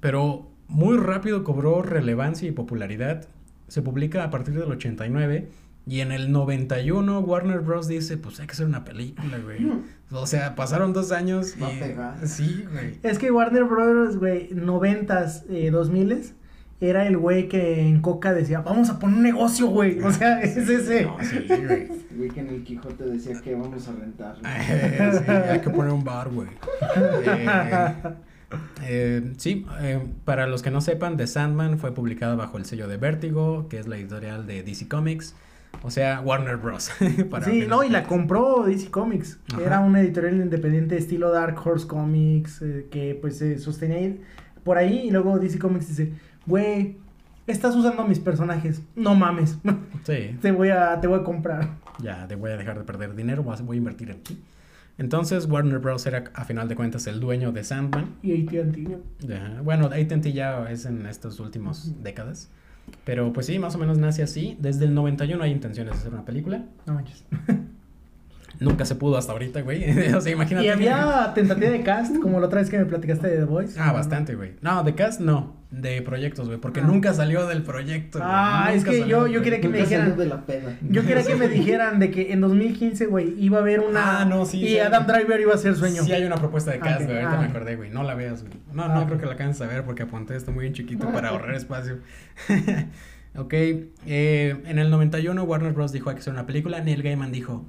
pero 0.00 0.48
muy 0.66 0.96
rápido 0.96 1.44
cobró 1.44 1.82
relevancia 1.82 2.48
y 2.48 2.52
popularidad. 2.52 3.28
Se 3.68 3.80
publica 3.80 4.24
a 4.24 4.30
partir 4.30 4.54
del 4.58 4.72
89 4.72 5.48
y 5.86 6.00
en 6.00 6.12
el 6.12 6.32
91 6.32 7.20
Warner 7.20 7.60
Bros. 7.60 7.88
dice, 7.88 8.18
pues 8.18 8.40
hay 8.40 8.46
que 8.46 8.52
hacer 8.52 8.66
una 8.66 8.84
película, 8.84 9.38
güey. 9.38 9.58
O 10.12 10.24
sea, 10.24 10.54
pasaron 10.54 10.92
dos 10.92 11.10
años 11.10 11.56
Va 11.60 11.66
a 11.66 11.72
y... 11.72 11.80
pegar. 11.80 12.28
Sí, 12.28 12.64
güey. 12.70 13.00
Es 13.02 13.18
que 13.18 13.32
Warner 13.32 13.64
Brothers, 13.64 14.16
güey, 14.16 14.50
noventas, 14.54 15.44
eh, 15.48 15.70
dos 15.72 15.90
miles, 15.90 16.34
era 16.80 17.08
el 17.08 17.16
güey 17.16 17.48
que 17.48 17.80
en 17.80 18.00
Coca 18.00 18.32
decía, 18.32 18.60
vamos 18.60 18.88
a 18.88 19.00
poner 19.00 19.16
un 19.16 19.22
negocio, 19.24 19.66
güey. 19.66 20.00
O 20.00 20.12
sea, 20.12 20.40
es 20.42 20.56
ese. 20.56 21.06
No, 21.06 21.16
sí, 21.22 21.44
güey. 21.48 21.88
Güey 22.16 22.30
que 22.30 22.40
en 22.40 22.48
el 22.50 22.62
Quijote 22.62 23.04
decía 23.04 23.40
que 23.42 23.54
vamos 23.54 23.88
a 23.88 23.92
rentar. 23.92 24.36
Eh, 24.44 25.10
sí, 25.24 25.30
hay 25.30 25.60
que 25.60 25.70
poner 25.70 25.92
un 25.92 26.04
bar, 26.04 26.30
güey. 26.30 26.48
Eh, 26.96 28.12
eh, 28.82 29.32
sí, 29.38 29.66
eh, 29.80 30.06
para 30.24 30.46
los 30.46 30.62
que 30.62 30.70
no 30.70 30.80
sepan, 30.80 31.16
The 31.16 31.26
Sandman 31.26 31.78
fue 31.78 31.92
publicada 31.92 32.36
bajo 32.36 32.58
el 32.58 32.64
sello 32.64 32.86
de 32.88 32.96
Vértigo, 32.96 33.68
que 33.68 33.78
es 33.78 33.86
la 33.88 33.96
editorial 33.96 34.46
de 34.46 34.62
DC 34.62 34.88
Comics, 34.88 35.34
o 35.82 35.90
sea, 35.90 36.20
Warner 36.20 36.56
Bros. 36.56 36.90
para 37.30 37.44
Sí, 37.44 37.64
no, 37.68 37.82
y 37.84 37.88
la 37.88 38.04
compró 38.04 38.64
DC 38.64 38.90
Comics. 38.90 39.38
Ajá. 39.52 39.62
Era 39.62 39.80
una 39.80 40.00
editorial 40.00 40.36
independiente 40.36 40.96
estilo 40.96 41.30
Dark 41.30 41.56
Horse 41.64 41.86
Comics, 41.86 42.62
eh, 42.62 42.86
que 42.90 43.16
pues 43.20 43.38
se 43.38 43.58
sostenía 43.58 43.98
ahí- 43.98 44.20
por 44.64 44.78
ahí 44.78 45.06
y 45.06 45.10
luego 45.10 45.38
DC 45.38 45.58
Comics 45.58 45.88
dice, 45.88 46.12
güey, 46.46 46.96
estás 47.46 47.76
usando 47.76 48.02
a 48.02 48.06
mis 48.08 48.18
personajes, 48.18 48.82
no 48.96 49.14
mames, 49.14 49.58
Sí, 50.04 50.36
te 50.42 50.50
voy 50.52 50.70
a, 50.70 51.00
te 51.00 51.06
voy 51.06 51.20
a 51.20 51.22
comprar. 51.22 51.68
ya 52.00 52.26
te 52.26 52.34
voy 52.34 52.50
a 52.50 52.56
dejar 52.56 52.78
de 52.78 52.84
perder 52.84 53.14
dinero, 53.14 53.42
voy 53.42 53.56
a, 53.56 53.78
invertir 53.78 54.10
en 54.10 54.22
ti. 54.22 54.42
Entonces, 54.98 55.46
Warner 55.46 55.78
Bros. 55.78 56.06
era, 56.06 56.24
a 56.34 56.44
final 56.46 56.68
de 56.68 56.74
cuentas, 56.74 57.06
el 57.06 57.20
dueño 57.20 57.52
de 57.52 57.64
Sandman. 57.64 58.14
Y 58.22 58.42
AT&T. 58.58 58.98
Bueno, 59.62 59.86
AT&T 59.86 60.32
ya 60.32 60.70
es 60.70 60.86
en 60.86 61.04
estas 61.04 61.38
últimas 61.38 62.02
décadas. 62.02 62.50
Pero 63.04 63.32
pues 63.32 63.46
sí, 63.46 63.58
más 63.58 63.74
o 63.74 63.78
menos 63.78 63.98
nace 63.98 64.22
así. 64.22 64.56
Desde 64.60 64.84
el 64.84 64.94
91 64.94 65.42
hay 65.42 65.52
intenciones 65.52 65.94
de 65.94 65.98
hacer 66.00 66.12
una 66.12 66.24
película. 66.24 66.64
No 66.86 66.94
manches. 66.94 67.24
Nunca 68.60 68.84
se 68.84 68.94
pudo 68.94 69.16
hasta 69.16 69.32
ahorita, 69.32 69.60
güey. 69.62 69.84
o 70.14 70.20
sea, 70.20 70.32
imagínate. 70.32 70.66
Y 70.66 70.70
había 70.70 71.32
tentativa 71.34 71.70
de 71.70 71.82
cast, 71.82 72.16
como 72.20 72.40
la 72.40 72.46
otra 72.46 72.60
vez 72.60 72.70
que 72.70 72.78
me 72.78 72.86
platicaste 72.86 73.28
de 73.28 73.36
The 73.38 73.44
Voice. 73.44 73.78
Ah, 73.78 73.92
bastante, 73.92 74.34
güey. 74.34 74.52
No, 74.62 74.82
de 74.82 74.94
cast 74.94 75.20
no. 75.20 75.56
De 75.70 76.00
proyectos, 76.00 76.46
güey. 76.46 76.58
Porque 76.60 76.80
Ah. 76.80 76.84
nunca 76.86 77.12
salió 77.12 77.46
del 77.46 77.62
proyecto. 77.62 78.18
güey. 78.18 78.30
Ah, 78.32 78.70
es 78.72 78.84
que 78.84 79.00
salió, 79.00 79.06
yo- 79.06 79.26
yo 79.26 79.32
güey. 79.40 79.42
quería 79.42 79.60
que 79.60 79.68
me 79.68 79.78
dijeran- 79.80 80.16
de 80.16 80.26
la. 80.26 80.44
Yo 80.88 81.04
quería 81.04 81.24
que 81.24 81.34
me 81.34 81.48
dijeran 81.48 81.98
de 81.98 82.10
que 82.10 82.32
en 82.32 82.40
2015, 82.40 83.06
güey, 83.06 83.34
iba 83.38 83.58
a 83.58 83.60
haber 83.60 83.80
una... 83.80 84.20
Ah, 84.20 84.24
no, 84.24 84.46
sí, 84.46 84.62
Y 84.64 84.68
sí. 84.68 84.78
Adam 84.78 85.06
Driver 85.06 85.40
iba 85.40 85.52
a 85.54 85.58
ser 85.58 85.74
sueño. 85.74 86.02
Sí 86.04 86.12
hay 86.12 86.24
una 86.24 86.36
propuesta 86.36 86.70
de 86.70 86.78
cast, 86.78 87.02
Ah, 87.02 87.04
güey. 87.04 87.16
ok. 87.18 87.22
Ahorita 87.24 87.38
Ah. 87.38 87.40
me 87.42 87.46
acordé, 87.48 87.76
güey. 87.76 87.90
No 87.90 88.02
la 88.04 88.14
veas, 88.14 88.42
güey. 88.42 88.54
No, 88.72 88.84
Ah, 88.84 88.94
no 88.94 89.06
creo 89.06 89.18
que 89.18 89.26
la 89.26 89.32
alcances 89.32 89.60
a 89.60 89.66
ver 89.66 89.84
porque 89.84 90.04
apunté 90.04 90.36
esto 90.36 90.52
muy 90.52 90.66
en 90.66 90.72
chiquito 90.72 91.08
para 91.12 91.28
ahorrar 91.30 91.54
espacio. 91.54 91.98
ok. 93.36 93.52
eh, 93.52 94.56
en 94.66 94.78
el 94.78 94.88
91 94.90 95.42
Warner 95.44 95.72
Bros. 95.72 95.92
dijo 95.92 96.08
hay 96.10 96.14
que 96.16 96.20
hacer 96.20 96.32
una 96.32 96.46
película. 96.46 96.80
Neil 96.80 97.02
Gaiman 97.02 97.32
dijo, 97.32 97.66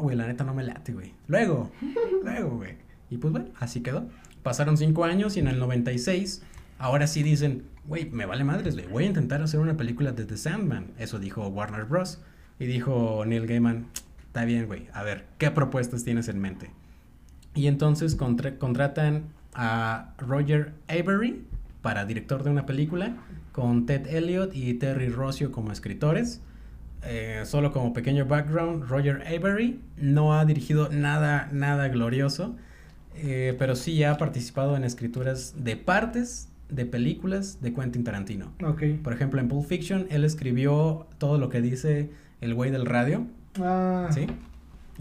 no, 0.00 0.04
güey, 0.04 0.16
la 0.16 0.26
neta 0.26 0.44
no 0.44 0.54
me 0.54 0.62
late, 0.62 0.92
güey. 0.92 1.12
Luego, 1.28 1.70
luego, 2.24 2.56
güey. 2.56 2.74
Y 3.10 3.18
pues 3.18 3.32
bueno, 3.32 3.48
así 3.58 3.80
quedó. 3.82 4.06
Pasaron 4.42 4.76
cinco 4.76 5.04
años 5.04 5.36
y 5.36 5.40
en 5.40 5.48
el 5.48 5.58
96 5.58 6.42
ahora 6.78 7.06
sí 7.06 7.22
dicen, 7.22 7.64
güey, 7.86 8.08
me 8.10 8.24
vale 8.24 8.44
madres, 8.44 8.74
güey, 8.74 8.86
voy 8.88 9.04
a 9.04 9.08
intentar 9.08 9.42
hacer 9.42 9.60
una 9.60 9.76
película 9.76 10.12
de 10.12 10.24
The 10.24 10.36
Sandman. 10.36 10.92
Eso 10.98 11.18
dijo 11.18 11.46
Warner 11.48 11.84
Bros. 11.84 12.20
Y 12.58 12.66
dijo 12.66 13.24
Neil 13.26 13.46
Gaiman, 13.46 13.86
está 14.26 14.44
bien, 14.44 14.66
güey, 14.66 14.86
a 14.92 15.02
ver, 15.02 15.24
¿qué 15.38 15.50
propuestas 15.50 16.04
tienes 16.04 16.28
en 16.28 16.40
mente? 16.40 16.70
Y 17.54 17.66
entonces 17.68 18.14
contra- 18.16 18.58
contratan 18.58 19.24
a 19.54 20.12
Roger 20.18 20.72
Avery 20.88 21.42
para 21.80 22.04
director 22.04 22.42
de 22.44 22.50
una 22.50 22.66
película, 22.66 23.16
con 23.52 23.86
Ted 23.86 24.06
Elliott 24.08 24.54
y 24.54 24.74
Terry 24.74 25.08
Rossio 25.08 25.50
como 25.50 25.72
escritores. 25.72 26.42
Eh, 27.04 27.42
solo 27.44 27.72
como 27.72 27.92
pequeño 27.92 28.26
background, 28.26 28.84
Roger 28.88 29.22
Avery 29.26 29.80
no 29.96 30.34
ha 30.38 30.44
dirigido 30.44 30.88
nada, 30.90 31.48
nada 31.52 31.88
glorioso, 31.88 32.56
eh, 33.16 33.54
pero 33.58 33.74
sí 33.74 34.02
ha 34.04 34.18
participado 34.18 34.76
en 34.76 34.84
escrituras 34.84 35.54
de 35.56 35.76
partes 35.76 36.48
de 36.68 36.84
películas 36.86 37.60
de 37.62 37.72
Quentin 37.74 38.04
Tarantino. 38.04 38.52
Ok. 38.64 38.82
Por 39.02 39.12
ejemplo, 39.12 39.40
en 39.40 39.48
Pulp 39.48 39.66
Fiction, 39.66 40.06
él 40.10 40.24
escribió 40.24 41.06
todo 41.18 41.38
lo 41.38 41.48
que 41.48 41.60
dice 41.62 42.10
el 42.40 42.54
güey 42.54 42.70
del 42.70 42.86
radio, 42.86 43.26
Ah. 43.60 44.08
¿sí? 44.14 44.26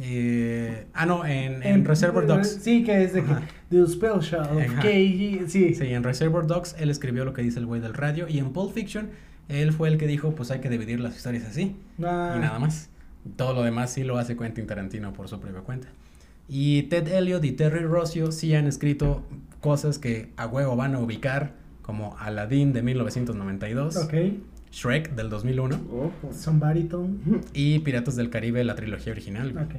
Eh, 0.02 0.86
ah, 0.94 1.06
no, 1.06 1.26
en, 1.26 1.62
en 1.62 1.84
Reservoir 1.86 2.26
Dogs. 2.26 2.60
Sí, 2.62 2.84
que 2.84 3.04
es 3.04 3.14
de 3.14 3.24
que. 3.24 3.34
The 3.70 3.86
Special 3.88 4.42
of 4.42 4.64
Ajá. 4.64 4.82
KG. 4.82 5.48
Sí. 5.48 5.74
Sí, 5.76 5.88
en 5.88 6.04
Reservoir 6.04 6.48
Dogs 6.48 6.76
él 6.80 6.90
escribió 6.90 7.26
lo 7.26 7.34
que 7.34 7.42
dice 7.42 7.60
el 7.60 7.66
güey 7.66 7.82
del 7.82 7.94
radio 7.94 8.28
y 8.28 8.40
en 8.40 8.52
Pulp 8.54 8.74
Fiction 8.74 9.10
él 9.50 9.74
fue 9.74 9.90
el 9.90 9.98
que 9.98 10.08
dijo, 10.08 10.34
pues 10.36 10.52
hay 10.52 10.60
que 10.62 10.70
dividir 10.70 11.00
las 11.00 11.16
historias 11.16 11.46
así. 11.46 11.76
Ah. 12.04 12.36
y 12.38 12.40
nada 12.40 12.58
más. 12.60 12.90
Todo 13.36 13.54
lo 13.54 13.64
demás 13.64 13.92
sí 13.92 14.04
lo 14.04 14.18
hace 14.18 14.38
Quentin 14.38 14.66
Tarantino 14.66 15.12
por 15.14 15.28
su 15.28 15.40
propia 15.40 15.60
cuenta. 15.62 15.90
Y 16.48 16.84
Ted 16.84 17.08
Elliott 17.10 17.44
y 17.44 17.52
Terry 17.52 17.86
Rossio 17.86 18.32
sí 18.32 18.56
han 18.56 18.66
escrito 18.66 19.24
cosas 19.60 20.00
que 20.00 20.32
a 20.38 20.48
huevo 20.48 20.76
van 20.76 20.96
a 20.96 21.00
ubicar, 21.00 21.52
como 21.82 22.16
Aladdin 22.20 22.72
de 22.74 22.82
1992, 22.82 23.98
Ok. 23.98 24.14
Shrek 24.72 25.16
del 25.16 25.30
2001 25.30 25.80
Ojo. 25.92 26.32
Somebody 26.34 26.84
Tone. 26.84 27.16
y 27.54 27.80
Piratas 27.80 28.16
del 28.16 28.30
Caribe, 28.30 28.64
la 28.64 28.76
trilogía 28.76 29.12
original. 29.12 29.52
güey. 29.52 29.66
Ok. 29.66 29.72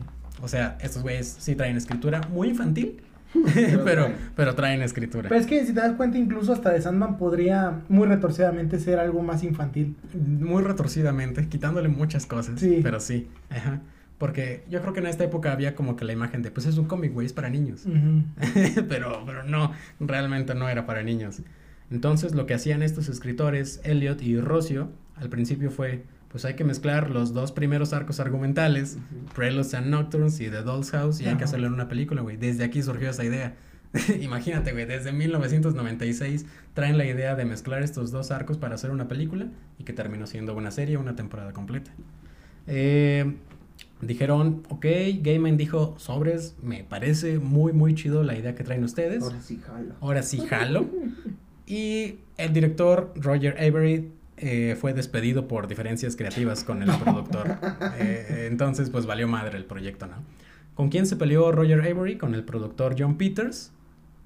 O 0.43 0.49
sea, 0.49 0.77
estos 0.81 1.03
güeyes 1.03 1.29
sí 1.39 1.55
traen 1.55 1.77
escritura 1.77 2.21
muy 2.33 2.49
infantil, 2.49 3.01
Pero 3.55 3.85
pero, 3.85 4.05
traen. 4.05 4.17
pero 4.35 4.55
traen 4.55 4.83
escritura. 4.83 5.29
Pero 5.29 5.41
es 5.41 5.47
que 5.47 5.65
si 5.65 5.73
te 5.73 5.81
das 5.81 5.93
cuenta, 5.93 6.19
incluso 6.19 6.53
hasta 6.53 6.71
de 6.71 6.83
Sandman 6.83 7.17
podría 7.17 7.81
muy 7.89 8.09
retorcidamente 8.09 8.79
ser 8.81 8.99
algo 8.99 9.23
más 9.23 9.45
infantil. 9.45 9.95
Muy 10.15 10.63
retorcidamente, 10.65 11.49
quitándole 11.49 11.89
muchas 11.89 12.27
cosas. 12.27 12.59
Sí. 12.59 12.81
Pero 12.83 12.99
sí. 12.99 13.29
Ajá. 13.51 13.81
Porque 14.19 14.65
yo 14.69 14.83
creo 14.83 14.93
que 14.93 15.01
en 15.01 15.07
esta 15.07 15.25
época 15.25 15.51
había 15.51 15.75
como 15.75 15.97
que 15.97 16.05
la 16.05 16.13
imagen 16.13 16.43
de, 16.43 16.51
pues 16.51 16.67
es 16.67 16.77
un 16.77 16.85
cómic, 16.85 17.13
güey, 17.13 17.27
es 17.27 17.33
para 17.33 17.49
niños. 17.49 17.85
Pero, 18.89 19.23
pero 19.25 19.45
no, 19.45 19.73
realmente 19.99 20.55
no 20.55 20.69
era 20.69 20.85
para 20.85 21.03
niños. 21.03 21.41
Entonces 21.91 22.35
lo 22.35 22.45
que 22.45 22.53
hacían 22.53 22.83
estos 22.83 23.09
escritores, 23.09 23.81
Elliot 23.83 24.21
y 24.23 24.39
Rossio, 24.39 24.91
al 25.17 25.31
principio 25.31 25.71
fue, 25.71 26.03
pues 26.31 26.45
hay 26.45 26.55
que 26.55 26.65
mezclar 26.65 27.11
los 27.11 27.35
dos 27.35 27.51
primeros 27.51 27.93
arcos 27.93 28.21
argumentales, 28.21 28.99
Preludes 29.35 29.75
and 29.75 29.89
Nocturnes 29.89 30.41
y 30.41 30.49
The 30.49 30.63
Doll's 30.63 30.91
House, 30.93 31.21
y 31.21 31.27
hay 31.27 31.37
que 31.37 31.45
hacerlo 31.45 31.67
en 31.67 31.75
una 31.75 31.89
película, 31.89 32.23
güey. 32.23 32.37
Desde 32.37 32.63
aquí 32.63 32.83
surgió 32.83 33.11
esa 33.11 33.25
idea. 33.25 33.57
Imagínate, 34.21 34.71
güey, 34.71 34.87
desde 34.87 35.11
1996 35.11 36.47
traen 36.75 36.97
la 36.99 37.05
idea 37.05 37.35
de 37.35 37.45
mezclar 37.45 37.83
estos 37.83 38.13
dos 38.13 38.31
arcos 38.31 38.59
para 38.59 38.77
hacer 38.77 38.91
una 38.93 39.09
película 39.09 39.49
y 39.79 39.85
que 39.85 39.93
terminó 39.93 40.29
siendo 40.29 40.55
una 40.55 40.71
serie, 40.71 40.97
una 40.97 41.17
temporada 41.17 41.53
completa. 41.53 41.91
Eh, 42.69 43.35
dijeron, 44.01 44.63
ok, 44.69 44.87
Gaiman 45.23 45.57
dijo, 45.57 45.97
sobres, 45.99 46.55
me 46.63 46.85
parece 46.85 47.41
muy, 47.41 47.73
muy 47.73 47.97
chido 47.97 48.23
la 48.23 48.39
idea 48.39 48.55
que 48.55 48.63
traen 48.63 48.85
ustedes. 48.85 49.25
Ahora 49.25 49.41
sí 49.41 49.61
jalo. 49.61 49.95
Ahora 50.01 50.23
sí, 50.23 50.39
jalo. 50.39 50.87
Y 51.67 52.17
el 52.37 52.53
director 52.53 53.13
Roger 53.15 53.55
Avery 53.61 54.11
eh, 54.43 54.77
fue 54.81 54.95
despedido 54.95 55.47
por 55.47 55.69
diferencias 55.69 56.17
creativas 56.17 56.65
con 56.65 56.83
el 56.83 56.91
productor. 56.99 57.59
Eh, 57.99 58.49
entonces, 58.51 58.89
pues 58.89 59.05
valió 59.05 59.29
madre 59.29 59.59
el 59.59 59.67
proyecto, 59.67 60.07
¿no? 60.07 60.17
¿Con 60.75 60.89
quién 60.89 61.07
se 61.07 61.17
peleó 61.17 61.53
Roger 61.53 61.81
Avery? 61.81 62.17
Con 62.17 62.35
el 62.35 62.45
productor 62.45 62.97
John 62.99 63.19
Peters. 63.19 63.73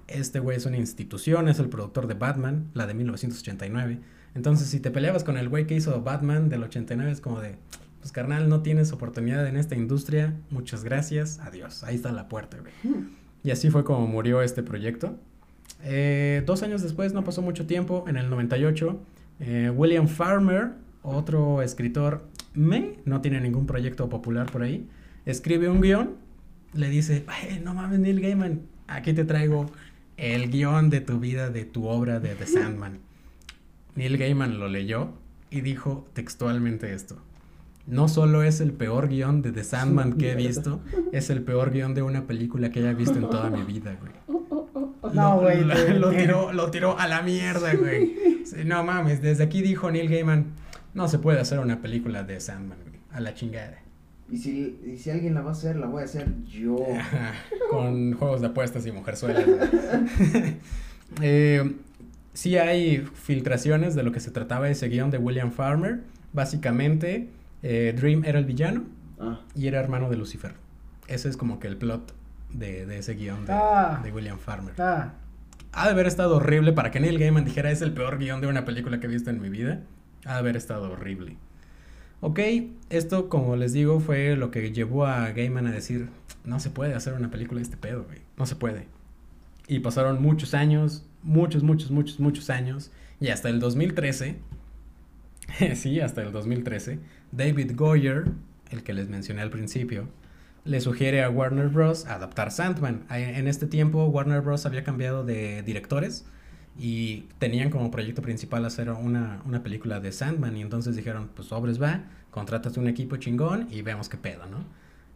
Este 0.06 0.38
güey 0.38 0.56
es 0.56 0.66
una 0.66 0.76
institución, 0.76 1.48
es 1.48 1.58
el 1.58 1.68
productor 1.68 2.06
de 2.06 2.14
Batman, 2.14 2.70
la 2.74 2.86
de 2.86 2.94
1989. 2.94 3.98
Entonces, 4.34 4.68
si 4.68 4.78
te 4.78 4.90
peleabas 4.90 5.24
con 5.24 5.36
el 5.36 5.48
güey 5.48 5.66
que 5.66 5.74
hizo 5.74 6.00
Batman 6.02 6.48
del 6.48 6.62
89, 6.62 7.10
es 7.10 7.20
como 7.20 7.40
de, 7.40 7.56
pues 8.00 8.12
carnal, 8.12 8.48
no 8.48 8.62
tienes 8.62 8.92
oportunidad 8.92 9.46
en 9.48 9.56
esta 9.56 9.74
industria, 9.74 10.34
muchas 10.50 10.84
gracias, 10.84 11.40
adiós, 11.40 11.82
ahí 11.84 11.96
está 11.96 12.12
la 12.12 12.28
puerta, 12.28 12.58
güey. 12.58 13.04
Y 13.42 13.50
así 13.50 13.70
fue 13.70 13.82
como 13.82 14.06
murió 14.06 14.42
este 14.42 14.62
proyecto. 14.62 15.16
Eh, 15.82 16.42
dos 16.46 16.62
años 16.62 16.82
después, 16.82 17.12
no 17.12 17.24
pasó 17.24 17.42
mucho 17.42 17.66
tiempo, 17.66 18.04
en 18.06 18.16
el 18.16 18.30
98, 18.30 19.00
eh, 19.40 19.70
William 19.74 20.08
Farmer, 20.08 20.72
otro 21.02 21.62
escritor, 21.62 22.24
me, 22.54 22.98
no 23.04 23.20
tiene 23.20 23.40
ningún 23.40 23.66
proyecto 23.66 24.08
popular 24.08 24.50
por 24.50 24.62
ahí, 24.62 24.88
escribe 25.26 25.68
un 25.68 25.80
guion, 25.80 26.10
le 26.72 26.88
dice, 26.88 27.24
"Ay, 27.26 27.60
no 27.64 27.74
mames 27.74 27.98
Neil 27.98 28.20
Gaiman, 28.20 28.62
aquí 28.88 29.12
te 29.12 29.24
traigo 29.24 29.70
el 30.16 30.50
guion 30.50 30.90
de 30.90 31.00
tu 31.00 31.18
vida, 31.18 31.50
de 31.50 31.64
tu 31.64 31.86
obra 31.86 32.20
de 32.20 32.34
The 32.34 32.46
Sandman. 32.46 32.98
Neil 33.96 34.16
Gaiman 34.18 34.58
lo 34.58 34.68
leyó 34.68 35.10
y 35.50 35.60
dijo 35.60 36.06
textualmente 36.14 36.92
esto. 36.94 37.16
No 37.86 38.08
solo 38.08 38.42
es 38.42 38.60
el 38.60 38.72
peor 38.72 39.08
guion 39.08 39.42
de 39.42 39.52
The 39.52 39.62
Sandman 39.62 40.14
que 40.14 40.32
he 40.32 40.34
visto, 40.36 40.80
es 41.12 41.28
el 41.30 41.42
peor 41.42 41.70
guion 41.70 41.94
de 41.94 42.02
una 42.02 42.26
película 42.26 42.70
que 42.70 42.80
haya 42.80 42.92
visto 42.94 43.18
en 43.18 43.28
toda 43.28 43.50
mi 43.50 43.62
vida, 43.62 43.96
güey. 44.00 44.12
No, 45.14 45.34
Lo- 45.36 45.40
güey, 45.42 45.62
Lo, 45.98 46.10
tiró, 46.16 46.52
lo 46.52 46.70
tiró 46.70 46.98
a 46.98 47.06
la 47.06 47.20
mierda, 47.22 47.74
güey. 47.74 48.14
No 48.64 48.84
mames, 48.84 49.20
desde 49.22 49.44
aquí 49.44 49.62
dijo 49.62 49.90
Neil 49.90 50.08
Gaiman, 50.08 50.46
no 50.94 51.08
se 51.08 51.18
puede 51.18 51.40
hacer 51.40 51.58
una 51.60 51.80
película 51.80 52.22
de 52.24 52.40
Sandman. 52.40 52.78
A 53.12 53.20
la 53.20 53.32
chingada. 53.34 53.78
Y 54.30 54.38
si, 54.38 54.80
y 54.84 54.96
si 54.98 55.10
alguien 55.10 55.34
la 55.34 55.42
va 55.42 55.50
a 55.50 55.52
hacer, 55.52 55.76
la 55.76 55.86
voy 55.86 56.02
a 56.02 56.04
hacer 56.06 56.26
yo. 56.46 56.76
Con 57.70 58.14
juegos 58.14 58.40
de 58.40 58.46
apuestas 58.48 58.86
y 58.86 58.92
mujerzuelas. 58.92 59.44
Eh, 61.20 61.76
sí 62.32 62.56
hay 62.56 62.98
filtraciones 63.14 63.94
de 63.94 64.02
lo 64.02 64.10
que 64.10 64.18
se 64.20 64.30
trataba 64.30 64.68
ese 64.68 64.88
guion 64.88 65.10
de 65.10 65.18
William 65.18 65.52
Farmer. 65.52 66.00
Básicamente, 66.32 67.28
eh, 67.62 67.94
Dream 67.96 68.24
era 68.24 68.38
el 68.38 68.44
villano 68.46 68.84
Ah, 69.20 69.40
y 69.54 69.68
era 69.68 69.78
hermano 69.78 70.10
de 70.10 70.16
Lucifer. 70.16 70.54
Ese 71.06 71.28
es 71.28 71.36
como 71.36 71.60
que 71.60 71.68
el 71.68 71.76
plot 71.76 72.14
de, 72.52 72.84
de 72.86 72.98
ese 72.98 73.14
guion 73.14 73.46
de, 73.46 73.52
Ah. 73.52 74.00
de 74.02 74.10
William 74.10 74.38
Farmer. 74.38 74.74
Ah, 74.78 75.12
Ha 75.76 75.86
de 75.86 75.90
haber 75.90 76.06
estado 76.06 76.36
horrible 76.36 76.72
para 76.72 76.92
que 76.92 77.00
Neil 77.00 77.18
Gaiman 77.18 77.44
dijera 77.44 77.70
es 77.70 77.82
el 77.82 77.92
peor 77.92 78.18
guion 78.18 78.40
de 78.40 78.46
una 78.46 78.64
película 78.64 79.00
que 79.00 79.06
he 79.06 79.10
visto 79.10 79.30
en 79.30 79.40
mi 79.40 79.48
vida. 79.48 79.82
Ha 80.24 80.34
de 80.34 80.38
haber 80.38 80.56
estado 80.56 80.92
horrible. 80.92 81.36
Ok, 82.20 82.38
esto 82.90 83.28
como 83.28 83.56
les 83.56 83.72
digo 83.72 83.98
fue 83.98 84.36
lo 84.36 84.52
que 84.52 84.72
llevó 84.72 85.04
a 85.04 85.30
Gaiman 85.30 85.66
a 85.66 85.72
decir, 85.72 86.08
no 86.44 86.60
se 86.60 86.70
puede 86.70 86.94
hacer 86.94 87.14
una 87.14 87.30
película 87.30 87.58
de 87.58 87.64
este 87.64 87.76
pedo, 87.76 88.04
güey. 88.04 88.20
No 88.36 88.46
se 88.46 88.54
puede. 88.54 88.86
Y 89.66 89.80
pasaron 89.80 90.22
muchos 90.22 90.54
años, 90.54 91.04
muchos, 91.24 91.64
muchos, 91.64 91.90
muchos, 91.90 92.20
muchos 92.20 92.50
años. 92.50 92.92
Y 93.18 93.28
hasta 93.28 93.48
el 93.48 93.58
2013, 93.58 94.36
sí, 95.74 96.00
hasta 96.00 96.22
el 96.22 96.30
2013, 96.30 97.00
David 97.32 97.72
Goyer, 97.74 98.26
el 98.70 98.84
que 98.84 98.94
les 98.94 99.08
mencioné 99.08 99.42
al 99.42 99.50
principio, 99.50 100.08
le 100.64 100.80
sugiere 100.80 101.22
a 101.22 101.30
Warner 101.30 101.68
Bros. 101.68 102.06
adaptar 102.06 102.50
Sandman. 102.50 103.04
En 103.10 103.48
este 103.48 103.66
tiempo 103.66 104.06
Warner 104.06 104.40
Bros. 104.40 104.66
había 104.66 104.82
cambiado 104.82 105.24
de 105.24 105.62
directores 105.62 106.26
y 106.78 107.26
tenían 107.38 107.70
como 107.70 107.90
proyecto 107.90 108.22
principal 108.22 108.64
hacer 108.64 108.90
una, 108.90 109.42
una 109.46 109.62
película 109.62 110.00
de 110.00 110.10
Sandman 110.10 110.56
y 110.56 110.62
entonces 110.62 110.96
dijeron, 110.96 111.30
pues 111.34 111.48
sobres 111.48 111.80
va, 111.80 112.04
contratas 112.30 112.76
un 112.76 112.88
equipo 112.88 113.16
chingón 113.16 113.68
y 113.70 113.82
vemos 113.82 114.08
qué 114.08 114.16
pedo, 114.16 114.46
¿no? 114.46 114.64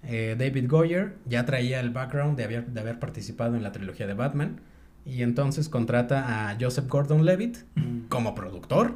Eh, 0.05 0.37
David 0.39 0.69
Goyer 0.69 1.17
ya 1.27 1.45
traía 1.45 1.81
el 1.81 1.91
background 1.91 2.37
de 2.37 2.45
haber, 2.45 2.67
de 2.69 2.81
haber 2.81 3.01
participado 3.01 3.57
en 3.57 3.65
la 3.65 3.73
trilogía 3.73 4.07
de 4.07 4.15
Batman 4.15 4.61
y 5.05 5.23
entonces 5.23 5.69
contrata 5.69 6.51
a 6.51 6.57
Joseph 6.61 6.87
Gordon-Levitt 6.89 7.59
como 8.09 8.35
productor 8.35 8.95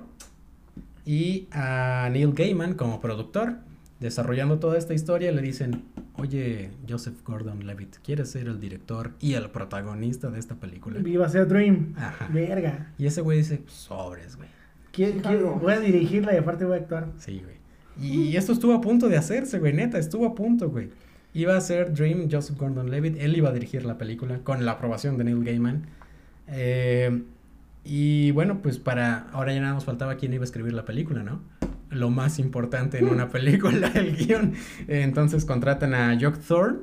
y 1.05 1.49
a 1.51 2.09
Neil 2.13 2.33
Gaiman 2.33 2.75
como 2.75 3.01
productor. 3.01 3.57
Desarrollando 3.99 4.59
toda 4.59 4.79
esta 4.79 4.95
historia 4.95 5.33
le 5.33 5.43
dicen, 5.43 5.85
oye 6.23 6.71
Joseph 6.89 7.23
Gordon-Levitt, 7.25 7.97
¿quieres 8.05 8.31
ser 8.31 8.47
el 8.47 8.61
director 8.61 9.11
y 9.21 9.35
el 9.35 9.51
protagonista 9.51 10.31
de 10.31 10.39
esta 10.39 10.55
película? 10.55 11.01
iba 11.07 11.27
a 11.27 11.29
ser 11.29 11.49
Dream. 11.49 11.95
Ajá. 11.97 12.29
Verga. 12.33 12.93
Y 12.99 13.07
ese 13.07 13.21
güey 13.21 13.39
dice, 13.39 13.63
sobres, 13.67 14.37
güey. 14.37 14.49
¿Quién- 14.93 15.13
quién- 15.21 15.23
Jalo. 15.23 15.55
voy 15.55 15.73
a 15.73 15.81
dirigirla 15.81 16.35
y 16.35 16.37
aparte 16.39 16.65
voy 16.65 16.77
a 16.79 16.81
actuar. 16.81 17.09
Sí, 17.19 17.43
güey. 17.43 17.57
Y 18.01 18.37
esto 18.37 18.53
estuvo 18.53 18.73
a 18.73 18.81
punto 18.81 19.09
de 19.09 19.17
hacerse, 19.19 19.59
güey, 19.59 19.73
neta, 19.73 19.99
estuvo 19.99 20.25
a 20.27 20.35
punto, 20.35 20.71
güey. 20.71 20.89
Iba 21.35 21.57
a 21.57 21.61
ser 21.61 21.93
Dream 21.93 22.29
Joseph 22.31 22.57
Gordon-Levitt, 22.59 23.17
él 23.19 23.37
iba 23.37 23.49
a 23.49 23.53
dirigir 23.53 23.85
la 23.85 23.99
película 23.99 24.39
con 24.45 24.65
la 24.65 24.73
aprobación 24.73 25.17
de 25.19 25.25
Neil 25.25 25.45
Gaiman. 25.45 25.87
Eh, 26.49 27.23
y 27.85 28.31
bueno, 28.31 28.61
pues 28.63 28.79
para, 28.79 29.29
ahora 29.33 29.53
ya 29.53 29.61
nada 29.61 29.75
nos 29.75 29.85
faltaba 29.85 30.17
quién 30.17 30.33
iba 30.33 30.43
a 30.43 30.45
escribir 30.45 30.73
la 30.73 30.85
película, 30.85 31.23
¿no? 31.23 31.41
Lo 31.93 32.11
más 32.11 32.39
importante 32.39 32.99
en 32.99 33.09
una 33.09 33.29
película, 33.29 33.89
el 33.95 34.17
guion. 34.17 34.55
Entonces 34.89 35.45
contratan 35.45 35.95
a 35.95 36.19
Jock 36.21 36.39
Thorne, 36.39 36.79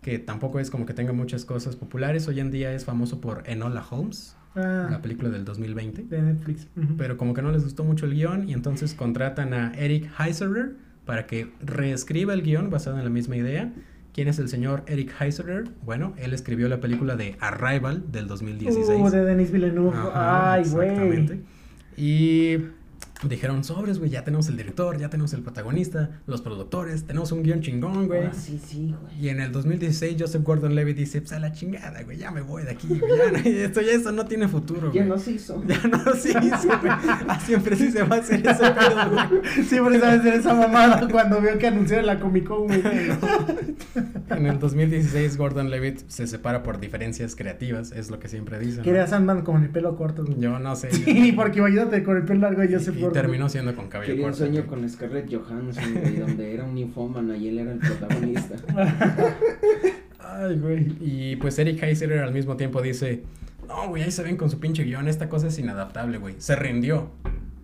que 0.00 0.18
tampoco 0.18 0.60
es 0.60 0.70
como 0.70 0.86
que 0.86 0.94
tenga 0.94 1.12
muchas 1.12 1.44
cosas 1.44 1.76
populares. 1.76 2.28
Hoy 2.28 2.40
en 2.40 2.50
día 2.50 2.72
es 2.72 2.84
famoso 2.84 3.20
por 3.20 3.42
Enola 3.46 3.84
Holmes. 3.90 4.36
Ah, 4.54 4.88
la 4.90 5.00
película 5.00 5.30
del 5.30 5.44
2020. 5.44 6.02
de 6.02 6.22
Netflix. 6.22 6.68
Pero 6.98 7.16
como 7.16 7.32
que 7.34 7.40
no 7.42 7.50
les 7.52 7.64
gustó 7.64 7.84
mucho 7.84 8.04
el 8.06 8.14
guion 8.14 8.48
y 8.48 8.52
entonces 8.52 8.94
contratan 8.94 9.54
a 9.54 9.72
Eric 9.74 10.10
Heiserer 10.18 10.72
para 11.06 11.26
que 11.26 11.50
reescriba 11.60 12.34
el 12.34 12.42
guion 12.42 12.68
basado 12.70 12.98
en 12.98 13.04
la 13.04 13.10
misma 13.10 13.36
idea. 13.36 13.72
¿Quién 14.12 14.28
es 14.28 14.38
el 14.38 14.50
señor 14.50 14.82
Eric 14.86 15.10
Heiserer? 15.18 15.70
Bueno, 15.86 16.12
él 16.18 16.34
escribió 16.34 16.68
la 16.68 16.80
película 16.80 17.16
de 17.16 17.36
Arrival 17.40 18.04
del 18.12 18.26
2016. 18.28 19.00
Uh, 19.00 19.08
de 19.10 19.24
Denis 19.24 19.50
Villeneuve. 19.50 19.96
Ajá, 19.96 20.52
Ay, 20.52 20.64
güey. 20.68 20.88
exactamente. 20.90 21.40
Y 21.96 22.58
dijeron, 23.28 23.62
sobres, 23.64 23.98
güey, 23.98 24.10
ya 24.10 24.24
tenemos 24.24 24.48
el 24.48 24.56
director, 24.56 24.98
ya 24.98 25.08
tenemos 25.08 25.32
el 25.32 25.42
protagonista, 25.42 26.10
los 26.26 26.40
productores, 26.42 27.04
tenemos 27.04 27.30
un 27.32 27.42
guion 27.42 27.60
chingón, 27.60 28.06
güey. 28.08 28.24
Ah, 28.26 28.32
sí, 28.32 28.60
sí, 28.64 28.94
güey. 29.00 29.20
Y 29.24 29.28
en 29.28 29.40
el 29.40 29.52
2016 29.52 30.16
Joseph 30.18 30.42
Gordon-Levitt 30.42 30.96
dice, 30.96 31.20
pues 31.20 31.32
a 31.32 31.38
la 31.38 31.52
chingada, 31.52 32.02
güey, 32.02 32.18
ya 32.18 32.30
me 32.30 32.40
voy 32.42 32.64
de 32.64 32.72
aquí, 32.72 32.88
güey, 32.88 33.00
ya, 33.16 33.30
no- 33.30 33.38
esto 33.38 33.80
ya 33.80 33.92
eso 33.92 34.12
no 34.12 34.26
tiene 34.26 34.48
futuro, 34.48 34.92
Ya 34.92 35.04
no 35.04 35.18
se 35.18 35.32
hizo. 35.32 35.62
Ya 35.66 35.80
no 35.88 36.14
se 36.14 36.30
hizo, 36.30 36.68
güey. 36.80 36.92
Ah, 37.28 37.40
siempre 37.44 37.76
sí 37.76 37.90
se 37.90 38.02
va 38.02 38.16
a 38.16 38.18
hacer 38.18 38.46
ese 38.46 38.70
pedo, 38.70 39.10
güey. 39.10 39.64
Siempre 39.64 40.00
sabes 40.00 40.20
hacer 40.20 40.34
esa 40.34 40.54
mamada 40.54 41.06
cuando 41.10 41.40
veo 41.40 41.56
que 41.58 41.66
anunciaron 41.66 42.06
la 42.06 42.18
Comic 42.20 42.44
Con, 42.46 42.66
güey. 42.66 42.82
En 44.36 44.46
el 44.46 44.58
2016 44.58 45.36
Gordon 45.36 45.70
Levitt 45.70 46.00
se 46.08 46.26
separa 46.26 46.62
por 46.62 46.80
diferencias 46.80 47.36
creativas, 47.36 47.92
es 47.92 48.10
lo 48.10 48.18
que 48.18 48.28
siempre 48.28 48.58
dicen. 48.58 48.78
¿no? 48.78 48.82
Quería 48.84 49.06
Sandman 49.06 49.42
con 49.42 49.62
el 49.62 49.70
pelo 49.70 49.96
corto. 49.96 50.24
güey. 50.24 50.38
Yo 50.40 50.58
no 50.58 50.74
sé. 50.76 50.90
Sí, 50.92 51.32
porque 51.36 51.58
imagínate 51.60 52.02
con 52.02 52.16
el 52.16 52.24
pelo 52.24 52.40
largo 52.40 52.64
y, 52.64 52.72
Joseph 52.72 52.96
y 52.96 53.00
Gordon. 53.00 53.14
terminó 53.22 53.48
siendo 53.48 53.74
con 53.74 53.88
cabello 53.88 54.12
Quería 54.12 54.24
un 54.26 54.30
corto. 54.32 54.44
sueño 54.44 54.62
güey. 54.64 54.80
con 54.80 54.88
Scarlett 54.88 55.32
Johansson, 55.32 55.94
güey, 55.94 56.16
donde 56.16 56.54
era 56.54 56.64
un 56.64 56.74
ninfómano 56.74 57.34
y 57.34 57.48
él 57.48 57.58
era 57.58 57.72
el 57.72 57.78
protagonista. 57.78 58.56
Ay, 60.18 60.58
güey. 60.58 60.96
Y 61.00 61.36
pues 61.36 61.58
Eric 61.58 61.82
Heiserer 61.82 62.20
al 62.20 62.32
mismo 62.32 62.56
tiempo 62.56 62.80
dice, 62.80 63.22
no, 63.68 63.88
güey, 63.88 64.02
ahí 64.02 64.10
se 64.10 64.22
ven 64.22 64.36
con 64.36 64.50
su 64.50 64.58
pinche 64.60 64.84
guion, 64.84 65.08
esta 65.08 65.28
cosa 65.28 65.48
es 65.48 65.58
inadaptable, 65.58 66.18
güey. 66.18 66.36
Se 66.38 66.56
rindió. 66.56 67.10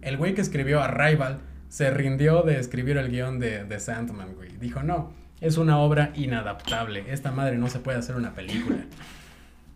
El 0.03 0.17
güey 0.17 0.35
que 0.35 0.41
escribió 0.41 0.81
Arrival 0.81 1.41
se 1.69 1.91
rindió 1.91 2.43
de 2.43 2.59
escribir 2.59 2.97
el 2.97 3.11
guion 3.11 3.39
de, 3.39 3.65
de 3.65 3.81
Sandman, 3.81 4.35
güey. 4.35 4.51
Dijo, 4.61 4.83
no, 4.83 5.13
es 5.41 5.57
una 5.57 5.79
obra 5.79 6.13
inadaptable. 6.15 7.05
Esta 7.09 7.31
madre 7.33 7.59
no 7.59 7.69
se 7.69 7.79
puede 7.81 7.99
hacer 7.99 8.17
una 8.17 8.35
película. 8.35 8.79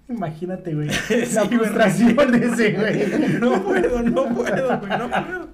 Imagínate, 0.08 0.74
güey. 0.74 0.90
Sí, 1.08 1.26
la 1.34 1.44
güey. 1.44 1.58
frustración 1.58 2.32
de 2.32 2.46
ese, 2.46 2.72
güey. 2.72 3.38
No 3.40 3.62
puedo, 3.62 4.02
no 4.02 4.28
puedo, 4.34 4.78
güey, 4.78 4.98
no 4.98 5.08
puedo. 5.10 5.48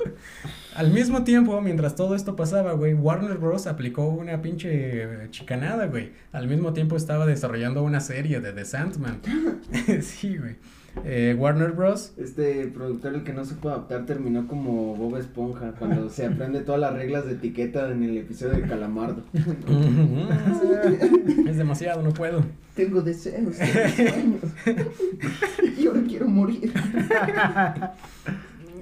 Al 0.74 0.92
mismo 0.92 1.24
tiempo, 1.24 1.60
mientras 1.60 1.96
todo 1.96 2.14
esto 2.14 2.36
pasaba, 2.36 2.72
güey, 2.72 2.94
Warner 2.94 3.36
Bros. 3.38 3.66
aplicó 3.66 4.06
una 4.08 4.40
pinche 4.40 5.28
chicanada, 5.30 5.86
güey. 5.86 6.12
Al 6.32 6.46
mismo 6.46 6.72
tiempo 6.72 6.96
estaba 6.96 7.26
desarrollando 7.26 7.82
una 7.82 8.00
serie 8.00 8.40
de 8.40 8.52
The 8.52 8.64
Sandman. 8.64 9.20
sí, 10.02 10.36
güey. 10.38 10.56
Eh, 11.04 11.34
Warner 11.38 11.72
Bros. 11.72 12.12
Este 12.16 12.66
productor, 12.66 13.14
el 13.14 13.24
que 13.24 13.32
no 13.32 13.44
supo 13.44 13.70
adaptar, 13.70 14.06
terminó 14.06 14.46
como 14.46 14.94
Bob 14.94 15.16
Esponja, 15.16 15.72
cuando 15.78 16.10
se 16.10 16.26
aprende 16.26 16.60
todas 16.60 16.80
las 16.80 16.92
reglas 16.92 17.26
de 17.26 17.32
etiqueta 17.32 17.90
en 17.90 18.02
el 18.02 18.18
episodio 18.18 18.54
de 18.54 18.62
Calamardo. 18.62 19.22
es 21.46 21.56
demasiado, 21.56 22.02
no 22.02 22.10
puedo. 22.10 22.42
Tengo 22.74 23.02
deseos, 23.02 23.56
tengo 23.56 23.88
sueños. 23.88 24.42
y 25.78 25.86
ahora 25.86 26.02
quiero 26.06 26.28
morir. 26.28 26.72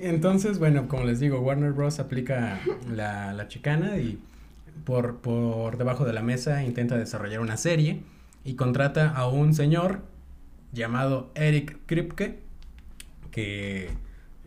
Entonces, 0.00 0.58
bueno, 0.58 0.88
como 0.88 1.04
les 1.04 1.20
digo, 1.20 1.40
Warner 1.40 1.72
Bros. 1.72 2.00
aplica 2.00 2.58
la, 2.94 3.32
la 3.32 3.48
chicana 3.48 3.98
y 3.98 4.18
por, 4.84 5.16
por 5.16 5.78
debajo 5.78 6.04
de 6.04 6.12
la 6.12 6.22
mesa 6.22 6.62
intenta 6.62 6.96
desarrollar 6.96 7.40
una 7.40 7.56
serie 7.56 8.02
y 8.44 8.54
contrata 8.54 9.10
a 9.10 9.28
un 9.28 9.54
señor 9.54 10.00
llamado 10.76 11.32
Eric 11.34 11.78
Kripke 11.86 12.38
que 13.30 13.90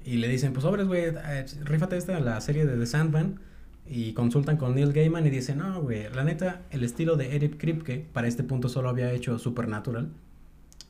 y 0.05 0.17
le 0.17 0.27
dicen, 0.27 0.53
pues 0.53 0.63
sobres, 0.63 0.87
güey, 0.87 1.03
eh, 1.05 1.45
rífate 1.63 1.97
esta 1.97 2.19
la 2.19 2.39
serie 2.41 2.65
de 2.65 2.77
The 2.77 2.85
Sandman 2.85 3.39
y 3.85 4.13
consultan 4.13 4.57
con 4.57 4.75
Neil 4.75 4.93
Gaiman 4.93 5.25
y 5.27 5.29
dicen, 5.29 5.57
no, 5.59 5.81
güey, 5.81 6.09
la 6.13 6.23
neta, 6.23 6.61
el 6.71 6.83
estilo 6.83 7.15
de 7.15 7.35
Eric 7.35 7.57
Kripke 7.57 8.07
para 8.13 8.27
este 8.27 8.43
punto 8.43 8.69
solo 8.69 8.89
había 8.89 9.11
hecho 9.11 9.37
Supernatural. 9.37 10.09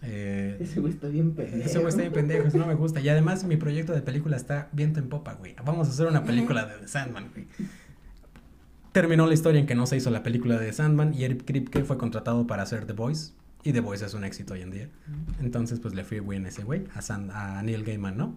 Eh, 0.02 0.58
Ese 0.62 0.80
güey 0.80 0.94
está 0.94 1.08
bien 1.10 1.32
pendejo. 1.34 1.66
ese 1.66 1.80
güey 1.80 1.90
está 1.90 2.02
bien 2.02 2.14
pendejo, 2.14 2.48
eso 2.48 2.58
no 2.58 2.68
me 2.68 2.76
gusta. 2.76 3.02
Y 3.02 3.10
además 3.10 3.44
mi 3.44 3.58
proyecto 3.58 3.94
de 3.94 4.02
película 4.02 4.38
está 4.38 4.70
viento 4.72 5.00
en 5.00 5.10
popa, 5.10 5.34
güey. 5.34 5.56
Vamos 5.66 5.88
a 5.88 5.92
hacer 5.92 6.08
una 6.08 6.24
película 6.24 6.66
de 6.66 6.76
The 6.76 6.88
Sandman, 6.88 7.32
güey. 7.34 7.48
Terminó 8.94 9.28
la 9.28 9.34
historia 9.34 9.60
en 9.60 9.68
que 9.68 9.76
no 9.76 9.86
se 9.86 9.98
hizo 9.98 10.10
la 10.10 10.24
película 10.24 10.58
de 10.58 10.68
The 10.68 10.74
Sandman 10.74 11.14
y 11.14 11.24
Eric 11.24 11.44
Kripke 11.46 11.84
fue 11.84 11.98
contratado 11.98 12.48
para 12.48 12.64
hacer 12.64 12.86
The 12.86 12.94
Voice. 12.94 13.34
Y 13.64 13.74
The 13.74 13.82
Voice 13.82 14.06
es 14.06 14.14
un 14.14 14.24
éxito 14.24 14.54
hoy 14.54 14.62
en 14.62 14.72
día. 14.72 14.90
Entonces, 15.42 15.80
pues 15.80 15.94
le 15.94 16.04
fui 16.04 16.20
bien 16.22 16.46
ese 16.46 16.64
güey, 16.64 16.84
a, 16.96 17.02
San- 17.02 17.30
a 17.32 17.62
Neil 17.62 17.84
Gaiman, 17.84 18.16
¿no? 18.18 18.36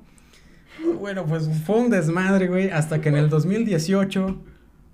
Bueno, 1.01 1.27
pues 1.27 1.49
fue 1.65 1.79
un 1.79 1.91
desmadre, 1.91 2.49
güey, 2.49 2.71
hasta 2.71 3.01
que 3.01 3.11
en 3.11 3.17
el 3.17 3.29
2018 3.29 4.43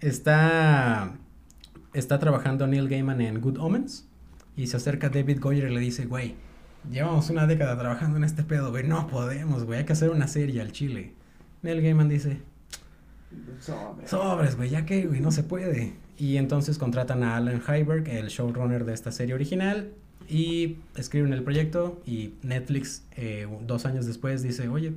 está, 0.01 1.13
está 1.95 2.19
trabajando 2.19 2.67
Neil 2.67 2.89
Gaiman 2.89 3.21
en 3.21 3.41
Good 3.41 3.59
Omens 3.59 4.07
y 4.57 4.67
se 4.67 4.77
acerca 4.77 5.09
David 5.09 5.41
Goyer 5.41 5.71
y 5.71 5.75
le 5.75 5.81
dice, 5.81 6.07
güey, 6.07 6.35
llevamos 6.91 7.31
una 7.31 7.47
década 7.47 7.79
trabajando 7.79 8.17
en 8.17 8.25
este 8.25 8.43
pedo, 8.43 8.71
güey, 8.71 8.87
no 8.87 9.07
podemos, 9.07 9.65
güey, 9.65 9.79
hay 9.81 9.85
que 9.85 9.93
hacer 9.93 10.11
una 10.11 10.27
serie 10.29 10.61
al 10.61 10.73
chile. 10.73 11.15
Neil 11.63 11.81
Gaiman 11.81 12.09
dice, 12.09 12.41
Sobre. 13.61 14.07
sobres, 14.09 14.57
güey, 14.57 14.71
ya 14.71 14.85
que, 14.85 15.07
güey, 15.07 15.21
no 15.21 15.31
se 15.31 15.43
puede. 15.43 15.95
Y 16.17 16.37
entonces 16.39 16.79
contratan 16.79 17.23
a 17.23 17.37
Alan 17.37 17.61
Hyberg, 17.63 18.09
el 18.09 18.29
showrunner 18.29 18.85
de 18.85 18.95
esta 18.95 19.13
serie 19.13 19.35
original, 19.35 19.93
y 20.29 20.77
escriben 20.97 21.33
el 21.33 21.43
proyecto 21.43 22.01
y 22.07 22.35
Netflix 22.43 23.03
eh, 23.17 23.47
dos 23.67 23.87
años 23.87 24.07
después 24.07 24.43
dice, 24.43 24.69
oye, 24.69 24.93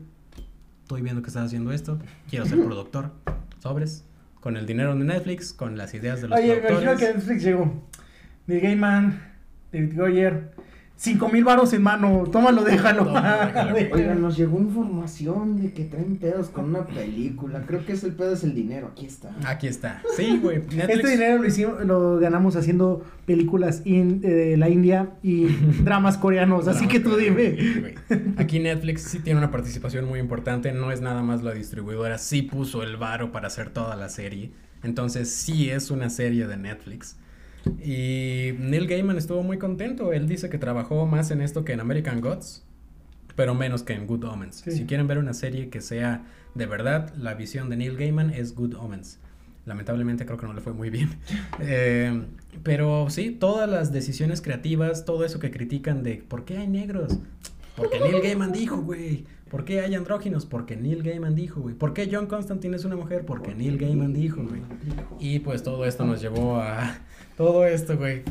estoy 0.83 1.01
viendo 1.01 1.21
que 1.21 1.27
estás 1.27 1.45
haciendo 1.45 1.71
esto, 1.71 1.99
quiero 2.29 2.45
ser 2.45 2.57
productor, 2.65 3.11
sobres, 3.59 4.03
con 4.39 4.57
el 4.57 4.65
dinero 4.65 4.95
de 4.95 5.03
Netflix, 5.05 5.53
con 5.53 5.77
las 5.77 5.93
ideas 5.93 6.21
de 6.21 6.27
los 6.27 6.39
Oye, 6.39 6.47
me 6.47 6.53
imagino 6.55 6.79
productores. 6.79 6.99
que 6.99 7.13
Netflix 7.17 7.43
llegó. 7.43 7.87
Neil 8.47 8.61
Gaiman, 8.61 9.21
David 9.71 9.95
Goyer. 9.97 10.51
Cinco 11.03 11.29
mil 11.29 11.43
varos 11.43 11.73
en 11.73 11.81
mano. 11.81 12.25
Tómalo, 12.31 12.63
déjalo. 12.63 13.05
Tómalo, 13.05 13.45
déjalo. 13.47 13.75
Oigan, 13.95 14.21
nos 14.21 14.37
llegó 14.37 14.59
información 14.59 15.59
de 15.59 15.73
que 15.73 15.85
traen 15.85 16.17
pedos 16.17 16.49
con 16.49 16.65
una 16.65 16.85
película. 16.85 17.63
Creo 17.65 17.83
que 17.83 17.93
es 17.93 18.03
el 18.03 18.11
pedo 18.13 18.33
es 18.33 18.43
el 18.43 18.53
dinero. 18.53 18.89
Aquí 18.91 19.07
está. 19.07 19.35
Aquí 19.47 19.65
está. 19.65 20.03
Sí, 20.15 20.37
güey. 20.39 20.57
Netflix. 20.59 20.89
Este 20.89 21.09
dinero 21.09 21.41
lo 21.41 21.47
hicimos, 21.47 21.83
lo 21.87 22.19
ganamos 22.19 22.55
haciendo 22.55 23.03
películas 23.25 23.81
in- 23.85 24.21
eh, 24.23 24.27
de 24.29 24.57
la 24.57 24.69
India 24.69 25.09
y 25.23 25.47
dramas 25.83 26.17
coreanos, 26.19 26.67
así 26.67 26.87
que 26.87 26.99
tú 26.99 27.15
dime. 27.15 27.95
Aquí 28.37 28.59
Netflix 28.59 29.01
sí 29.01 29.17
tiene 29.21 29.39
una 29.39 29.49
participación 29.49 30.05
muy 30.05 30.19
importante, 30.19 30.71
no 30.71 30.91
es 30.91 31.01
nada 31.01 31.23
más 31.23 31.41
la 31.41 31.53
distribuidora, 31.53 32.19
sí 32.19 32.43
puso 32.43 32.83
el 32.83 32.97
varo 32.97 33.31
para 33.31 33.47
hacer 33.47 33.71
toda 33.71 33.95
la 33.95 34.07
serie. 34.09 34.51
Entonces 34.83 35.31
sí 35.31 35.71
es 35.71 35.89
una 35.89 36.11
serie 36.11 36.45
de 36.45 36.57
Netflix. 36.57 37.17
Y 37.83 38.53
Neil 38.59 38.87
Gaiman 38.87 39.17
estuvo 39.17 39.43
muy 39.43 39.57
contento, 39.57 40.13
él 40.13 40.27
dice 40.27 40.49
que 40.49 40.57
trabajó 40.57 41.05
más 41.05 41.31
en 41.31 41.41
esto 41.41 41.63
que 41.63 41.73
en 41.73 41.79
American 41.79 42.21
Gods, 42.21 42.63
pero 43.35 43.53
menos 43.53 43.83
que 43.83 43.93
en 43.93 44.07
Good 44.07 44.23
Omens. 44.23 44.61
Sí. 44.63 44.71
Si 44.71 44.85
quieren 44.85 45.07
ver 45.07 45.17
una 45.17 45.33
serie 45.33 45.69
que 45.69 45.81
sea 45.81 46.23
de 46.55 46.65
verdad, 46.65 47.13
la 47.15 47.33
visión 47.33 47.69
de 47.69 47.77
Neil 47.77 47.97
Gaiman 47.97 48.31
es 48.31 48.55
Good 48.55 48.75
Omens. 48.75 49.19
Lamentablemente 49.65 50.25
creo 50.25 50.37
que 50.37 50.47
no 50.47 50.53
le 50.53 50.61
fue 50.61 50.73
muy 50.73 50.89
bien. 50.89 51.09
Eh, 51.59 52.23
pero 52.63 53.09
sí, 53.09 53.31
todas 53.31 53.69
las 53.69 53.91
decisiones 53.91 54.41
creativas, 54.41 55.05
todo 55.05 55.23
eso 55.23 55.39
que 55.39 55.51
critican 55.51 56.03
de 56.03 56.15
¿por 56.15 56.43
qué 56.43 56.57
hay 56.57 56.67
negros? 56.67 57.19
Porque 57.75 57.99
Neil 57.99 58.21
Gaiman 58.21 58.51
dijo, 58.51 58.77
güey. 58.77 59.25
¿Por 59.51 59.65
qué 59.65 59.81
hay 59.81 59.93
andróginos? 59.95 60.45
Porque 60.45 60.77
Neil 60.77 61.03
Gaiman 61.03 61.35
dijo, 61.35 61.59
güey. 61.59 61.75
¿Por 61.75 61.93
qué 61.93 62.07
John 62.09 62.27
Constantine 62.27 62.73
es 62.77 62.85
una 62.85 62.95
mujer? 62.95 63.25
Porque 63.25 63.53
Neil 63.53 63.77
Gaiman 63.77 64.13
dijo, 64.13 64.41
güey. 64.41 64.61
Y 65.19 65.39
pues 65.39 65.61
todo 65.61 65.83
esto 65.85 66.05
nos 66.05 66.21
llevó 66.21 66.55
a... 66.55 66.99
Todo 67.37 67.65
esto, 67.65 67.97
güey. 67.97 68.21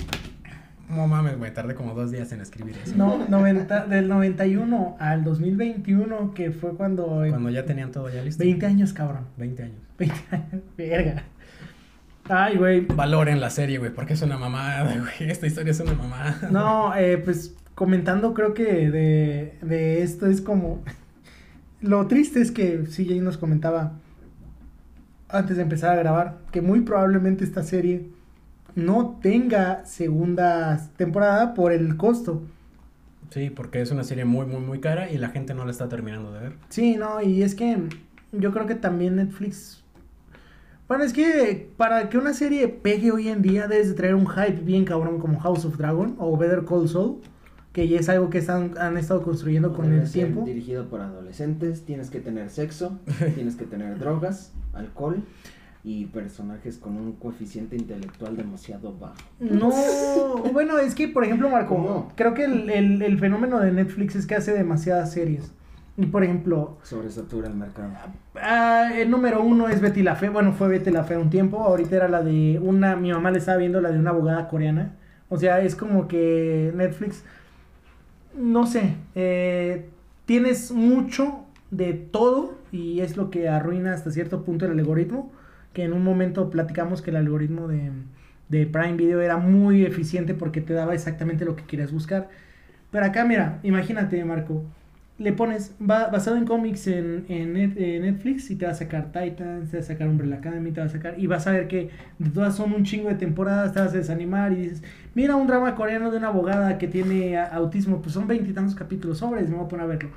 No 0.89 1.07
mames, 1.07 1.37
güey. 1.37 1.53
Tardé 1.53 1.75
como 1.75 1.95
dos 1.95 2.11
días 2.11 2.33
en 2.33 2.41
escribir 2.41 2.75
eso. 2.83 2.95
No, 2.97 3.27
90, 3.29 3.87
del 3.87 4.09
91 4.09 4.97
al 4.99 5.25
2021, 5.25 6.33
que 6.33 6.53
fue 6.53 6.75
cuando... 6.75 7.25
Cuando 7.29 7.51
ya 7.51 7.67
tenían 7.67 7.93
todo 7.93 8.09
ya 8.09 8.23
listo. 8.23 8.43
20 8.43 8.65
años, 8.67 8.93
cabrón. 8.95 9.27
20 9.37 9.63
años. 9.63 9.79
20 9.99 10.17
años, 10.31 10.63
verga. 10.79 11.25
Ay, 12.31 12.57
güey. 12.57 12.87
Valoren 12.87 13.41
la 13.41 13.51
serie, 13.51 13.79
güey. 13.79 13.93
Porque 13.93 14.15
es 14.15 14.23
una 14.23 14.39
mamada, 14.39 14.85
güey. 14.85 15.31
Esta 15.31 15.47
historia 15.47 15.73
es 15.73 15.81
una 15.81 15.93
mamada. 15.93 16.49
No, 16.51 16.97
eh, 16.97 17.19
pues 17.19 17.55
comentando 17.75 18.33
creo 18.33 18.55
que 18.55 18.91
de, 18.91 19.59
de 19.61 20.03
esto 20.03 20.27
es 20.27 20.41
como... 20.41 20.83
Lo 21.81 22.07
triste 22.07 22.41
es 22.41 22.51
que 22.51 22.85
CJ 22.85 23.23
nos 23.23 23.39
comentaba 23.39 23.93
antes 25.29 25.57
de 25.57 25.63
empezar 25.63 25.93
a 25.93 26.01
grabar 26.01 26.39
que 26.53 26.61
muy 26.61 26.81
probablemente 26.83 27.45
esta 27.45 27.63
serie 27.63 28.09
no 28.75 29.19
tenga 29.23 29.85
segunda 29.87 30.89
temporada 30.97 31.55
por 31.55 31.73
el 31.73 31.97
costo. 31.97 32.43
Sí, 33.31 33.49
porque 33.49 33.81
es 33.81 33.91
una 33.91 34.05
serie 34.05 34.25
muy, 34.25 34.47
muy, 34.47 34.61
muy 34.61 34.81
cara 34.81 35.11
y 35.11 35.19
la 35.19 35.29
gente 35.29 35.55
no 35.55 35.65
la 35.65 35.71
está 35.71 35.89
terminando 35.89 36.33
de 36.33 36.41
ver. 36.41 36.53
Sí, 36.69 36.97
no, 36.97 37.23
y 37.23 37.43
es 37.43 37.55
que 37.55 37.79
yo 38.33 38.53
creo 38.53 38.67
que 38.67 38.75
también 38.75 39.17
Netflix... 39.17 39.83
Bueno, 40.89 41.05
es 41.05 41.13
que 41.13 41.71
para 41.77 42.09
que 42.09 42.19
una 42.19 42.35
serie 42.35 42.67
pegue 42.67 43.13
hoy 43.13 43.29
en 43.29 43.43
día 43.43 43.69
debes 43.69 43.89
de 43.89 43.95
traer 43.95 44.17
un 44.17 44.27
hype 44.27 44.61
bien 44.63 44.85
cabrón 44.85 45.21
como 45.21 45.39
House 45.39 45.65
of 45.65 45.77
Dragon 45.77 46.17
o 46.19 46.37
Better 46.37 46.65
Call 46.65 46.89
Saul. 46.89 47.21
Que 47.73 47.87
ya 47.89 48.01
es 48.01 48.09
algo 48.09 48.31
que 48.31 48.39
están, 48.39 48.75
han 48.79 48.97
estado 48.97 49.23
construyendo 49.23 49.73
con 49.73 49.91
Debe 49.91 50.03
el 50.03 50.11
tiempo. 50.11 50.43
Dirigido 50.45 50.89
por 50.89 51.01
adolescentes, 51.01 51.85
tienes 51.85 52.11
que 52.11 52.21
tener 52.21 52.51
sexo, 52.51 52.99
tienes 53.35 53.57
que 53.57 53.65
tener 53.65 53.99
drogas, 53.99 54.53
alcohol 54.73 55.23
y 55.83 56.07
personajes 56.07 56.77
con 56.79 56.97
un 56.97 57.13
coeficiente 57.13 57.77
intelectual 57.77 58.37
demasiado 58.37 58.93
bajo. 58.99 59.15
No, 59.39 59.71
bueno, 60.53 60.79
es 60.79 60.95
que, 60.95 61.09
por 61.09 61.25
ejemplo, 61.25 61.49
Marco, 61.49 61.77
¿Cómo? 61.77 62.13
creo 62.17 62.35
que 62.35 62.45
el, 62.45 62.69
el- 62.71 63.03
el 63.03 63.19
fenómeno 63.19 63.61
de 63.61 63.73
Netflix 63.73 64.15
es 64.17 64.27
que 64.27 64.35
hace 64.35 64.53
demasiadas 64.53 65.13
series. 65.13 65.53
Y, 65.97 66.07
por 66.07 66.25
ejemplo, 66.25 66.79
Sobresatura 66.83 67.49
el 67.49 67.55
mercado. 67.55 67.91
ah, 68.37 68.91
el 68.97 69.11
número 69.11 69.43
uno 69.43 69.69
es 69.69 69.81
Betty 69.83 70.03
la 70.03 70.17
Fe. 70.17 70.29
Bueno, 70.31 70.53
fue 70.53 70.69
Betty 70.69 70.91
la 70.91 71.05
Fe 71.05 71.17
un 71.19 71.29
tiempo. 71.29 71.59
Ahorita 71.59 71.97
era 71.97 72.09
la 72.09 72.23
de 72.23 72.59
una. 72.63 72.97
Mi 72.97 73.13
mamá 73.13 73.31
le 73.31 73.39
estaba 73.39 73.59
viendo 73.59 73.83
la 73.83 73.91
de 73.91 73.99
una 73.99 74.11
abogada 74.11 74.49
coreana. 74.49 74.97
O 75.29 75.37
sea, 75.37 75.61
es 75.61 75.75
como 75.77 76.09
que 76.09 76.73
Netflix. 76.75 77.23
No 78.35 78.67
sé. 78.67 78.95
eh, 79.15 79.89
tienes 80.27 80.73
mucho 80.73 81.45
de 81.71 81.93
todo. 81.95 82.59
Y 82.73 83.01
es 83.01 83.17
lo 83.17 83.31
que 83.31 83.49
arruina 83.49 83.93
hasta 83.95 84.11
cierto 84.11 84.45
punto 84.45 84.67
el 84.67 84.79
algoritmo. 84.79 85.33
Que 85.73 85.85
en 85.85 85.93
un 85.93 86.03
momento 86.05 86.51
platicamos 86.51 87.03
que 87.03 87.11
el 87.11 87.17
algoritmo 87.17 87.69
de, 87.69 87.91
de 88.49 88.67
Prime 88.67 88.95
Video 88.95 89.21
era 89.21 89.37
muy 89.37 89.85
eficiente 89.85 90.35
porque 90.35 90.61
te 90.61 90.73
daba 90.75 90.95
exactamente 90.95 91.45
lo 91.45 91.57
que 91.57 91.65
querías 91.65 91.93
buscar. 91.93 92.29
Pero 92.91 93.07
acá, 93.07 93.25
mira, 93.25 93.61
imagínate, 93.63 94.25
Marco. 94.25 94.65
Le 95.21 95.33
pones 95.35 95.75
ba- 95.79 96.09
basado 96.09 96.37
en 96.39 96.47
cómics 96.47 96.87
en, 96.87 97.27
en 97.29 97.53
Net- 97.53 97.77
en 97.77 98.03
Netflix 98.03 98.51
y 98.51 98.57
te 98.57 98.65
va 98.65 98.73
a 98.73 98.75
sacar 98.75 99.13
Titans, 99.13 99.71
te 99.71 99.77
va 99.77 99.83
a 99.83 99.87
sacar 99.87 100.09
Umbrella 100.09 100.37
Academy, 100.37 100.73
te 100.73 100.81
va 100.81 100.87
a 100.87 100.89
sacar. 100.89 101.19
Y 101.21 101.27
vas 101.27 101.47
a 101.47 101.51
ver 101.53 101.69
que 101.69 101.91
de 102.19 102.31
todas 102.31 102.57
son 102.57 102.73
un 102.73 102.85
chingo 102.85 103.09
de 103.11 103.17
temporadas, 103.17 103.75
te 103.75 103.81
vas 103.81 103.93
a 103.93 103.97
desanimar 103.99 104.53
y 104.53 104.57
dices, 104.63 104.83
mira 105.15 105.37
un 105.37 105.47
drama 105.47 105.75
coreano 105.75 106.11
de 106.11 106.17
una 106.17 106.29
abogada 106.29 106.79
que 106.79 106.89
tiene 106.89 107.37
a- 107.37 107.45
autismo, 107.55 108.01
pues 108.01 108.15
son 108.15 108.27
veintitantos 108.27 108.75
capítulos 108.75 109.19
sobres, 109.19 109.49
me 109.51 109.57
voy 109.57 109.67
a 109.67 109.69
poner 109.69 109.85
a 109.85 109.89
verlo. 109.89 110.09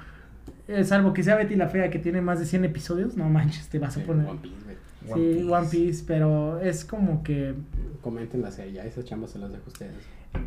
Eh, 0.70 0.86
salvo 0.86 1.12
que 1.12 1.22
sea 1.22 1.36
Betty 1.36 1.56
la 1.56 1.68
Fea 1.68 1.90
que 1.90 2.00
tiene 2.00 2.22
más 2.22 2.40
de 2.40 2.46
100 2.46 2.64
episodios, 2.64 3.18
no 3.18 3.28
manches, 3.28 3.68
te 3.68 3.80
vas 3.80 3.98
a 3.98 4.00
poner. 4.06 4.26
One 4.26 4.40
Piece, 4.42 4.56
güey. 4.64 4.78
Sí, 5.42 5.44
One 5.52 5.68
Piece, 5.70 6.04
pero 6.08 6.62
es 6.62 6.86
como 6.86 7.24
que 7.24 7.54
Coméntenlas 8.02 8.58
ahí, 8.60 8.72
ya 8.72 8.86
esas 8.86 9.04
chambas 9.04 9.32
se 9.32 9.40
las 9.40 9.52
dejo 9.52 9.64
a 9.66 9.68
ustedes. 9.68 9.92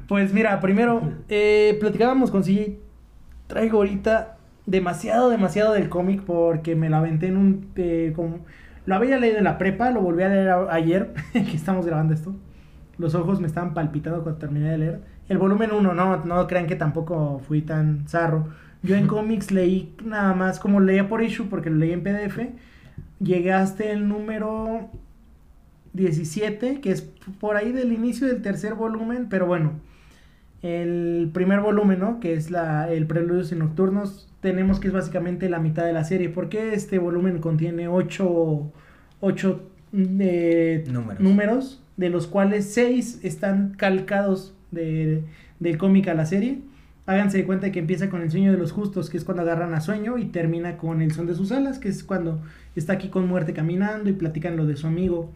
Pues 0.09 0.33
mira, 0.33 0.59
primero, 0.61 1.03
eh, 1.29 1.77
platicábamos 1.79 2.31
con 2.31 2.43
CJ. 2.43 2.79
Traigo 3.49 3.77
ahorita 3.79 4.36
demasiado, 4.67 5.31
demasiado 5.31 5.73
del 5.73 5.89
cómic 5.89 6.23
porque 6.23 6.75
me 6.77 6.91
lo 6.91 6.97
aventé 6.97 7.29
en 7.29 7.37
un... 7.37 7.69
eh, 7.77 8.13
como- 8.17 8.41
lo 8.87 8.95
había 8.95 9.19
leído 9.19 9.39
en 9.39 9.45
la 9.45 9.59
prepa, 9.59 9.91
lo 9.91 10.01
volví 10.01 10.23
a 10.23 10.29
leer 10.29 10.49
a- 10.51 10.73
ayer, 10.75 11.13
que 11.33 11.41
estamos 11.57 11.87
grabando 11.87 12.15
esto. 12.15 12.35
Los 12.99 13.15
ojos 13.15 13.41
me 13.41 13.47
estaban 13.47 13.75
palpitando 13.75 14.23
cuando 14.23 14.39
terminé 14.41 14.71
de 14.71 14.79
leer. 14.79 15.01
El 15.29 15.39
volumen 15.39 15.73
1, 15.73 15.93
no, 15.95 16.25
no 16.25 16.47
crean 16.47 16.67
que 16.67 16.77
tampoco 16.77 17.41
fui 17.47 17.63
tan 17.63 18.07
zarro. 18.09 18.49
Yo 18.83 18.97
en 18.97 19.07
cómics 19.09 19.51
leí 19.51 19.95
nada 20.05 20.35
más, 20.35 20.61
como 20.61 20.81
leía 20.81 21.09
por 21.09 21.23
issue 21.23 21.47
porque 21.49 21.71
lo 21.71 21.77
leí 21.77 21.93
en 21.93 22.03
PDF, 22.03 22.55
llegué 23.21 23.53
hasta 23.53 23.85
el 23.85 24.09
número 24.09 24.91
17, 25.93 26.81
que 26.81 26.91
es 26.91 27.03
por 27.41 27.57
ahí 27.57 27.73
del 27.73 27.93
inicio 27.93 28.27
del 28.27 28.43
tercer 28.43 28.75
volumen, 28.75 29.29
pero 29.29 29.47
bueno, 29.47 29.73
el 30.67 31.31
primer 31.33 31.61
volumen, 31.61 32.01
¿no? 32.01 32.21
Que 32.21 32.35
es 32.35 32.51
la, 32.51 32.91
el 32.93 33.07
Preludios 33.07 33.53
y 33.53 33.57
Nocturnos, 33.57 34.29
tenemos 34.41 34.81
que 34.81 34.89
es 34.89 34.95
básicamente 34.95 35.49
la 35.49 35.59
mitad 35.59 35.85
de 35.85 35.93
la 35.93 36.05
serie, 36.05 36.29
porque 36.29 36.75
este 36.75 36.99
volumen 36.99 37.41
contiene 37.41 37.89
8, 37.89 38.73
Números. 39.93 41.21
números, 41.21 41.83
de 41.97 42.11
los 42.11 42.27
cuales 42.27 42.67
6 42.73 43.21
están 43.23 43.75
calcados 43.77 44.55
de, 44.71 45.25
del 45.59 45.79
cómic 45.79 46.09
a 46.09 46.15
la 46.15 46.27
serie. 46.27 46.61
Háganse 47.07 47.39
de 47.39 47.45
cuenta 47.45 47.71
que 47.73 47.79
empieza 47.79 48.11
con 48.11 48.21
el 48.23 48.31
sueño 48.31 48.53
de 48.53 48.59
los 48.59 48.73
justos, 48.73 49.11
que 49.11 49.17
es 49.17 49.25
cuando 49.25 49.43
agarran 49.43 49.75
a 49.75 49.81
sueño, 49.81 50.19
y 50.19 50.27
termina 50.27 50.77
con 50.77 51.01
el 51.03 51.13
son 51.13 51.27
de 51.27 51.35
sus 51.35 51.53
alas, 51.53 51.79
que 51.79 51.89
es 51.89 52.05
cuando 52.05 52.43
está 52.75 52.95
aquí 52.95 53.09
con 53.09 53.27
muerte 53.29 53.53
caminando 53.55 54.11
y 54.11 54.13
platican 54.13 54.57
lo 54.57 54.67
de 54.67 54.77
su 54.77 54.87
amigo. 54.87 55.33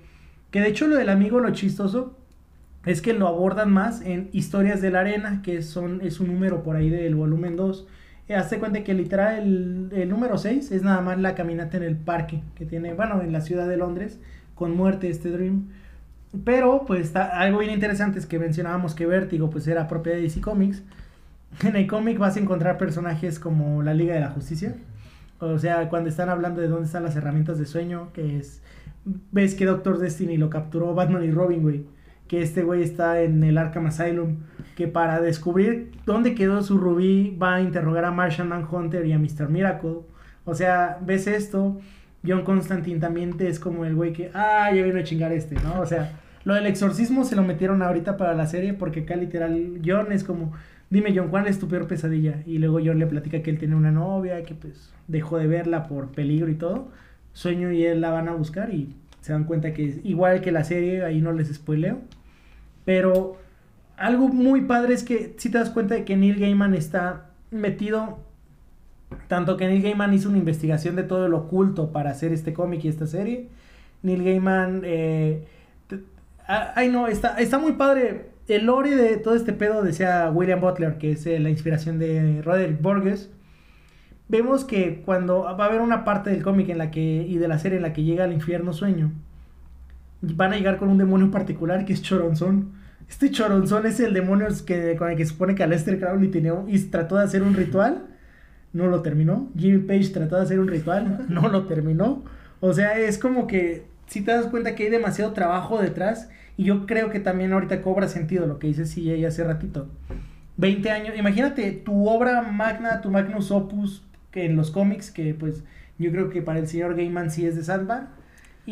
Que 0.51 0.61
de 0.61 0.69
hecho 0.69 0.89
lo 0.89 0.97
del 0.97 1.09
amigo, 1.09 1.41
lo 1.41 1.51
chistoso, 1.51 2.17
es 2.85 3.03
que 3.03 3.13
lo 3.13 3.29
abordan 3.29 3.71
más 3.71 4.01
en 4.03 4.31
Historias 4.33 4.81
de 4.81 4.91
la 4.91 5.01
Arena, 5.01 5.43
que 5.43 5.63
son, 5.63 6.01
es 6.03 6.21
un 6.21 6.29
número 6.29 6.63
por 6.63 6.77
ahí 6.77 6.89
del 6.89 7.15
volumen 7.15 7.57
2. 7.57 7.87
Eh, 8.29 8.35
hazte 8.35 8.59
cuenta 8.59 8.83
que 8.85 8.95
literal 8.95 9.43
el, 9.43 9.89
el 9.93 10.09
número 10.09 10.39
6 10.39 10.73
es 10.73 10.83
nada 10.83 11.01
más 11.01 11.19
la 11.19 11.35
caminata 11.35 11.77
en 11.77 11.83
el 11.83 11.97
parque 11.97 12.43
que 12.55 12.65
tiene, 12.65 12.95
bueno, 12.95 13.21
en 13.23 13.33
la 13.33 13.41
ciudad 13.41 13.69
de 13.69 13.77
Londres, 13.77 14.19
con 14.55 14.77
muerte 14.77 15.11
este 15.11 15.31
Dream. 15.31 15.69
Pero, 16.45 16.85
pues, 16.87 17.03
está, 17.03 17.41
algo 17.41 17.59
bien 17.59 17.73
interesante 17.73 18.19
es 18.19 18.27
que 18.27 18.39
mencionábamos 18.39 18.95
que 18.95 19.07
Vértigo, 19.07 19.51
pues, 19.51 19.67
era 19.67 19.89
propiedad 19.89 20.17
de 20.17 20.23
DC 20.23 20.41
Comics. 20.41 20.83
En 21.65 21.75
el 21.75 21.89
cómic 21.89 22.17
vas 22.17 22.37
a 22.37 22.41
encontrar 22.41 22.79
personajes 22.79 23.41
como 23.41 23.83
la 23.83 23.93
Liga 23.93 24.15
de 24.15 24.21
la 24.21 24.31
Justicia. 24.31 24.77
O 25.41 25.59
sea, 25.59 25.89
cuando 25.89 26.09
están 26.09 26.29
hablando 26.29 26.61
de 26.61 26.69
dónde 26.69 26.87
están 26.87 27.03
las 27.03 27.17
herramientas 27.17 27.59
de 27.59 27.67
sueño, 27.67 28.13
que 28.13 28.39
es... 28.39 28.63
Ves 29.33 29.57
que 29.57 29.67
Doctor 29.67 29.99
Destiny 29.99 30.37
lo 30.37 30.49
capturó 30.49 30.95
Batman 30.95 31.25
y 31.25 31.31
Robin, 31.33 31.63
güey. 31.63 31.85
Que 32.31 32.43
este 32.43 32.63
güey 32.63 32.83
está 32.83 33.23
en 33.23 33.43
el 33.43 33.59
Arkham 33.59 33.87
Asylum. 33.87 34.37
Que 34.77 34.87
para 34.87 35.21
descubrir 35.21 35.91
dónde 36.07 36.37
quedó 36.37 36.63
su 36.63 36.79
rubí 36.79 37.37
va 37.37 37.57
a 37.57 37.61
interrogar 37.61 38.05
a 38.05 38.13
Martian 38.13 38.49
Manhunter 38.49 39.05
y 39.05 39.13
a 39.13 39.19
Mr. 39.19 39.49
Miracle. 39.49 40.03
O 40.45 40.55
sea, 40.55 40.99
ves 41.03 41.27
esto. 41.27 41.81
John 42.25 42.45
Constantine 42.45 43.01
también 43.01 43.37
te 43.37 43.49
es 43.49 43.59
como 43.59 43.85
el 43.85 43.97
güey 43.97 44.13
que, 44.13 44.31
ah, 44.33 44.71
ya 44.73 44.85
vino 44.85 45.01
a 45.01 45.03
chingar 45.03 45.33
este, 45.33 45.57
¿no? 45.57 45.81
O 45.81 45.87
sea, 45.87 46.21
lo 46.45 46.55
del 46.55 46.67
exorcismo 46.67 47.25
se 47.25 47.35
lo 47.35 47.43
metieron 47.43 47.83
ahorita 47.83 48.17
para 48.17 48.35
la 48.35 48.47
serie 48.47 48.75
porque 48.75 49.01
acá 49.01 49.17
literal 49.17 49.81
John 49.85 50.13
es 50.13 50.23
como, 50.23 50.53
dime 50.89 51.13
John, 51.17 51.29
¿cuál 51.29 51.47
es 51.47 51.59
tu 51.59 51.67
peor 51.67 51.87
pesadilla? 51.87 52.43
Y 52.47 52.59
luego 52.59 52.79
John 52.85 52.99
le 52.99 53.07
platica 53.07 53.43
que 53.43 53.51
él 53.51 53.59
tiene 53.59 53.75
una 53.75 53.91
novia, 53.91 54.43
que 54.43 54.55
pues 54.55 54.93
dejó 55.09 55.39
de 55.39 55.47
verla 55.47 55.89
por 55.89 56.13
peligro 56.13 56.49
y 56.51 56.55
todo. 56.55 56.89
Sueño 57.33 57.73
y 57.73 57.85
él 57.85 58.01
la 58.01 58.11
van 58.11 58.29
a 58.29 58.35
buscar 58.35 58.73
y 58.73 58.95
se 59.21 59.33
dan 59.33 59.45
cuenta 59.45 59.73
que 59.73 59.89
es 59.89 60.05
igual 60.05 60.41
que 60.41 60.53
la 60.53 60.65
serie, 60.65 61.05
ahí 61.05 61.21
no 61.21 61.33
les 61.33 61.53
spoileo. 61.53 61.99
Pero 62.85 63.37
algo 63.97 64.29
muy 64.29 64.63
padre 64.63 64.95
es 64.95 65.05
que 65.05 65.35
si 65.39 65.51
te 65.51 65.59
das 65.59 65.71
cuenta 65.71 65.95
de 65.95 66.05
que 66.05 66.17
Neil 66.17 66.39
Gaiman 66.41 66.75
está 66.75 67.31
metido 67.51 68.19
tanto 69.29 69.57
que 69.57 69.67
Neil 69.67 69.83
Gaiman 69.83 70.15
hizo 70.15 70.29
una 70.29 70.39
investigación 70.39 70.97
de 70.97 71.03
todo 71.03 71.29
lo 71.29 71.39
oculto 71.39 71.93
para 71.93 72.11
hacer 72.11 72.33
este 72.33 72.53
cómic 72.53 72.85
y 72.85 72.89
esta 72.89 73.07
serie. 73.07 73.49
Neil 74.03 74.25
Gaiman, 74.25 74.83
eh, 74.85 75.45
ay 76.47 76.89
no, 76.89 77.09
está, 77.09 77.39
está 77.39 77.59
muy 77.59 77.73
padre. 77.73 78.31
El 78.49 78.67
lore 78.67 78.97
de 78.97 79.17
todo 79.17 79.35
este 79.35 79.53
pedo 79.53 79.83
decía 79.83 80.31
William 80.33 80.61
Butler, 80.61 80.99
que 80.99 81.13
es 81.13 81.27
eh, 81.27 81.39
la 81.39 81.51
inspiración 81.51 81.99
de 81.99 82.43
Roderick 82.43 82.81
Borges. 82.81 83.31
Vemos 84.29 84.65
que 84.65 85.03
cuando 85.05 85.43
va 85.43 85.65
a 85.65 85.67
haber 85.67 85.81
una 85.81 86.05
parte 86.05 86.31
del 86.31 86.43
cómic 86.43 86.69
en 86.69 86.79
la 86.79 86.91
que 86.91 87.01
y 87.01 87.37
de 87.39 87.49
la 87.49 87.59
serie 87.59 87.77
en 87.77 87.83
la 87.83 87.93
que 87.93 88.05
llega 88.05 88.25
al 88.25 88.33
infierno 88.33 88.73
sueño, 88.73 89.13
van 90.23 90.53
a 90.53 90.57
llegar 90.57 90.77
con 90.79 90.89
un 90.89 90.99
demonio 90.99 91.27
en 91.27 91.33
particular 91.33 91.85
que 91.85 91.93
es 91.93 92.03
Choronzón. 92.03 92.73
Este 93.09 93.31
Choronzón 93.31 93.87
es 93.87 93.99
el 94.01 94.15
demonio 94.15 94.47
que, 94.65 94.97
con 94.97 95.11
el 95.11 95.17
que 95.17 95.25
se 95.25 95.33
supone 95.33 95.55
que 95.55 95.63
Aleister 95.63 95.99
Crowley 95.99 96.31
tenía, 96.31 96.55
y 96.69 96.79
trató 96.79 97.17
de 97.17 97.25
hacer 97.25 97.43
un 97.43 97.55
ritual 97.55 98.07
no 98.73 98.87
lo 98.87 99.03
terminó. 99.03 99.49
Jimmy 99.57 99.79
Page 99.79 100.11
trató 100.11 100.37
de 100.37 100.43
hacer 100.43 100.61
un 100.61 100.69
ritual, 100.69 101.27
no 101.29 101.49
lo 101.49 101.67
terminó. 101.67 102.25
O 102.61 102.73
sea, 102.73 102.99
es 102.99 103.19
como 103.19 103.47
que 103.47 103.85
si 104.07 104.23
te 104.23 104.33
das 104.33 104.47
cuenta 104.47 104.75
que 104.75 104.85
hay 104.85 104.91
demasiado 104.91 105.33
trabajo 105.33 105.81
detrás 105.81 106.29
y 106.57 106.65
yo 106.65 106.87
creo 106.87 107.11
que 107.11 107.21
también 107.21 107.53
ahorita 107.53 107.83
cobra 107.83 108.09
sentido 108.09 108.47
lo 108.47 108.59
que 108.59 108.69
dice 108.69 108.85
CJ 108.85 109.27
hace 109.27 109.45
ratito. 109.45 109.89
20 110.57 110.91
años, 110.91 111.17
imagínate 111.17 111.73
tu 111.73 112.09
obra 112.09 112.43
magna, 112.43 113.01
tu 113.01 113.11
magnus 113.11 113.51
opus 113.51 114.05
que 114.31 114.45
en 114.45 114.57
los 114.57 114.71
cómics 114.71 115.11
que 115.11 115.35
pues 115.35 115.65
yo 115.99 116.11
creo 116.13 116.29
que 116.29 116.43
para 116.43 116.59
el 116.59 116.69
señor 116.69 116.97
Gaiman 116.97 117.31
sí 117.31 117.47
es 117.47 117.57
de 117.57 117.65
Sandman 117.65 118.11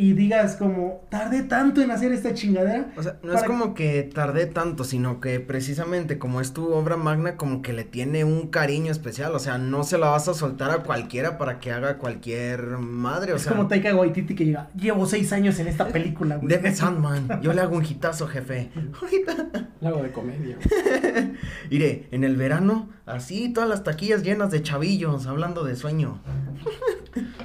y 0.01 0.13
digas 0.13 0.55
como 0.57 1.03
tardé 1.11 1.43
tanto 1.43 1.83
en 1.83 1.91
hacer 1.91 2.13
esta 2.13 2.33
chingadera. 2.33 2.93
O 2.97 3.03
sea, 3.03 3.15
no 3.23 3.33
Para- 3.33 3.41
es 3.41 3.47
como 3.47 3.75
que 3.75 4.05
tardé 4.05 4.47
tanto, 4.47 4.85
sino 4.85 5.21
que 5.21 5.41
precisamente 5.41 6.19
como 6.19 6.41
es 6.41 6.53
tu 6.53 6.73
obra 6.73 6.97
magna, 6.97 7.37
como 7.37 7.63
que 7.63 7.73
le 7.73 7.83
tiene 7.85 8.25
un 8.25 8.47
cariño 8.49 8.93
especial. 8.93 9.35
O 9.35 9.39
sea, 9.41 9.59
no 9.59 9.83
se 9.83 9.99
la 9.99 10.11
vas 10.11 10.29
a 10.29 10.35
soltar 10.35 10.71
a 10.71 10.85
cualquiera 10.85 11.37
para 11.37 11.59
que 11.59 11.73
haga 11.73 11.99
cualquier 11.99 12.63
madre. 12.79 13.33
O 13.33 13.37
es 13.37 13.43
sea, 13.43 13.53
como 13.53 13.67
Taika 13.67 13.95
Waititi 13.95 14.35
que 14.37 14.45
llega, 14.45 14.71
llevo 14.77 15.05
seis 15.07 15.33
años 15.33 15.59
en 15.59 15.67
esta 15.67 15.89
película, 15.89 16.37
güey. 16.37 16.49
deme 16.49 16.73
Sandman. 16.77 17.41
Yo 17.43 17.53
le 17.53 17.61
hago 17.61 17.77
un 17.77 17.85
hitazo, 17.85 18.29
jefe. 18.29 18.71
Algo 19.83 20.03
de 20.03 20.11
comedia. 20.13 20.57
Iré, 21.71 22.09
en 22.11 22.25
el 22.25 22.37
verano, 22.37 22.89
así 23.09 23.53
todas 23.53 23.69
las 23.69 23.85
taquillas 23.85 24.23
llenas 24.23 24.51
de 24.51 24.63
chavillos 24.63 25.27
hablando 25.27 25.65
de 25.65 25.77
sueño. 25.77 26.21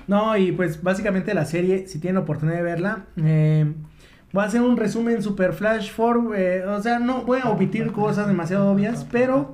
No, 0.06 0.36
y 0.36 0.52
pues 0.52 0.84
básicamente 0.84 1.34
la 1.34 1.46
serie, 1.46 1.88
si 1.88 1.98
tienen 1.98 2.22
oportunidad 2.22 2.58
de 2.58 2.64
verla, 2.64 3.06
eh, 3.16 3.74
voy 4.34 4.44
a 4.44 4.48
hacer 4.48 4.62
un 4.62 4.76
resumen 4.76 5.24
super 5.24 5.54
flash 5.54 5.92
for, 5.92 6.36
eh, 6.36 6.66
o 6.66 6.82
sea, 6.82 7.00
no 7.00 7.24
voy 7.24 7.40
a 7.42 7.50
omitir 7.50 7.92
cosas 7.92 8.28
demasiado 8.28 8.70
obvias, 8.70 9.08
pero 9.12 9.54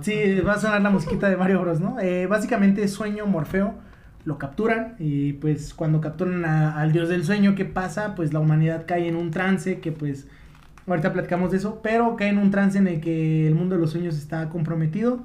sí, 0.00 0.40
va 0.40 0.54
a 0.54 0.58
sonar 0.58 0.82
la 0.82 0.90
musiquita 0.90 1.28
de 1.28 1.36
Mario 1.36 1.60
Bros, 1.60 1.80
¿no? 1.80 1.98
Eh, 2.00 2.26
básicamente 2.26 2.86
Sueño 2.88 3.26
Morfeo 3.26 3.74
lo 4.24 4.38
capturan 4.38 4.96
y 4.98 5.34
pues 5.34 5.74
cuando 5.74 6.00
capturan 6.00 6.44
al 6.44 6.92
dios 6.92 7.08
del 7.08 7.24
sueño, 7.24 7.54
¿qué 7.54 7.64
pasa? 7.64 8.14
Pues 8.14 8.32
la 8.32 8.40
humanidad 8.40 8.84
cae 8.86 9.08
en 9.08 9.16
un 9.16 9.30
trance 9.30 9.80
que 9.80 9.92
pues 9.92 10.26
Ahorita 10.86 11.12
platicamos 11.12 11.50
de 11.50 11.58
eso, 11.58 11.80
pero 11.82 12.16
cae 12.16 12.28
en 12.28 12.38
un 12.38 12.50
trance 12.50 12.78
en 12.78 12.88
el 12.88 13.00
que 13.00 13.46
el 13.46 13.54
mundo 13.54 13.76
de 13.76 13.80
los 13.80 13.92
sueños 13.92 14.16
está 14.16 14.48
comprometido. 14.48 15.20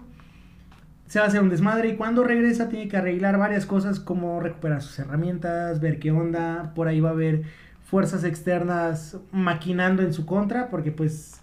Se 1.07 1.19
va 1.19 1.25
a 1.25 1.27
hacer 1.29 1.41
un 1.41 1.49
desmadre 1.49 1.89
y 1.89 1.95
cuando 1.95 2.23
regresa 2.23 2.69
tiene 2.69 2.87
que 2.87 2.97
arreglar 2.97 3.37
varias 3.37 3.65
cosas 3.65 3.99
como 3.99 4.39
recuperar 4.39 4.81
sus 4.81 4.99
herramientas, 4.99 5.79
ver 5.79 5.99
qué 5.99 6.11
onda, 6.11 6.73
por 6.75 6.87
ahí 6.87 6.99
va 6.99 7.09
a 7.09 7.13
haber 7.13 7.43
fuerzas 7.85 8.23
externas 8.23 9.17
maquinando 9.31 10.03
en 10.03 10.13
su 10.13 10.25
contra, 10.25 10.69
porque 10.69 10.91
pues 10.91 11.41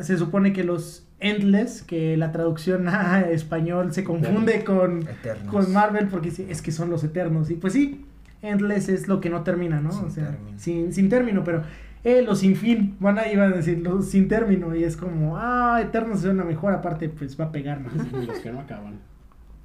se 0.00 0.18
supone 0.18 0.52
que 0.52 0.64
los 0.64 1.06
Endless, 1.18 1.82
que 1.82 2.16
la 2.16 2.32
traducción 2.32 2.88
a 2.88 3.20
español 3.30 3.92
se 3.94 4.04
confunde 4.04 4.64
con, 4.64 5.08
con 5.50 5.72
Marvel 5.72 6.08
porque 6.08 6.28
es 6.28 6.60
que 6.60 6.72
son 6.72 6.90
los 6.90 7.04
eternos. 7.04 7.50
Y 7.50 7.54
pues 7.54 7.72
sí, 7.72 8.04
Endless 8.42 8.88
es 8.88 9.08
lo 9.08 9.20
que 9.20 9.30
no 9.30 9.42
termina, 9.42 9.80
¿no? 9.80 9.92
Sin 9.92 10.04
o 10.04 10.10
sea, 10.10 10.30
término. 10.30 10.58
sin, 10.58 10.92
sin 10.92 11.08
término, 11.08 11.42
pero 11.44 11.62
eh, 12.08 12.22
los 12.22 12.38
sin 12.38 12.54
fin, 12.54 12.96
van 13.00 13.18
a 13.18 13.26
iban 13.30 13.52
a 13.52 13.56
decir 13.56 13.78
los 13.80 14.08
sin 14.08 14.28
término 14.28 14.74
y 14.76 14.84
es 14.84 14.96
como, 14.96 15.36
ah, 15.36 15.80
eternos 15.82 16.20
suena 16.20 16.44
mejor, 16.44 16.72
aparte 16.72 17.08
pues 17.08 17.38
va 17.38 17.46
a 17.46 17.52
pegar 17.52 17.80
más. 17.80 17.94
Los 18.12 18.38
que 18.38 18.52
no 18.52 18.60
acaban. 18.60 18.94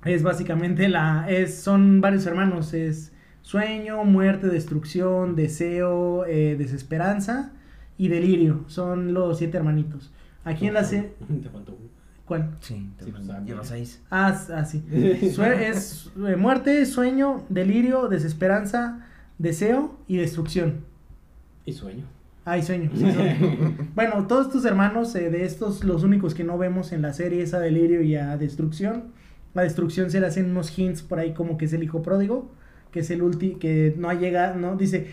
es 0.05 0.23
básicamente 0.23 0.89
la, 0.89 1.27
es, 1.29 1.59
son 1.61 2.01
varios 2.01 2.25
hermanos, 2.25 2.73
es 2.73 3.13
sueño, 3.43 4.03
muerte, 4.03 4.47
destrucción, 4.47 5.35
deseo, 5.35 6.25
eh, 6.25 6.55
desesperanza 6.57 7.51
y 7.97 8.07
delirio, 8.07 8.63
son 8.67 9.13
los 9.13 9.37
siete 9.37 9.57
hermanitos. 9.57 10.11
Aquí 10.43 10.65
en 10.67 10.73
la 10.73 10.83
serie, 10.83 11.13
Te 11.43 11.49
faltó 11.49 11.73
uno. 11.79 11.89
¿cuál? 12.25 12.49
Sí, 12.61 12.89
te 12.97 13.05
Sí, 13.05 13.11
pues, 13.11 13.29
ah, 13.29 13.41
lleva 13.45 13.63
seis. 13.63 14.01
Ah, 14.09 14.31
s- 14.33 14.51
ah, 14.51 14.65
sí. 14.65 14.83
Sue- 15.35 15.69
es 15.69 16.09
eh, 16.27 16.35
muerte, 16.35 16.85
sueño, 16.87 17.43
delirio, 17.49 18.07
desesperanza, 18.07 19.05
deseo 19.37 19.95
y 20.07 20.17
destrucción. 20.17 20.81
Y 21.65 21.73
sueño. 21.73 22.05
Ah, 22.43 22.57
y 22.57 22.63
sueño. 22.63 22.89
sí, 22.95 23.01
son- 23.11 23.89
bueno, 23.95 24.25
todos 24.27 24.51
tus 24.51 24.65
hermanos, 24.65 25.13
eh, 25.15 25.29
de 25.29 25.45
estos, 25.45 25.83
los 25.83 26.03
únicos 26.03 26.33
que 26.33 26.43
no 26.43 26.57
vemos 26.57 26.91
en 26.91 27.01
la 27.03 27.13
serie 27.13 27.43
es 27.43 27.53
a 27.53 27.59
delirio 27.59 28.01
y 28.01 28.15
a 28.15 28.35
destrucción. 28.37 29.05
A 29.53 29.61
destrucción 29.61 30.09
se 30.09 30.19
le 30.19 30.27
hacen 30.27 30.49
unos 30.49 30.77
hints 30.77 31.01
por 31.03 31.19
ahí 31.19 31.33
como 31.33 31.57
que 31.57 31.65
es 31.65 31.73
el 31.73 31.83
hijo 31.83 32.01
pródigo, 32.01 32.51
que 32.91 33.01
es 33.01 33.11
el 33.11 33.21
ulti, 33.21 33.55
que 33.55 33.93
no 33.97 34.09
ha 34.09 34.13
llegado, 34.15 34.55
no, 34.57 34.75
dice, 34.75 35.07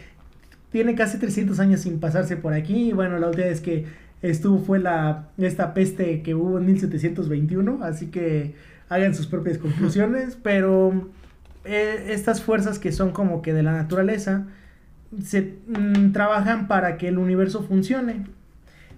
tiene 0.70 0.94
casi 0.94 1.18
300 1.18 1.58
años 1.60 1.80
sin 1.80 2.00
pasarse 2.00 2.36
por 2.36 2.52
aquí. 2.54 2.90
Y 2.90 2.92
bueno, 2.92 3.18
la 3.18 3.28
última 3.28 3.46
vez 3.46 3.60
que 3.60 3.86
estuvo 4.22 4.58
fue 4.60 4.78
la 4.78 5.28
esta 5.38 5.74
peste 5.74 6.22
que 6.22 6.34
hubo 6.34 6.58
en 6.58 6.66
1721, 6.66 7.80
así 7.82 8.06
que 8.06 8.54
hagan 8.88 9.14
sus 9.14 9.26
propias 9.26 9.58
conclusiones, 9.58 10.36
pero 10.42 11.08
eh, 11.64 12.06
estas 12.08 12.42
fuerzas 12.42 12.78
que 12.78 12.92
son 12.92 13.10
como 13.12 13.42
que 13.42 13.52
de 13.52 13.62
la 13.62 13.72
naturaleza 13.72 14.46
se 15.22 15.58
mm, 15.66 16.12
trabajan 16.12 16.68
para 16.68 16.96
que 16.96 17.08
el 17.08 17.18
universo 17.18 17.62
funcione. 17.62 18.26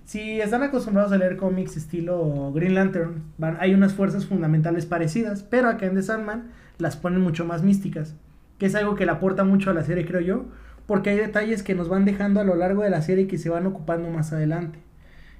Si 0.05 0.41
están 0.41 0.63
acostumbrados 0.63 1.13
a 1.13 1.19
leer 1.19 1.37
cómics 1.37 1.77
estilo 1.77 2.53
Green 2.53 2.75
Lantern, 2.75 3.23
hay 3.61 3.75
unas 3.75 3.95
fuerzas 3.95 4.27
fundamentales 4.27 4.87
parecidas, 4.87 5.45
pero 5.45 5.69
acá 5.69 5.87
en 5.87 5.95
The 5.95 6.03
Sandman 6.03 6.51
las 6.79 6.97
ponen 6.97 7.21
mucho 7.21 7.45
más 7.45 7.63
místicas, 7.63 8.17
que 8.59 8.67
es 8.67 8.75
algo 8.75 8.97
que 8.97 9.07
le 9.07 9.13
aporta 9.13 9.45
mucho 9.45 9.71
a 9.71 9.75
la 9.75 9.85
serie, 9.85 10.07
creo 10.07 10.21
yo, 10.21 10.47
porque 10.87 11.11
hay 11.11 11.17
detalles 11.17 11.63
que 11.63 11.77
nos 11.77 11.89
van 11.89 12.05
dejando 12.05 12.41
a 12.41 12.45
lo 12.45 12.57
largo 12.57 12.83
de 12.83 12.91
la 12.91 13.03
serie 13.03 13.29
que 13.29 13.39
se 13.39 13.51
van 13.51 13.67
ocupando 13.67 14.11
más 14.11 14.33
adelante. 14.33 14.81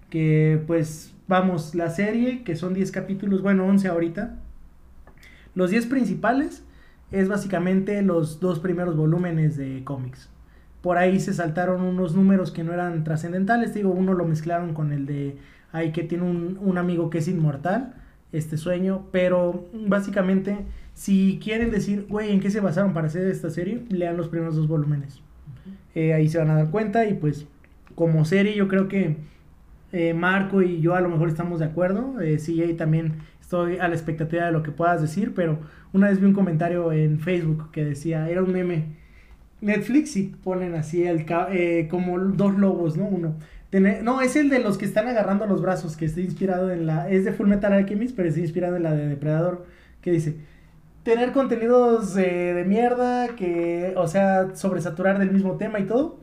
Que 0.09 0.63
pues 0.67 1.15
vamos, 1.27 1.75
la 1.75 1.91
serie, 1.91 2.45
que 2.45 2.55
son 2.55 2.75
10 2.75 2.93
capítulos, 2.93 3.43
bueno, 3.43 3.67
11 3.67 3.89
ahorita, 3.89 4.37
los 5.55 5.71
10 5.71 5.87
principales 5.87 6.63
es 7.11 7.29
básicamente 7.29 8.03
los 8.03 8.39
dos 8.39 8.61
primeros 8.61 8.97
volúmenes 8.97 9.57
de 9.57 9.83
cómics. 9.83 10.29
Por 10.83 10.99
ahí 10.99 11.21
se 11.21 11.35
saltaron 11.35 11.83
unos 11.83 12.15
números 12.15 12.51
que 12.51 12.65
no 12.65 12.73
eran 12.73 13.05
trascendentales. 13.05 13.75
Digo, 13.75 13.91
uno 13.91 14.15
lo 14.15 14.25
mezclaron 14.25 14.75
con 14.75 14.93
el 14.93 15.07
de 15.07 15.37
ahí 15.73 15.93
que 15.93 16.03
tiene 16.03 16.25
un, 16.25 16.59
un 16.61 16.79
amigo 16.79 17.11
que 17.11 17.19
es 17.19 17.29
inmortal, 17.29 17.95
este 18.33 18.57
sueño. 18.57 19.07
Pero 19.13 19.69
básicamente, 19.87 20.59
si 20.95 21.39
quieren 21.43 21.71
decir, 21.71 22.07
güey, 22.09 22.33
¿en 22.33 22.41
qué 22.41 22.51
se 22.51 22.61
basaron 22.61 22.93
para 22.93 23.09
hacer 23.09 23.27
esta 23.27 23.51
serie? 23.51 23.85
Lean 23.91 24.17
los 24.17 24.29
primeros 24.29 24.57
dos 24.57 24.69
volúmenes. 24.69 25.23
Eh, 25.95 26.15
ahí 26.15 26.29
se 26.29 26.39
van 26.39 26.51
a 26.51 26.55
dar 26.55 26.71
cuenta 26.71 27.07
y 27.07 27.15
pues 27.15 27.47
como 27.95 28.25
serie 28.25 28.55
yo 28.55 28.69
creo 28.69 28.87
que 28.89 29.17
eh, 29.93 30.15
Marco 30.15 30.63
y 30.63 30.81
yo 30.81 30.95
a 30.95 31.01
lo 31.01 31.09
mejor 31.09 31.29
estamos 31.29 31.59
de 31.61 31.67
acuerdo. 31.67 32.21
Eh, 32.21 32.39
sí, 32.39 32.63
ahí 32.63 32.75
también 32.75 33.15
estoy 33.41 33.79
a 33.79 33.89
la 33.89 33.95
expectativa 33.95 34.47
de 34.47 34.53
lo 34.53 34.63
que 34.63 34.71
puedas 34.71 35.01
decir, 35.01 35.33
pero 35.35 35.59
una 35.93 36.09
vez 36.09 36.21
vi 36.21 36.27
un 36.27 36.33
comentario 36.33 36.93
en 36.93 37.19
Facebook 37.19 37.71
que 37.73 37.85
decía, 37.85 38.29
era 38.31 38.43
un 38.43 38.53
meme, 38.53 38.97
Netflix 39.61 40.17
y 40.17 40.25
ponen 40.43 40.75
así 40.75 41.03
el 41.03 41.27
eh, 41.53 41.89
como 41.91 42.19
dos 42.19 42.57
lobos, 42.57 42.97
¿no? 42.97 43.07
Uno. 43.07 43.37
No, 44.03 44.21
es 44.21 44.35
el 44.35 44.49
de 44.49 44.59
los 44.59 44.79
que 44.79 44.85
están 44.85 45.07
agarrando 45.07 45.47
los 45.47 45.63
brazos, 45.63 45.97
que 45.97 46.05
está 46.05 46.21
inspirado 46.21 46.73
en 46.73 46.87
la... 46.87 47.09
Es 47.09 47.25
de 47.25 47.33
Full 47.33 47.47
Metal 47.47 47.73
Alchemist, 47.73 48.17
pero 48.17 48.29
está 48.29 48.41
inspirado 48.41 48.77
en 48.77 48.83
la 48.83 48.95
de 48.95 49.07
Depredador, 49.07 49.67
que 50.01 50.11
dice... 50.11 50.37
Tener 51.05 51.33
contenidos 51.33 52.15
eh, 52.19 52.53
de 52.53 52.65
mierda, 52.65 53.29
que, 53.29 53.95
o 53.97 54.07
sea, 54.07 54.55
sobresaturar 54.55 55.19
del 55.19 55.31
mismo 55.31 55.57
tema 55.57 55.79
y 55.79 55.87
todo. 55.87 56.19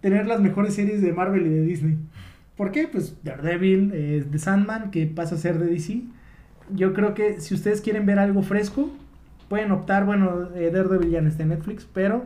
Tener 0.00 0.26
las 0.26 0.40
mejores 0.40 0.74
series 0.74 1.00
de 1.00 1.12
Marvel 1.12 1.46
y 1.46 1.50
de 1.50 1.60
Disney. 1.62 1.96
¿Por 2.56 2.72
qué? 2.72 2.88
Pues 2.88 3.22
Daredevil, 3.22 3.92
eh, 3.94 4.24
The 4.28 4.38
Sandman, 4.38 4.90
que 4.90 5.06
pasa 5.06 5.36
a 5.36 5.38
ser 5.38 5.60
de 5.60 5.66
DC. 5.66 6.02
Yo 6.74 6.92
creo 6.92 7.14
que 7.14 7.40
si 7.40 7.54
ustedes 7.54 7.80
quieren 7.80 8.04
ver 8.04 8.18
algo 8.18 8.42
fresco, 8.42 8.90
pueden 9.48 9.70
optar, 9.70 10.06
bueno, 10.06 10.48
eh, 10.56 10.70
Daredevil 10.72 11.10
ya 11.10 11.20
no 11.20 11.28
está 11.28 11.44
en 11.44 11.50
Netflix, 11.50 11.86
pero 11.92 12.24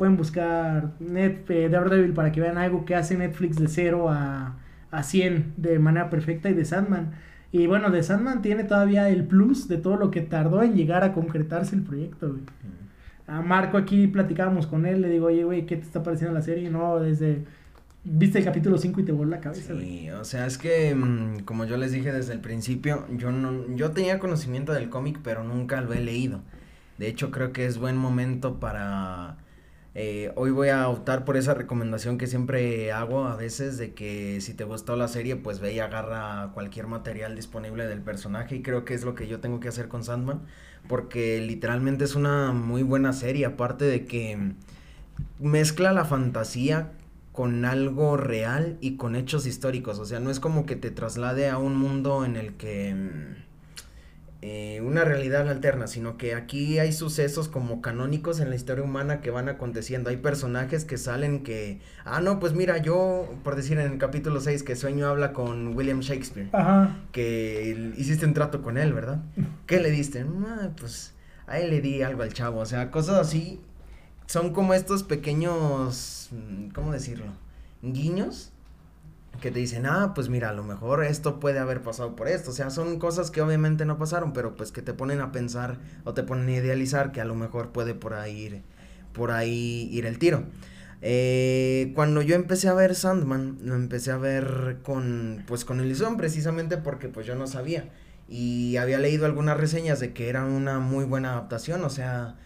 pueden 0.00 0.16
buscar 0.16 0.94
Net, 0.98 1.50
eh, 1.50 1.68
Daredevil 1.68 2.14
para 2.14 2.32
que 2.32 2.40
vean 2.40 2.56
algo 2.56 2.86
que 2.86 2.94
hace 2.94 3.18
Netflix 3.18 3.58
de 3.58 3.68
0 3.68 4.08
a, 4.08 4.56
a 4.90 5.02
100 5.02 5.52
de 5.58 5.78
manera 5.78 6.08
perfecta 6.08 6.48
y 6.48 6.54
de 6.54 6.64
Sandman. 6.64 7.12
Y 7.52 7.66
bueno, 7.66 7.90
de 7.90 8.02
Sandman 8.02 8.40
tiene 8.40 8.64
todavía 8.64 9.10
el 9.10 9.24
plus 9.24 9.68
de 9.68 9.76
todo 9.76 9.98
lo 9.98 10.10
que 10.10 10.22
tardó 10.22 10.62
en 10.62 10.74
llegar 10.74 11.04
a 11.04 11.12
concretarse 11.12 11.76
el 11.76 11.82
proyecto, 11.82 12.30
güey. 12.30 12.40
A 13.26 13.42
Marco 13.42 13.76
aquí 13.76 14.06
platicábamos 14.06 14.66
con 14.66 14.86
él, 14.86 15.02
le 15.02 15.10
digo, 15.10 15.26
oye, 15.26 15.44
güey, 15.44 15.66
¿qué 15.66 15.76
te 15.76 15.82
está 15.82 16.02
pareciendo 16.02 16.32
la 16.32 16.40
serie? 16.40 16.70
No, 16.70 16.98
desde... 16.98 17.44
Viste 18.02 18.38
el 18.38 18.44
capítulo 18.46 18.78
5 18.78 19.00
y 19.00 19.04
te 19.04 19.12
voló 19.12 19.28
la 19.28 19.40
cabeza, 19.40 19.74
güey. 19.74 19.86
Sí, 19.86 20.10
o 20.12 20.24
sea, 20.24 20.46
es 20.46 20.56
que 20.56 20.94
mm, 20.94 21.40
como 21.40 21.66
yo 21.66 21.76
les 21.76 21.92
dije 21.92 22.10
desde 22.10 22.32
el 22.32 22.40
principio, 22.40 23.04
yo 23.18 23.32
no 23.32 23.76
yo 23.76 23.90
tenía 23.90 24.18
conocimiento 24.18 24.72
del 24.72 24.88
cómic, 24.88 25.18
pero 25.22 25.44
nunca 25.44 25.82
lo 25.82 25.92
he 25.92 26.00
leído. 26.00 26.40
De 26.96 27.06
hecho, 27.06 27.30
creo 27.30 27.52
que 27.52 27.66
es 27.66 27.76
buen 27.76 27.98
momento 27.98 28.60
para 28.60 29.36
eh, 29.94 30.32
hoy 30.36 30.50
voy 30.50 30.68
a 30.68 30.88
optar 30.88 31.24
por 31.24 31.36
esa 31.36 31.54
recomendación 31.54 32.18
que 32.18 32.26
siempre 32.26 32.92
hago 32.92 33.26
a 33.26 33.36
veces 33.36 33.76
de 33.78 33.92
que 33.94 34.40
si 34.40 34.54
te 34.54 34.64
gustó 34.64 34.96
la 34.96 35.08
serie, 35.08 35.36
pues 35.36 35.60
ve 35.60 35.72
y 35.72 35.80
agarra 35.80 36.50
cualquier 36.54 36.86
material 36.86 37.34
disponible 37.34 37.86
del 37.86 38.00
personaje 38.00 38.56
y 38.56 38.62
creo 38.62 38.84
que 38.84 38.94
es 38.94 39.04
lo 39.04 39.14
que 39.14 39.26
yo 39.26 39.40
tengo 39.40 39.60
que 39.60 39.68
hacer 39.68 39.88
con 39.88 40.04
Sandman 40.04 40.42
porque 40.88 41.40
literalmente 41.40 42.04
es 42.04 42.14
una 42.14 42.52
muy 42.52 42.82
buena 42.82 43.12
serie, 43.12 43.46
aparte 43.46 43.84
de 43.84 44.06
que 44.06 44.54
mezcla 45.38 45.92
la 45.92 46.04
fantasía 46.04 46.92
con 47.32 47.64
algo 47.64 48.16
real 48.16 48.76
y 48.80 48.96
con 48.96 49.16
hechos 49.16 49.46
históricos. 49.46 49.98
O 49.98 50.04
sea, 50.04 50.20
no 50.20 50.30
es 50.30 50.40
como 50.40 50.66
que 50.66 50.76
te 50.76 50.90
traslade 50.90 51.48
a 51.48 51.58
un 51.58 51.76
mundo 51.76 52.24
en 52.24 52.36
el 52.36 52.54
que... 52.54 52.94
eh, 54.42 54.80
una 54.82 55.04
realidad 55.04 55.48
alterna, 55.50 55.86
sino 55.86 56.16
que 56.16 56.34
aquí 56.34 56.78
hay 56.78 56.92
sucesos 56.92 57.48
como 57.48 57.82
canónicos 57.82 58.40
en 58.40 58.48
la 58.48 58.56
historia 58.56 58.82
humana 58.82 59.20
que 59.20 59.30
van 59.30 59.48
aconteciendo. 59.50 60.08
Hay 60.08 60.16
personajes 60.16 60.84
que 60.86 60.96
salen 60.96 61.42
que, 61.42 61.80
ah, 62.04 62.20
no, 62.22 62.40
pues 62.40 62.54
mira, 62.54 62.78
yo, 62.78 63.28
por 63.44 63.54
decir 63.54 63.78
en 63.78 63.92
el 63.92 63.98
capítulo 63.98 64.40
6, 64.40 64.62
que 64.62 64.76
Sueño 64.76 65.06
habla 65.08 65.32
con 65.34 65.76
William 65.76 66.00
Shakespeare, 66.00 66.48
Ajá. 66.52 66.96
que 67.12 67.92
hiciste 67.98 68.24
un 68.24 68.32
trato 68.32 68.62
con 68.62 68.78
él, 68.78 68.92
¿verdad? 68.94 69.20
¿Qué 69.66 69.78
le 69.80 69.90
diste? 69.90 70.24
"Ah, 70.46 70.70
pues 70.78 71.12
a 71.46 71.58
él 71.58 71.68
le 71.70 71.80
di 71.82 72.00
algo 72.02 72.22
al 72.22 72.32
chavo, 72.32 72.60
o 72.60 72.66
sea, 72.66 72.90
cosas 72.90 73.16
así. 73.18 73.60
Son 74.26 74.52
como 74.54 74.72
estos 74.74 75.02
pequeños, 75.02 76.28
mm, 76.30 76.68
¿cómo 76.70 76.92
decirlo? 76.92 77.26
Guiños 77.82 78.52
que 79.40 79.50
te 79.50 79.58
dicen, 79.58 79.86
ah, 79.86 80.12
pues 80.14 80.28
mira, 80.28 80.50
a 80.50 80.52
lo 80.52 80.62
mejor 80.62 81.04
esto 81.04 81.40
puede 81.40 81.58
haber 81.58 81.82
pasado 81.82 82.14
por 82.14 82.28
esto. 82.28 82.50
O 82.50 82.54
sea, 82.54 82.70
son 82.70 82.98
cosas 82.98 83.30
que 83.30 83.40
obviamente 83.40 83.84
no 83.84 83.98
pasaron, 83.98 84.32
pero 84.32 84.54
pues 84.54 84.72
que 84.72 84.82
te 84.82 84.92
ponen 84.92 85.20
a 85.20 85.32
pensar 85.32 85.78
o 86.04 86.14
te 86.14 86.22
ponen 86.22 86.48
a 86.48 86.52
idealizar 86.52 87.12
que 87.12 87.20
a 87.20 87.24
lo 87.24 87.34
mejor 87.34 87.70
puede 87.70 87.94
por 87.94 88.14
ahí 88.14 88.36
ir, 88.36 88.62
por 89.12 89.30
ahí 89.30 89.88
ir 89.92 90.06
el 90.06 90.18
tiro. 90.18 90.44
Eh, 91.02 91.92
cuando 91.94 92.20
yo 92.20 92.34
empecé 92.34 92.68
a 92.68 92.74
ver 92.74 92.94
Sandman, 92.94 93.58
lo 93.62 93.74
empecé 93.74 94.12
a 94.12 94.18
ver 94.18 94.78
con, 94.82 95.44
pues 95.46 95.64
con 95.64 95.80
ilusión, 95.80 96.16
precisamente 96.16 96.76
porque 96.76 97.08
pues 97.08 97.26
yo 97.26 97.34
no 97.34 97.46
sabía. 97.46 97.88
Y 98.28 98.76
había 98.76 98.98
leído 98.98 99.26
algunas 99.26 99.56
reseñas 99.56 99.98
de 100.00 100.12
que 100.12 100.28
era 100.28 100.44
una 100.44 100.78
muy 100.78 101.04
buena 101.04 101.32
adaptación, 101.32 101.82
o 101.84 101.90
sea, 101.90 102.36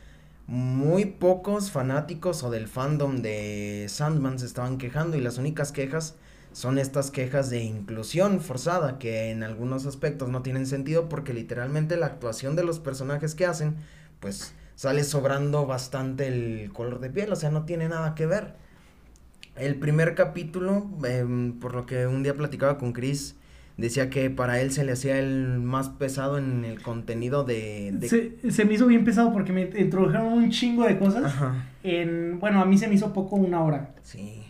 muy 0.47 1.07
pocos 1.07 1.71
fanáticos 1.71 2.43
o 2.43 2.51
del 2.51 2.69
fandom 2.69 3.23
de 3.23 3.87
Sandman 3.89 4.39
se 4.39 4.47
estaban 4.47 4.79
quejando 4.79 5.17
y 5.17 5.21
las 5.21 5.39
únicas 5.39 5.73
quejas 5.73 6.15
son 6.55 6.79
estas 6.79 7.13
quejas 7.13 7.51
de 7.51 7.63
inclusión 7.65 8.41
forzada 8.41 8.99
que 8.99 9.31
en 9.31 9.43
algunos 9.45 9.87
aspectos 9.87 10.31
no 10.31 10.43
tienen 10.43 10.67
sentido 10.67 11.11
porque 11.11 11.35
literalmente 11.35 11.99
la 11.99 12.07
actuación 12.07 12.57
de 12.57 12.65
los 12.65 12.81
personajes 12.81 13.35
que 13.37 13.47
hacen 13.47 13.77
pues 14.21 14.55
sale 14.77 15.05
sobrando 15.05 15.67
bastante 15.67 16.29
el 16.29 16.73
color 16.73 17.01
de 17.01 17.11
piel, 17.11 17.33
o 17.33 17.37
sea, 17.37 17.51
no 17.51 17.67
tiene 17.67 17.89
nada 17.91 18.15
que 18.17 18.27
ver. 18.27 18.55
El 19.57 19.77
primer 19.77 20.15
capítulo, 20.17 20.89
em, 21.07 21.61
por 21.61 21.75
lo 21.75 21.87
que 21.87 22.07
un 22.09 22.23
día 22.25 22.35
platicaba 22.35 22.77
con 22.79 22.93
Chris, 22.93 23.37
decía 23.77 24.11
que 24.11 24.31
para 24.31 24.61
él 24.61 24.73
se 24.73 24.85
le 24.85 24.93
hacía 24.93 25.19
el 25.19 25.61
más 25.61 25.91
pesado 25.91 26.39
en 26.39 26.65
el 26.65 26.83
contenido 26.83 27.45
de... 27.45 27.93
de- 27.95 28.09
Se, 28.09 28.51
se 28.51 28.65
me 28.65 28.75
hizo 28.75 28.87
bien 28.87 29.05
pesado 29.05 29.33
porque 29.33 29.53
me 29.53 29.63
introdujeron 29.79 30.33
un 30.33 30.51
chingo 30.51 30.85
de 30.85 30.99
cosas. 30.99 31.25
Ajá, 31.25 31.67
En, 31.85 32.41
bueno, 32.41 32.63
a 32.63 32.65
mí 32.65 32.79
se 32.79 32.89
me 32.89 32.95
hizo 32.95 33.13
poco 33.13 33.37
una 33.37 33.63
hora. 33.63 33.95
sí. 34.03 34.44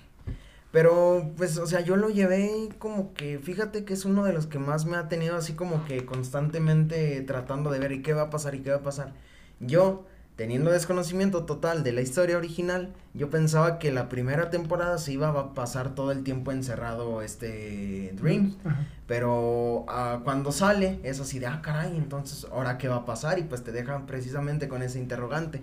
Pero, 0.75 1.31
pues, 1.37 1.57
o 1.59 1.69
sea, 1.69 1.83
yo 1.83 1.95
lo 1.95 2.11
llevé 2.11 2.69
como 2.81 3.15
que, 3.15 3.39
fíjate 3.39 3.85
que 3.85 3.95
es 3.95 4.05
uno 4.05 4.25
de 4.25 4.33
los 4.33 4.49
que 4.49 4.59
más 4.59 4.87
me 4.87 4.97
ha 4.97 5.07
tenido 5.09 5.37
así 5.37 5.53
como 5.53 5.85
que 5.85 6.05
constantemente 6.05 7.21
tratando 7.21 7.71
de 7.71 7.79
ver 7.79 7.93
y 7.93 8.03
qué 8.03 8.13
va 8.13 8.23
a 8.23 8.31
pasar 8.31 8.57
y 8.57 8.59
qué 8.59 8.71
va 8.71 8.79
a 8.79 8.83
pasar. 8.83 9.13
Yo, 9.61 10.05
teniendo 10.35 10.73
desconocimiento 10.73 11.45
total 11.45 11.85
de 11.85 11.93
la 11.93 12.01
historia 12.01 12.37
original, 12.37 12.93
yo 13.13 13.31
pensaba 13.31 13.79
que 13.79 13.93
la 13.93 14.09
primera 14.09 14.51
temporada 14.51 14.99
se 14.99 15.13
iba 15.13 15.29
a 15.29 15.55
pasar 15.55 15.95
todo 15.95 16.11
el 16.11 16.25
tiempo 16.25 16.51
encerrado 16.51 17.23
este 17.23 18.13
Dream. 18.17 18.57
Ajá. 18.65 18.85
Pero 19.07 19.85
ah, 19.87 20.23
cuando 20.25 20.51
sale 20.51 20.99
es 21.05 21.21
así 21.21 21.39
de, 21.39 21.47
ah, 21.47 21.61
caray, 21.63 21.97
entonces, 21.97 22.49
¿ahora 22.51 22.79
qué 22.79 22.89
va 22.89 22.97
a 22.97 23.05
pasar? 23.05 23.39
Y 23.39 23.45
pues 23.45 23.63
te 23.63 23.71
dejan 23.71 24.07
precisamente 24.07 24.67
con 24.67 24.83
ese 24.83 24.99
interrogante. 24.99 25.63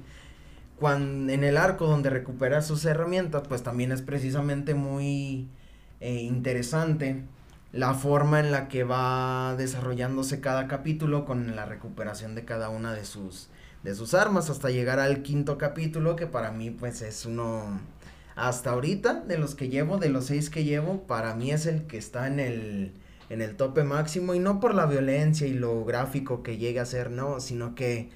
Cuando, 0.81 1.31
en 1.31 1.43
el 1.43 1.57
arco 1.57 1.85
donde 1.85 2.09
recupera 2.09 2.63
sus 2.63 2.85
herramientas, 2.85 3.43
pues 3.47 3.61
también 3.61 3.91
es 3.91 4.01
precisamente 4.01 4.73
muy 4.73 5.47
eh, 5.99 6.21
interesante 6.21 7.23
la 7.71 7.93
forma 7.93 8.39
en 8.39 8.51
la 8.51 8.67
que 8.67 8.83
va 8.83 9.55
desarrollándose 9.57 10.41
cada 10.41 10.67
capítulo 10.67 11.23
con 11.23 11.55
la 11.55 11.67
recuperación 11.67 12.33
de 12.33 12.45
cada 12.45 12.69
una 12.69 12.93
de 12.93 13.05
sus, 13.05 13.49
de 13.83 13.93
sus 13.93 14.15
armas 14.15 14.49
hasta 14.49 14.71
llegar 14.71 14.99
al 14.99 15.21
quinto 15.21 15.59
capítulo 15.59 16.15
que 16.15 16.25
para 16.25 16.51
mí 16.51 16.71
pues 16.71 17.03
es 17.03 17.27
uno 17.27 17.79
hasta 18.35 18.71
ahorita 18.71 19.21
de 19.21 19.37
los 19.37 19.53
que 19.53 19.69
llevo 19.69 19.99
de 19.99 20.09
los 20.09 20.25
seis 20.25 20.49
que 20.49 20.63
llevo 20.63 21.03
para 21.03 21.35
mí 21.35 21.51
es 21.51 21.67
el 21.67 21.85
que 21.85 21.99
está 21.99 22.25
en 22.25 22.39
el 22.39 22.93
en 23.29 23.41
el 23.41 23.55
tope 23.55 23.83
máximo 23.83 24.33
y 24.33 24.39
no 24.39 24.59
por 24.59 24.73
la 24.73 24.87
violencia 24.87 25.45
y 25.45 25.53
lo 25.53 25.85
gráfico 25.85 26.41
que 26.41 26.57
llega 26.57 26.81
a 26.81 26.85
ser 26.85 27.11
no 27.11 27.39
sino 27.39 27.75
que 27.75 28.09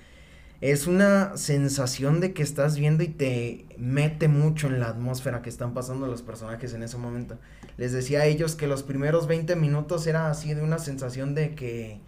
es 0.61 0.87
una 0.87 1.35
sensación 1.37 2.19
de 2.19 2.33
que 2.33 2.43
estás 2.43 2.77
viendo 2.77 3.03
y 3.03 3.09
te 3.09 3.65
mete 3.77 4.27
mucho 4.27 4.67
en 4.67 4.79
la 4.79 4.87
atmósfera 4.87 5.41
que 5.41 5.49
están 5.49 5.73
pasando 5.73 6.07
los 6.07 6.21
personajes 6.21 6.73
en 6.73 6.83
ese 6.83 6.97
momento. 6.97 7.37
Les 7.77 7.91
decía 7.91 8.21
a 8.21 8.25
ellos 8.25 8.55
que 8.55 8.67
los 8.67 8.83
primeros 8.83 9.27
20 9.27 9.55
minutos 9.55 10.07
era 10.07 10.29
así 10.29 10.53
de 10.53 10.61
una 10.61 10.79
sensación 10.79 11.35
de 11.35 11.55
que 11.55 11.99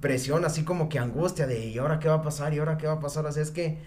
presión, 0.00 0.44
así 0.44 0.64
como 0.64 0.88
que 0.88 0.98
angustia 0.98 1.46
de 1.46 1.68
¿y 1.68 1.78
ahora 1.78 2.00
qué 2.00 2.08
va 2.08 2.16
a 2.16 2.22
pasar? 2.22 2.52
¿y 2.52 2.58
ahora 2.58 2.76
qué 2.76 2.86
va 2.88 2.94
a 2.94 3.00
pasar? 3.00 3.32
Sea, 3.32 3.42
es 3.42 3.52
que 3.52 3.78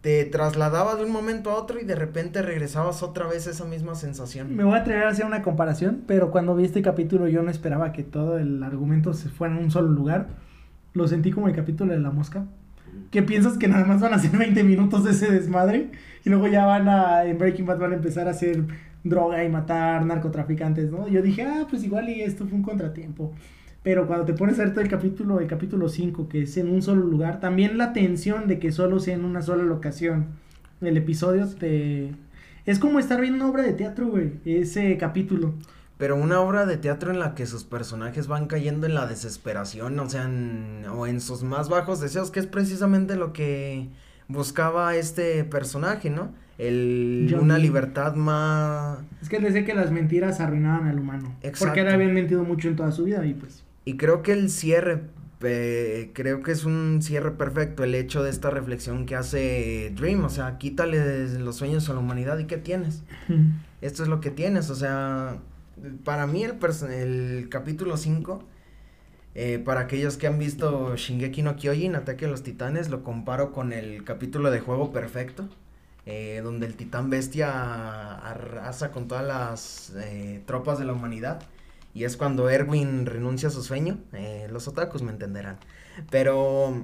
te 0.00 0.26
trasladaba 0.26 0.96
de 0.96 1.04
un 1.04 1.12
momento 1.12 1.50
a 1.50 1.54
otro 1.54 1.80
y 1.80 1.84
de 1.84 1.94
repente 1.94 2.42
regresabas 2.42 3.02
otra 3.02 3.26
vez 3.26 3.46
a 3.46 3.50
esa 3.50 3.64
misma 3.64 3.94
sensación. 3.94 4.54
Me 4.54 4.64
voy 4.64 4.74
a 4.74 4.80
atrever 4.80 5.04
a 5.04 5.08
hacer 5.08 5.24
una 5.24 5.40
comparación, 5.40 6.02
pero 6.06 6.30
cuando 6.30 6.54
vi 6.54 6.64
este 6.64 6.82
capítulo 6.82 7.28
yo 7.28 7.42
no 7.42 7.50
esperaba 7.50 7.92
que 7.92 8.02
todo 8.02 8.36
el 8.36 8.62
argumento 8.62 9.14
se 9.14 9.30
fuera 9.30 9.56
en 9.56 9.62
un 9.62 9.70
solo 9.70 9.88
lugar. 9.88 10.26
Lo 10.92 11.08
sentí 11.08 11.30
como 11.30 11.48
el 11.48 11.54
capítulo 11.54 11.92
de 11.92 12.00
la 12.00 12.10
mosca. 12.10 12.44
Que 13.10 13.22
piensas 13.22 13.58
que 13.58 13.68
nada 13.68 13.84
más 13.84 14.00
van 14.00 14.14
a 14.14 14.18
ser 14.18 14.30
20 14.38 14.64
minutos 14.64 15.04
de 15.04 15.12
ese 15.12 15.30
desmadre 15.30 15.90
y 16.24 16.30
luego 16.30 16.48
ya 16.48 16.66
van 16.66 16.88
a, 16.88 17.24
en 17.24 17.38
Breaking 17.38 17.66
Bad 17.66 17.78
van 17.78 17.92
a 17.92 17.96
empezar 17.96 18.26
a 18.26 18.30
hacer 18.30 18.64
droga 19.04 19.44
y 19.44 19.48
matar 19.48 20.04
narcotraficantes, 20.06 20.90
¿no? 20.90 21.06
Yo 21.08 21.22
dije, 21.22 21.42
ah, 21.42 21.66
pues 21.68 21.84
igual 21.84 22.08
y 22.08 22.22
esto 22.22 22.46
fue 22.46 22.56
un 22.56 22.62
contratiempo. 22.62 23.32
Pero 23.82 24.06
cuando 24.06 24.24
te 24.24 24.32
pones 24.32 24.58
a 24.58 24.64
ver 24.64 24.72
todo 24.72 24.80
el 24.80 24.88
capítulo, 24.88 25.40
el 25.40 25.46
capítulo 25.46 25.90
5, 25.90 26.28
que 26.28 26.42
es 26.42 26.56
en 26.56 26.70
un 26.70 26.80
solo 26.80 27.04
lugar, 27.04 27.38
también 27.38 27.76
la 27.76 27.92
tensión 27.92 28.48
de 28.48 28.58
que 28.58 28.72
solo 28.72 28.98
sea 28.98 29.14
en 29.14 29.26
una 29.26 29.42
sola 29.42 29.62
locación. 29.62 30.28
El 30.80 30.96
episodio 30.96 31.46
te... 31.46 32.12
Es 32.64 32.78
como 32.78 32.98
estar 32.98 33.20
viendo 33.20 33.44
una 33.44 33.50
obra 33.52 33.62
de 33.62 33.74
teatro, 33.74 34.08
güey, 34.08 34.32
ese 34.46 34.96
capítulo. 34.96 35.52
Pero 35.96 36.16
una 36.16 36.40
obra 36.40 36.66
de 36.66 36.76
teatro 36.76 37.10
en 37.12 37.18
la 37.20 37.34
que 37.34 37.46
sus 37.46 37.64
personajes 37.64 38.26
van 38.26 38.46
cayendo 38.46 38.86
en 38.86 38.94
la 38.94 39.06
desesperación, 39.06 39.98
o 40.00 40.10
sea, 40.10 40.24
en- 40.24 40.84
o 40.90 41.06
en 41.06 41.20
sus 41.20 41.42
más 41.44 41.68
bajos 41.68 42.00
deseos, 42.00 42.30
que 42.30 42.40
es 42.40 42.46
precisamente 42.46 43.14
lo 43.16 43.32
que 43.32 43.88
buscaba 44.28 44.96
este 44.96 45.44
personaje, 45.44 46.10
¿no? 46.10 46.32
El, 46.58 47.36
una 47.40 47.58
libertad 47.58 48.14
más... 48.14 48.98
Es 49.22 49.28
que 49.28 49.36
él 49.36 49.42
decía 49.44 49.64
que 49.64 49.74
las 49.74 49.90
mentiras 49.90 50.40
arruinaban 50.40 50.86
al 50.88 50.98
humano. 50.98 51.34
Exacto. 51.42 51.66
Porque 51.66 51.80
él 51.80 51.88
habían 51.88 52.14
mentido 52.14 52.44
mucho 52.44 52.68
en 52.68 52.76
toda 52.76 52.90
su 52.92 53.04
vida 53.04 53.24
y 53.26 53.34
pues... 53.34 53.64
Y 53.84 53.96
creo 53.96 54.22
que 54.22 54.32
el 54.32 54.50
cierre, 54.50 55.02
eh, 55.42 56.10
creo 56.14 56.42
que 56.42 56.52
es 56.52 56.64
un 56.64 57.00
cierre 57.02 57.32
perfecto, 57.32 57.84
el 57.84 57.94
hecho 57.94 58.22
de 58.22 58.30
esta 58.30 58.50
reflexión 58.50 59.04
que 59.04 59.14
hace 59.16 59.92
Dream, 59.96 60.24
o 60.24 60.28
sea, 60.30 60.56
quítale 60.58 61.28
los 61.38 61.56
sueños 61.56 61.88
a 61.90 61.92
la 61.92 61.98
humanidad 61.98 62.38
y 62.38 62.44
¿qué 62.46 62.56
tienes? 62.56 63.02
Esto 63.82 64.02
es 64.04 64.08
lo 64.08 64.20
que 64.20 64.30
tienes, 64.30 64.70
o 64.70 64.74
sea, 64.74 65.36
para 66.04 66.26
mí 66.26 66.44
el, 66.44 66.56
el 66.90 67.48
capítulo 67.48 67.96
5, 67.96 68.44
eh, 69.34 69.58
para 69.58 69.80
aquellos 69.80 70.16
que 70.16 70.26
han 70.26 70.38
visto 70.38 70.96
Shingeki 70.96 71.42
no 71.42 71.56
Kyojin, 71.56 71.96
Ataque 71.96 72.26
a 72.26 72.28
los 72.28 72.42
Titanes, 72.42 72.88
lo 72.88 73.02
comparo 73.02 73.52
con 73.52 73.72
el 73.72 74.04
capítulo 74.04 74.50
de 74.50 74.60
Juego 74.60 74.92
Perfecto, 74.92 75.48
eh, 76.06 76.40
donde 76.44 76.66
el 76.66 76.74
titán 76.74 77.10
bestia 77.10 78.14
arrasa 78.16 78.92
con 78.92 79.08
todas 79.08 79.26
las 79.26 79.92
eh, 79.96 80.42
tropas 80.46 80.78
de 80.78 80.84
la 80.84 80.92
humanidad. 80.92 81.42
Y 81.94 82.04
es 82.04 82.16
cuando 82.16 82.48
Erwin 82.50 83.06
renuncia 83.06 83.48
a 83.48 83.52
su 83.52 83.62
sueño, 83.62 83.98
los 84.50 84.66
otakus 84.66 85.02
me 85.02 85.12
entenderán. 85.12 85.58
Pero 86.10 86.74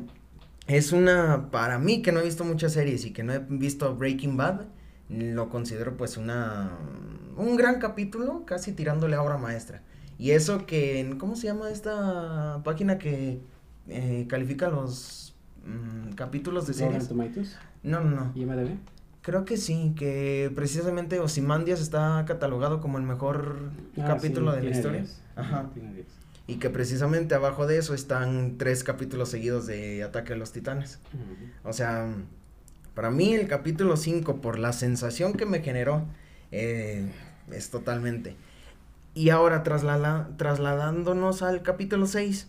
es 0.68 0.92
una, 0.92 1.50
para 1.50 1.78
mí 1.80 2.00
que 2.00 2.12
no 2.12 2.20
he 2.20 2.24
visto 2.24 2.44
muchas 2.44 2.74
series 2.74 3.04
y 3.04 3.12
que 3.12 3.24
no 3.24 3.32
he 3.32 3.40
visto 3.40 3.96
Breaking 3.96 4.36
Bad, 4.36 4.66
lo 5.10 5.48
considero 5.48 5.96
pues 5.96 6.16
una, 6.16 6.70
un 7.36 7.56
gran 7.56 7.80
capítulo, 7.80 8.44
casi 8.46 8.72
tirándole 8.72 9.16
a 9.16 9.22
obra 9.22 9.36
maestra. 9.38 9.82
Y 10.18 10.32
eso 10.32 10.66
que, 10.66 11.00
en- 11.00 11.18
¿cómo 11.18 11.34
se 11.36 11.46
llama 11.48 11.70
esta 11.70 12.60
página 12.64 12.98
que 12.98 13.40
eh, 13.88 14.26
califica 14.28 14.68
los 14.68 15.34
mm, 15.64 16.12
capítulos 16.14 16.66
de 16.66 16.74
series? 16.74 17.08
Tomatoes, 17.08 17.56
No, 17.82 18.00
no, 18.00 18.10
no. 18.10 18.32
IMDb. 18.34 18.76
Creo 19.22 19.44
que 19.44 19.56
sí, 19.58 19.92
que 19.98 20.50
precisamente 20.54 21.20
Ozymandias 21.20 21.80
está 21.80 22.24
catalogado 22.26 22.80
como 22.80 22.96
el 22.98 23.04
mejor 23.04 23.56
Ah, 23.98 24.04
capítulo 24.06 24.52
sí, 24.52 24.58
de 24.60 24.62
la 24.64 24.70
historia. 24.76 25.00
10. 25.00 25.20
Ajá. 25.36 25.70
Tiene 25.74 25.92
10. 25.94 26.06
Y 26.46 26.56
que 26.56 26.70
precisamente 26.70 27.34
abajo 27.34 27.66
de 27.66 27.76
eso 27.78 27.94
están 27.94 28.56
tres 28.58 28.82
capítulos 28.82 29.28
seguidos 29.28 29.66
de 29.66 30.02
Ataque 30.02 30.32
a 30.32 30.36
los 30.36 30.52
Titanes. 30.52 30.98
O 31.64 31.72
sea, 31.72 32.08
para 32.94 33.10
mí 33.10 33.34
el 33.34 33.48
capítulo 33.48 33.96
5, 33.96 34.40
por 34.40 34.58
la 34.58 34.72
sensación 34.72 35.32
que 35.34 35.46
me 35.46 35.60
generó, 35.60 36.04
eh, 36.52 37.10
es 37.52 37.70
totalmente. 37.70 38.36
Y 39.14 39.30
ahora 39.30 39.62
traslada- 39.62 40.28
trasladándonos 40.36 41.42
al 41.42 41.62
capítulo 41.62 42.06
6, 42.06 42.48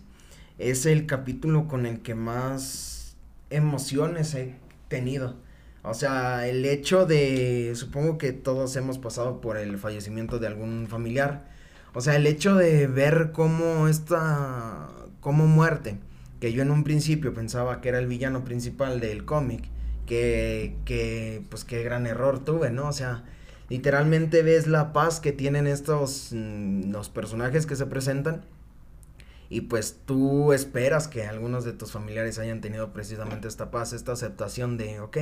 es 0.58 0.86
el 0.86 1.06
capítulo 1.06 1.66
con 1.68 1.86
el 1.86 2.00
que 2.00 2.14
más 2.14 3.16
emociones 3.50 4.34
he 4.34 4.54
tenido. 4.88 5.36
O 5.82 5.94
sea, 5.94 6.46
el 6.46 6.64
hecho 6.64 7.06
de, 7.06 7.72
supongo 7.74 8.16
que 8.18 8.32
todos 8.32 8.76
hemos 8.76 8.98
pasado 8.98 9.40
por 9.40 9.56
el 9.56 9.78
fallecimiento 9.78 10.38
de 10.38 10.46
algún 10.46 10.86
familiar. 10.88 11.50
O 11.94 12.00
sea, 12.00 12.16
el 12.16 12.26
hecho 12.26 12.54
de 12.54 12.86
ver 12.86 13.32
cómo 13.32 13.88
esta, 13.88 14.88
como 15.20 15.46
muerte, 15.46 15.98
que 16.40 16.52
yo 16.52 16.62
en 16.62 16.70
un 16.70 16.84
principio 16.84 17.34
pensaba 17.34 17.80
que 17.80 17.88
era 17.88 17.98
el 17.98 18.06
villano 18.06 18.44
principal 18.44 19.00
del 19.00 19.24
cómic, 19.24 19.64
que, 20.06 20.76
que, 20.84 21.42
pues 21.50 21.64
qué 21.64 21.82
gran 21.82 22.06
error 22.06 22.44
tuve, 22.44 22.70
¿no? 22.70 22.88
O 22.88 22.92
sea, 22.92 23.24
literalmente 23.68 24.42
ves 24.42 24.66
la 24.66 24.92
paz 24.92 25.20
que 25.20 25.32
tienen 25.32 25.66
estos, 25.66 26.28
mm, 26.32 26.90
los 26.90 27.08
personajes 27.08 27.66
que 27.66 27.76
se 27.76 27.86
presentan. 27.86 28.44
Y 29.48 29.62
pues 29.62 29.98
tú 30.06 30.52
esperas 30.52 31.08
que 31.08 31.26
algunos 31.26 31.64
de 31.64 31.72
tus 31.72 31.92
familiares 31.92 32.38
hayan 32.38 32.60
tenido 32.60 32.92
precisamente 32.92 33.48
esta 33.48 33.70
paz, 33.70 33.92
esta 33.92 34.12
aceptación 34.12 34.78
de, 34.78 35.00
ok, 35.00 35.18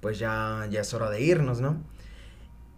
pues 0.00 0.18
ya, 0.18 0.66
ya 0.70 0.80
es 0.80 0.92
hora 0.94 1.10
de 1.10 1.22
irnos, 1.22 1.60
¿no? 1.60 1.80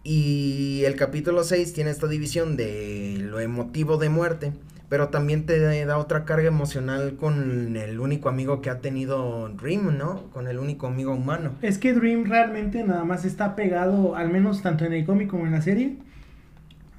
Y 0.03 0.83
el 0.85 0.95
capítulo 0.95 1.43
6 1.43 1.73
tiene 1.73 1.89
esta 1.89 2.07
división 2.07 2.55
de 2.55 3.17
lo 3.19 3.39
emotivo 3.39 3.97
de 3.97 4.09
muerte, 4.09 4.53
pero 4.89 5.09
también 5.09 5.45
te 5.45 5.85
da 5.85 5.97
otra 5.97 6.25
carga 6.25 6.47
emocional 6.47 7.15
con 7.15 7.75
el 7.75 7.99
único 7.99 8.29
amigo 8.29 8.61
que 8.61 8.69
ha 8.69 8.79
tenido 8.81 9.49
Dream, 9.49 9.97
¿no? 9.97 10.23
Con 10.31 10.47
el 10.47 10.59
único 10.59 10.87
amigo 10.87 11.13
humano. 11.13 11.51
Es 11.61 11.77
que 11.77 11.93
Dream 11.93 12.25
realmente 12.25 12.83
nada 12.83 13.03
más 13.03 13.25
está 13.25 13.55
pegado, 13.55 14.15
al 14.15 14.29
menos 14.29 14.61
tanto 14.61 14.85
en 14.85 14.93
el 14.93 15.05
cómic 15.05 15.29
como 15.29 15.45
en 15.45 15.51
la 15.51 15.61
serie, 15.61 15.97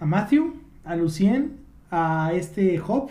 a 0.01 0.07
Matthew, 0.07 0.55
a 0.84 0.97
Lucien, 0.97 1.53
a 1.91 2.32
este 2.34 2.80
Hop 2.87 3.11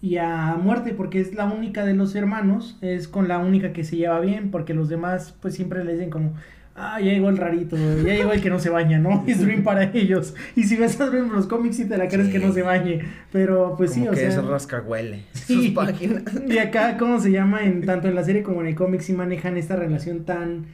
y 0.00 0.16
a 0.16 0.56
Muerte, 0.62 0.94
porque 0.94 1.20
es 1.20 1.34
la 1.34 1.46
única 1.46 1.84
de 1.84 1.94
los 1.94 2.14
hermanos, 2.14 2.78
es 2.80 3.08
con 3.08 3.26
la 3.26 3.38
única 3.38 3.72
que 3.72 3.84
se 3.84 3.96
lleva 3.96 4.20
bien, 4.20 4.50
porque 4.50 4.74
los 4.74 4.88
demás 4.88 5.34
pues 5.42 5.54
siempre 5.54 5.84
le 5.84 5.92
dicen 5.92 6.10
como, 6.10 6.34
ah, 6.78 7.00
ya 7.00 7.12
llegó 7.12 7.28
el 7.28 7.36
rarito, 7.36 7.76
ya 7.76 8.14
llegó 8.14 8.32
el 8.32 8.40
que 8.40 8.50
no 8.50 8.58
se 8.58 8.70
baña, 8.70 8.98
¿no? 8.98 9.24
Es 9.28 9.40
Dream 9.40 9.62
para 9.62 9.84
ellos. 9.84 10.34
Y 10.56 10.64
si 10.64 10.76
ves 10.76 11.00
a 11.00 11.10
Dream 11.10 11.30
los 11.32 11.46
cómics 11.46 11.76
sí 11.76 11.84
te 11.86 11.98
la 11.98 12.08
crees 12.08 12.26
Sí. 12.26 12.32
que 12.32 12.38
no 12.38 12.52
se 12.52 12.62
bañe, 12.62 13.00
pero 13.32 13.74
pues 13.76 13.92
Como 13.92 14.04
sí, 14.04 14.08
o 14.08 14.12
que 14.12 14.16
sea... 14.18 14.28
es 14.28 14.44
rascahuele. 14.44 15.24
Sí. 15.32 15.54
Sus 15.54 15.68
páginas. 15.70 16.22
Y 16.46 16.58
acá, 16.58 16.96
¿cómo 16.98 17.18
se 17.20 17.30
llama? 17.30 17.64
En, 17.64 17.84
tanto 17.84 18.08
en 18.08 18.14
la 18.14 18.22
serie 18.24 18.42
como 18.42 18.60
en 18.60 18.68
el 18.68 18.74
cómic 18.74 19.00
sí 19.00 19.12
manejan 19.12 19.56
esta 19.56 19.76
relación 19.76 20.24
tan 20.24 20.66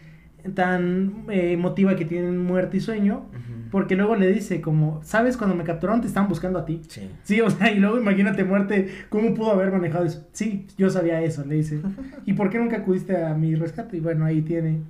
tan 0.55 1.25
eh, 1.31 1.53
emotiva 1.53 1.97
que 1.97 2.05
tienen 2.05 2.39
muerte 2.39 2.77
y 2.77 2.81
sueño. 2.81 3.27
Porque 3.71 3.97
luego 3.97 4.15
le 4.15 4.31
dice 4.31 4.61
como, 4.61 5.01
¿sabes? 5.03 5.37
Cuando 5.37 5.57
me 5.57 5.65
capturaron 5.65 6.01
te 6.01 6.07
estaban 6.07 6.29
buscando 6.29 6.59
a 6.61 6.65
ti. 6.65 6.83
Sí. 6.87 7.11
Sí, 7.25 7.41
o 7.41 7.51
sea, 7.51 7.73
y 7.73 7.81
luego 7.81 7.99
imagínate 7.99 8.45
muerte, 8.45 8.89
¿cómo 9.09 9.35
pudo 9.35 9.51
haber 9.53 9.73
manejado 9.73 10.05
eso? 10.05 10.29
Sí, 10.33 10.67
yo 10.79 10.91
sabía 10.91 11.21
eso, 11.23 11.45
le 11.45 11.57
dice. 11.57 11.81
¿Y 12.27 12.35
por 12.35 12.51
qué 12.51 12.59
nunca 12.59 12.77
acudiste 12.77 13.17
a 13.25 13.35
mi 13.35 13.55
rescate? 13.57 13.97
Y 13.97 14.01
bueno, 14.01 14.27
ahí 14.27 14.43
tiene. 14.43 14.83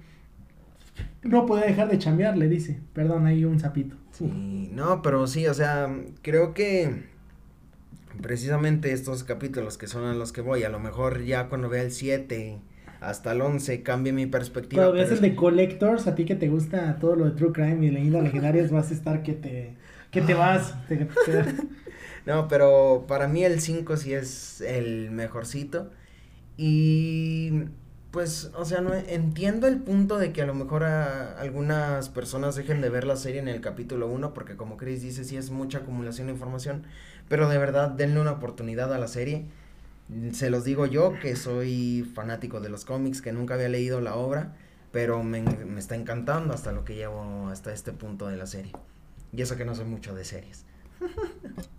No 1.22 1.46
podía 1.46 1.66
dejar 1.66 1.88
de 1.88 1.98
chambear, 1.98 2.36
le 2.36 2.48
dice. 2.48 2.80
Perdón, 2.92 3.26
ahí 3.26 3.44
un 3.44 3.58
sapito. 3.58 3.96
Sí, 4.12 4.70
no, 4.72 5.02
pero 5.02 5.26
sí, 5.26 5.46
o 5.48 5.54
sea, 5.54 5.88
creo 6.22 6.54
que 6.54 7.04
precisamente 8.22 8.92
estos 8.92 9.24
capítulos 9.24 9.76
que 9.78 9.86
son 9.86 10.04
a 10.04 10.14
los 10.14 10.32
que 10.32 10.40
voy, 10.40 10.62
a 10.62 10.68
lo 10.68 10.78
mejor 10.78 11.24
ya 11.24 11.48
cuando 11.48 11.68
vea 11.68 11.82
el 11.82 11.90
7 11.92 12.58
hasta 13.00 13.32
el 13.32 13.42
11 13.42 13.82
cambie 13.82 14.12
mi 14.12 14.26
perspectiva. 14.26 14.84
Cuando 14.84 14.98
veas 14.98 15.10
el 15.12 15.20
de 15.20 15.34
Collectors, 15.36 16.06
a 16.06 16.14
ti 16.14 16.24
que 16.24 16.34
te 16.36 16.48
gusta 16.48 16.98
todo 16.98 17.16
lo 17.16 17.26
de 17.26 17.32
True 17.32 17.52
Crime 17.52 17.84
y 17.86 17.90
leyendas 17.90 18.22
legendarias, 18.22 18.70
vas 18.70 18.90
a 18.90 18.94
estar 18.94 19.22
que 19.22 19.32
te, 19.34 19.74
que 20.10 20.22
te 20.22 20.34
vas. 20.34 20.74
te- 20.88 20.96
te- 20.96 21.44
No, 22.26 22.48
pero 22.48 23.04
para 23.06 23.28
mí 23.28 23.44
el 23.44 23.60
5 23.60 23.96
sí 23.98 24.14
es 24.14 24.60
el 24.62 25.10
mejorcito. 25.10 25.90
Y 26.56 27.64
pues, 28.14 28.52
o 28.54 28.64
sea, 28.64 28.80
no 28.80 28.94
entiendo 28.94 29.66
el 29.66 29.80
punto 29.80 30.18
de 30.18 30.32
que 30.32 30.40
a 30.40 30.46
lo 30.46 30.54
mejor 30.54 30.84
a 30.84 31.36
algunas 31.40 32.10
personas 32.10 32.54
dejen 32.54 32.80
de 32.80 32.88
ver 32.88 33.08
la 33.08 33.16
serie 33.16 33.40
en 33.40 33.48
el 33.48 33.60
capítulo 33.60 34.06
1 34.06 34.32
porque 34.32 34.54
como 34.54 34.76
Chris 34.76 35.02
dice, 35.02 35.24
sí 35.24 35.36
es 35.36 35.50
mucha 35.50 35.78
acumulación 35.78 36.28
de 36.28 36.34
información, 36.34 36.84
pero 37.28 37.48
de 37.48 37.58
verdad 37.58 37.90
denle 37.90 38.20
una 38.20 38.30
oportunidad 38.30 38.94
a 38.94 38.98
la 38.98 39.08
serie. 39.08 39.46
Se 40.30 40.48
los 40.48 40.62
digo 40.62 40.86
yo 40.86 41.12
que 41.20 41.34
soy 41.34 42.08
fanático 42.14 42.60
de 42.60 42.68
los 42.68 42.84
cómics, 42.84 43.20
que 43.20 43.32
nunca 43.32 43.54
había 43.54 43.68
leído 43.68 44.00
la 44.00 44.14
obra, 44.14 44.52
pero 44.92 45.24
me, 45.24 45.42
me 45.42 45.80
está 45.80 45.96
encantando 45.96 46.54
hasta 46.54 46.70
lo 46.70 46.84
que 46.84 46.94
llevo 46.94 47.48
hasta 47.48 47.72
este 47.72 47.90
punto 47.90 48.28
de 48.28 48.36
la 48.36 48.46
serie. 48.46 48.70
Y 49.32 49.42
eso 49.42 49.56
que 49.56 49.64
no 49.64 49.74
soy 49.74 49.86
mucho 49.86 50.14
de 50.14 50.24
series. 50.24 50.64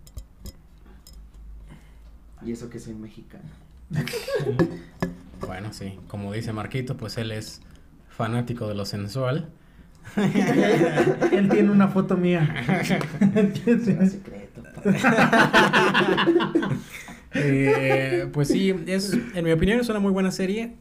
Y 2.42 2.52
eso 2.52 2.68
que 2.68 2.78
soy 2.78 2.94
mexicano. 2.94 3.48
Bueno, 5.40 5.72
sí, 5.72 5.98
como 6.08 6.32
dice 6.32 6.52
Marquito, 6.52 6.96
pues 6.96 7.18
él 7.18 7.32
es 7.32 7.60
fanático 8.08 8.68
de 8.68 8.74
lo 8.74 8.84
sensual. 8.84 9.50
Él 11.32 11.48
tiene 11.48 11.70
una 11.70 11.88
foto 11.88 12.16
mía. 12.16 12.64
Secreto. 12.84 14.62
pa. 14.62 14.92
Eh, 17.38 18.30
pues 18.32 18.48
sí, 18.48 18.74
es, 18.86 19.12
en 19.34 19.44
mi 19.44 19.52
opinión 19.52 19.78
es 19.78 19.90
una 19.90 19.98
muy 19.98 20.10
buena 20.10 20.30
serie. 20.30 20.76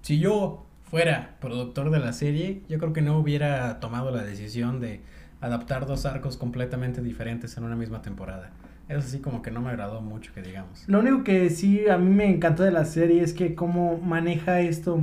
Si 0.00 0.18
yo 0.18 0.66
fuera 0.90 1.36
productor 1.40 1.90
de 1.90 2.00
la 2.00 2.12
serie, 2.12 2.62
yo 2.68 2.80
creo 2.80 2.92
que 2.92 3.00
no 3.00 3.16
hubiera 3.16 3.78
tomado 3.78 4.10
la 4.10 4.24
decisión 4.24 4.80
de 4.80 5.02
adaptar 5.40 5.86
dos 5.86 6.04
arcos 6.04 6.36
completamente 6.36 7.00
diferentes 7.00 7.56
en 7.58 7.64
una 7.64 7.76
misma 7.76 8.02
temporada. 8.02 8.50
Eso 8.88 9.08
sí 9.08 9.18
como 9.20 9.42
que 9.42 9.50
no 9.50 9.60
me 9.60 9.70
agradó 9.70 10.00
mucho 10.00 10.32
que 10.34 10.42
digamos. 10.42 10.84
Lo 10.86 11.00
único 11.00 11.24
que 11.24 11.50
sí 11.50 11.88
a 11.88 11.98
mí 11.98 12.10
me 12.10 12.28
encantó 12.28 12.62
de 12.62 12.72
la 12.72 12.84
serie 12.84 13.22
es 13.22 13.32
que 13.32 13.54
cómo 13.54 13.98
maneja 13.98 14.60
esto. 14.60 15.02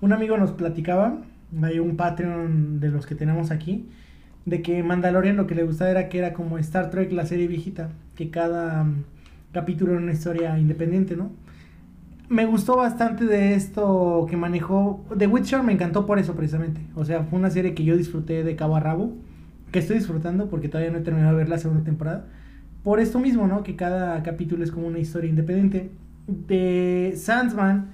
Un 0.00 0.12
amigo 0.12 0.36
nos 0.36 0.52
platicaba, 0.52 1.18
hay 1.62 1.78
un 1.78 1.96
Patreon 1.96 2.80
de 2.80 2.88
los 2.88 3.06
que 3.06 3.14
tenemos 3.14 3.50
aquí, 3.50 3.88
de 4.46 4.62
que 4.62 4.82
Mandalorian 4.82 5.36
lo 5.36 5.46
que 5.46 5.54
le 5.54 5.62
gustaba 5.62 5.90
era 5.90 6.08
que 6.08 6.18
era 6.18 6.32
como 6.32 6.58
Star 6.58 6.90
Trek, 6.90 7.12
la 7.12 7.26
serie 7.26 7.46
viejita, 7.46 7.90
que 8.14 8.30
cada 8.30 8.84
mm, 8.84 9.04
capítulo 9.52 9.92
era 9.92 10.00
una 10.00 10.12
historia 10.12 10.58
independiente, 10.58 11.16
¿no? 11.16 11.30
Me 12.28 12.46
gustó 12.46 12.76
bastante 12.76 13.24
de 13.24 13.54
esto 13.54 14.26
que 14.30 14.36
manejó. 14.36 15.04
The 15.16 15.26
Witcher 15.26 15.62
me 15.64 15.72
encantó 15.72 16.06
por 16.06 16.20
eso 16.20 16.34
precisamente. 16.36 16.80
O 16.94 17.04
sea, 17.04 17.24
fue 17.24 17.38
una 17.38 17.50
serie 17.50 17.74
que 17.74 17.82
yo 17.82 17.96
disfruté 17.96 18.44
de 18.44 18.54
cabo 18.54 18.76
a 18.76 18.80
rabo, 18.80 19.16
que 19.72 19.80
estoy 19.80 19.96
disfrutando 19.96 20.48
porque 20.48 20.68
todavía 20.68 20.92
no 20.92 20.98
he 20.98 21.02
terminado 21.02 21.32
de 21.32 21.38
ver 21.38 21.48
la 21.48 21.58
segunda 21.58 21.82
temporada 21.82 22.26
por 22.82 23.00
esto 23.00 23.18
mismo, 23.18 23.46
¿no? 23.46 23.62
Que 23.62 23.76
cada 23.76 24.22
capítulo 24.22 24.64
es 24.64 24.70
como 24.70 24.86
una 24.86 24.98
historia 24.98 25.30
independiente. 25.30 25.90
De 26.26 27.14
Sandman, 27.16 27.90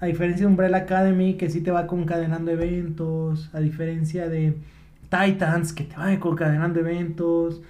a 0.00 0.06
diferencia 0.06 0.46
de 0.46 0.50
Umbrella 0.50 0.78
Academy, 0.78 1.34
que 1.34 1.50
sí 1.50 1.60
te 1.60 1.70
va 1.70 1.86
concadenando 1.86 2.50
eventos, 2.50 3.50
a 3.52 3.60
diferencia 3.60 4.28
de 4.28 4.56
Titans, 5.10 5.72
que 5.72 5.84
te 5.84 5.96
va 5.96 6.18
concadenando 6.18 6.80
eventos, 6.80 7.62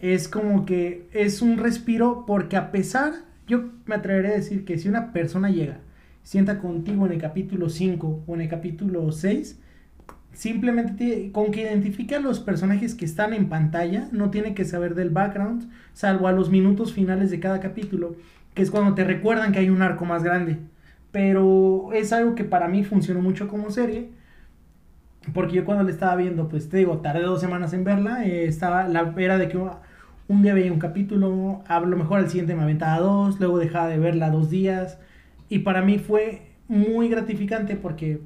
es 0.00 0.28
como 0.28 0.64
que 0.64 1.08
es 1.12 1.42
un 1.42 1.58
respiro 1.58 2.24
porque 2.26 2.56
a 2.56 2.72
pesar, 2.72 3.12
yo 3.46 3.70
me 3.86 3.96
atreveré 3.96 4.28
a 4.28 4.36
decir 4.36 4.64
que 4.64 4.78
si 4.78 4.88
una 4.88 5.12
persona 5.12 5.50
llega, 5.50 5.80
sienta 6.22 6.58
contigo 6.58 7.06
en 7.06 7.12
el 7.12 7.20
capítulo 7.20 7.68
5 7.68 8.24
o 8.26 8.34
en 8.34 8.40
el 8.40 8.48
capítulo 8.48 9.12
6, 9.12 9.60
simplemente 10.32 11.30
con 11.32 11.50
que 11.50 11.62
identifique 11.62 12.14
a 12.14 12.20
los 12.20 12.40
personajes 12.40 12.94
que 12.94 13.04
están 13.04 13.34
en 13.34 13.48
pantalla, 13.48 14.08
no 14.12 14.30
tiene 14.30 14.54
que 14.54 14.64
saber 14.64 14.94
del 14.94 15.10
background, 15.10 15.70
salvo 15.92 16.28
a 16.28 16.32
los 16.32 16.50
minutos 16.50 16.92
finales 16.92 17.30
de 17.30 17.40
cada 17.40 17.60
capítulo, 17.60 18.16
que 18.54 18.62
es 18.62 18.70
cuando 18.70 18.94
te 18.94 19.04
recuerdan 19.04 19.52
que 19.52 19.58
hay 19.58 19.70
un 19.70 19.82
arco 19.82 20.04
más 20.04 20.22
grande. 20.22 20.58
Pero 21.12 21.92
es 21.92 22.12
algo 22.12 22.34
que 22.34 22.44
para 22.44 22.68
mí 22.68 22.84
funcionó 22.84 23.20
mucho 23.20 23.48
como 23.48 23.70
serie, 23.70 24.10
porque 25.34 25.56
yo 25.56 25.64
cuando 25.64 25.84
la 25.84 25.90
estaba 25.90 26.16
viendo, 26.16 26.48
pues 26.48 26.68
te 26.68 26.78
digo, 26.78 26.98
tardé 26.98 27.22
dos 27.22 27.40
semanas 27.40 27.72
en 27.72 27.84
verla, 27.84 28.24
eh, 28.24 28.46
estaba, 28.46 28.88
la, 28.88 29.12
era 29.18 29.36
de 29.36 29.48
que 29.48 29.58
un 30.28 30.42
día 30.42 30.54
veía 30.54 30.72
un 30.72 30.78
capítulo, 30.78 31.62
a 31.66 31.80
lo 31.80 31.96
mejor 31.96 32.20
al 32.20 32.28
siguiente 32.28 32.54
me 32.54 32.62
aventaba 32.62 33.00
dos, 33.00 33.40
luego 33.40 33.58
dejaba 33.58 33.88
de 33.88 33.98
verla 33.98 34.30
dos 34.30 34.48
días, 34.50 34.98
y 35.48 35.60
para 35.60 35.82
mí 35.82 35.98
fue 35.98 36.42
muy 36.68 37.08
gratificante 37.08 37.74
porque 37.74 38.20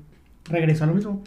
regresó 0.45 0.85
a 0.85 0.89
lo 0.89 0.95
mismo 0.95 1.23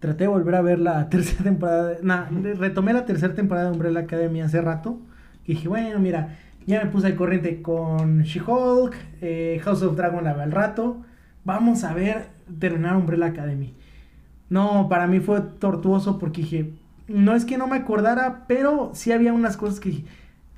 traté 0.00 0.24
de 0.24 0.28
volver 0.28 0.54
a 0.54 0.62
ver 0.62 0.78
la 0.78 1.08
tercera 1.10 1.44
temporada. 1.44 1.88
de- 1.90 2.02
Nah, 2.02 2.26
retomé 2.58 2.92
la 2.92 3.04
tercera 3.06 3.34
temporada 3.34 3.66
de 3.68 3.72
Umbrella 3.72 4.00
Academy 4.00 4.40
hace 4.42 4.60
rato. 4.60 5.00
Y 5.44 5.54
dije, 5.54 5.68
bueno, 5.68 5.98
mira, 6.00 6.36
ya 6.66 6.82
me 6.82 6.90
puse 6.90 7.06
al 7.06 7.14
corriente 7.16 7.62
con 7.62 8.22
She-Hulk, 8.22 8.94
eh, 9.20 9.60
House 9.64 9.82
of 9.82 9.96
Dragon 9.96 10.24
la 10.24 10.32
veo 10.34 10.42
al 10.42 10.52
rato. 10.52 11.02
Vamos 11.44 11.84
a 11.84 11.94
ver 11.94 12.26
terminar 12.58 12.96
Umbrella 12.96 13.26
Academy. 13.26 13.74
No, 14.48 14.88
para 14.88 15.06
mí 15.06 15.20
fue 15.20 15.40
tortuoso 15.40 16.18
porque 16.18 16.42
dije, 16.42 16.72
no 17.08 17.34
es 17.34 17.44
que 17.44 17.58
no 17.58 17.66
me 17.66 17.76
acordara, 17.76 18.44
pero 18.48 18.90
sí 18.94 19.12
había 19.12 19.32
unas 19.32 19.56
cosas 19.56 19.80
que 19.80 19.90
dije, 19.90 20.04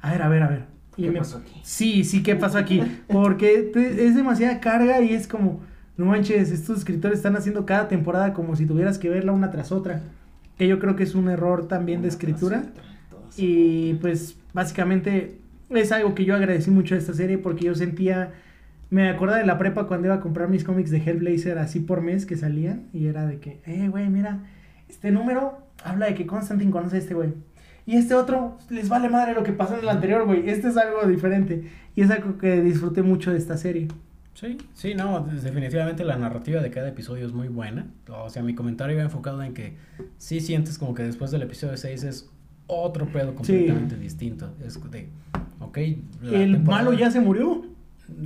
a 0.01 0.11
ver, 0.13 0.23
a 0.23 0.29
ver, 0.29 0.43
a 0.43 0.49
ver. 0.49 0.65
Y 0.97 1.03
¿Qué 1.05 1.11
me- 1.11 1.19
pasó 1.19 1.39
aquí? 1.39 1.61
Sí, 1.63 2.05
sí, 2.05 2.23
¿qué 2.23 2.35
pasó 2.37 2.59
aquí? 2.59 2.83
Porque 3.09 3.71
te- 3.73 4.07
es 4.07 4.15
demasiada 4.17 4.61
carga 4.61 5.01
y 5.01 5.13
es 5.13 5.29
como, 5.29 5.61
no 5.99 6.07
manches, 6.07 6.53
estos 6.53 6.79
escritores 6.79 7.19
están 7.19 7.37
haciendo 7.37 7.67
cada 7.67 7.89
temporada 7.89 8.33
como 8.33 8.55
si 8.57 8.65
tuvieras 8.67 8.99
que 8.99 9.09
verla 9.09 9.33
una 9.33 9.51
tras 9.51 9.73
otra. 9.73 10.01
Que 10.57 10.69
yo 10.69 10.79
creo 10.79 10.97
que 10.97 11.03
es 11.03 11.15
un 11.15 11.29
error 11.29 11.67
también 11.67 12.01
de 12.01 12.07
Una 12.07 12.15
escritura. 12.15 12.59
otra, 12.59 12.85
Y 13.37 13.95
pues 13.95 14.37
básicamente 14.55 15.39
es 15.71 15.93
algo 15.93 16.15
que 16.15 16.25
yo 16.25 16.37
agradecí 16.37 16.71
mucho 16.71 16.95
de 16.95 17.01
esta 17.01 17.13
serie 17.15 17.37
porque 17.37 17.67
yo 17.67 17.75
sentía, 17.75 18.33
me 18.91 19.09
acordaba 19.09 19.39
de 19.41 19.47
la 19.47 19.59
prepa 19.59 19.89
cuando 19.89 20.07
iba 20.07 20.15
a 20.15 20.21
comprar 20.21 20.49
mis 20.49 20.63
cómics 20.63 20.91
de 20.91 20.99
Hellblazer 20.99 21.59
así 21.59 21.81
por 21.81 22.01
mes 22.01 22.27
que 22.27 22.37
salían 22.37 22.87
y 22.93 23.07
era 23.07 23.27
de 23.27 23.41
que, 23.41 23.61
eh, 23.67 23.89
güey, 23.89 24.09
mira, 24.09 24.45
este 24.89 25.11
número 25.11 25.59
habla 25.85 26.07
de 26.07 26.15
que 26.15 26.27
Constantine 26.27 26.71
conoce 26.71 26.97
a 26.97 26.99
este 27.01 27.15
güey. 27.15 27.35
Y 27.87 27.97
este 27.97 28.15
otro 28.15 28.57
les 28.71 28.89
vale 28.89 29.09
madre 29.09 29.35
lo 29.35 29.43
que 29.43 29.53
pasó 29.53 29.75
en 29.75 29.81
el 29.81 29.89
anterior, 29.89 30.27
güey. 30.27 30.49
Este 30.49 30.69
es 30.69 30.77
algo 30.77 31.09
diferente. 31.09 31.65
Y 31.97 32.03
es 32.03 32.11
algo 32.11 32.39
que 32.39 32.61
disfruté 32.61 33.03
mucho 33.03 33.33
de 33.33 33.39
esta 33.39 33.57
serie. 33.57 33.89
Sí, 34.39 34.57
sí, 34.73 34.95
no, 34.95 35.21
definitivamente 35.21 36.05
la 36.05 36.17
narrativa 36.17 36.61
de 36.63 36.71
cada 36.71 36.89
episodio 36.89 37.27
es 37.27 37.33
muy 37.33 37.49
buena. 37.49 37.87
O 38.09 38.31
sea, 38.31 38.43
mi 38.45 38.55
comentario 38.55 38.95
iba 38.95 39.03
enfocado 39.03 39.43
en 39.43 39.53
que 39.53 39.77
sí 40.17 40.41
sientes 40.41 40.79
como 40.79 40.95
que 40.95 41.03
después 41.03 41.33
del 41.33 41.43
episodio 41.43 41.77
6 41.77 42.05
es 42.05 42.31
otro 42.69 43.07
pedo 43.07 43.35
completamente 43.35 43.97
distinto. 43.97 44.53
Es 44.65 44.79
de, 44.93 45.09
ok. 45.59 45.79
el 45.79 46.53
temporada- 46.53 46.85
malo 46.85 46.93
ya 46.97 47.11
se 47.11 47.21
murió. 47.21 47.63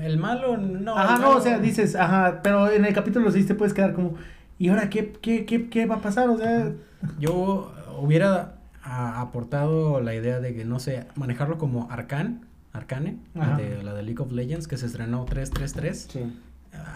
El 0.00 0.18
malo 0.18 0.58
no. 0.58 0.96
ajá, 0.98 1.18
no, 1.18 1.30
o 1.36 1.40
sea, 1.40 1.58
dices, 1.58 1.96
ajá, 1.96 2.40
pero 2.42 2.70
en 2.70 2.84
el 2.84 2.92
capítulo 2.92 3.30
6 3.30 3.46
te 3.46 3.54
puedes 3.54 3.72
quedar 3.72 3.94
como, 3.94 4.14
¿y 4.58 4.68
ahora 4.68 4.90
qué, 4.90 5.12
qué, 5.22 5.46
qué, 5.46 5.70
qué 5.70 5.86
va 5.86 5.94
a 5.96 6.00
pasar? 6.02 6.28
O 6.28 6.36
sea, 6.36 6.72
Yo 7.18 7.72
hubiera 8.00 8.56
a- 8.82 9.20
aportado 9.22 10.00
la 10.02 10.14
idea 10.14 10.40
de 10.40 10.54
que, 10.54 10.64
no 10.66 10.78
sé, 10.78 11.06
manejarlo 11.16 11.56
como 11.56 11.90
Arcan, 11.90 12.42
Arcane, 12.72 13.18
Ajá. 13.34 13.56
de, 13.56 13.82
la 13.82 13.94
de 13.94 14.02
League 14.02 14.20
of 14.22 14.32
Legends, 14.32 14.66
que 14.68 14.76
se 14.76 14.86
estrenó 14.86 15.24
333. 15.24 16.08
Sí. 16.10 16.20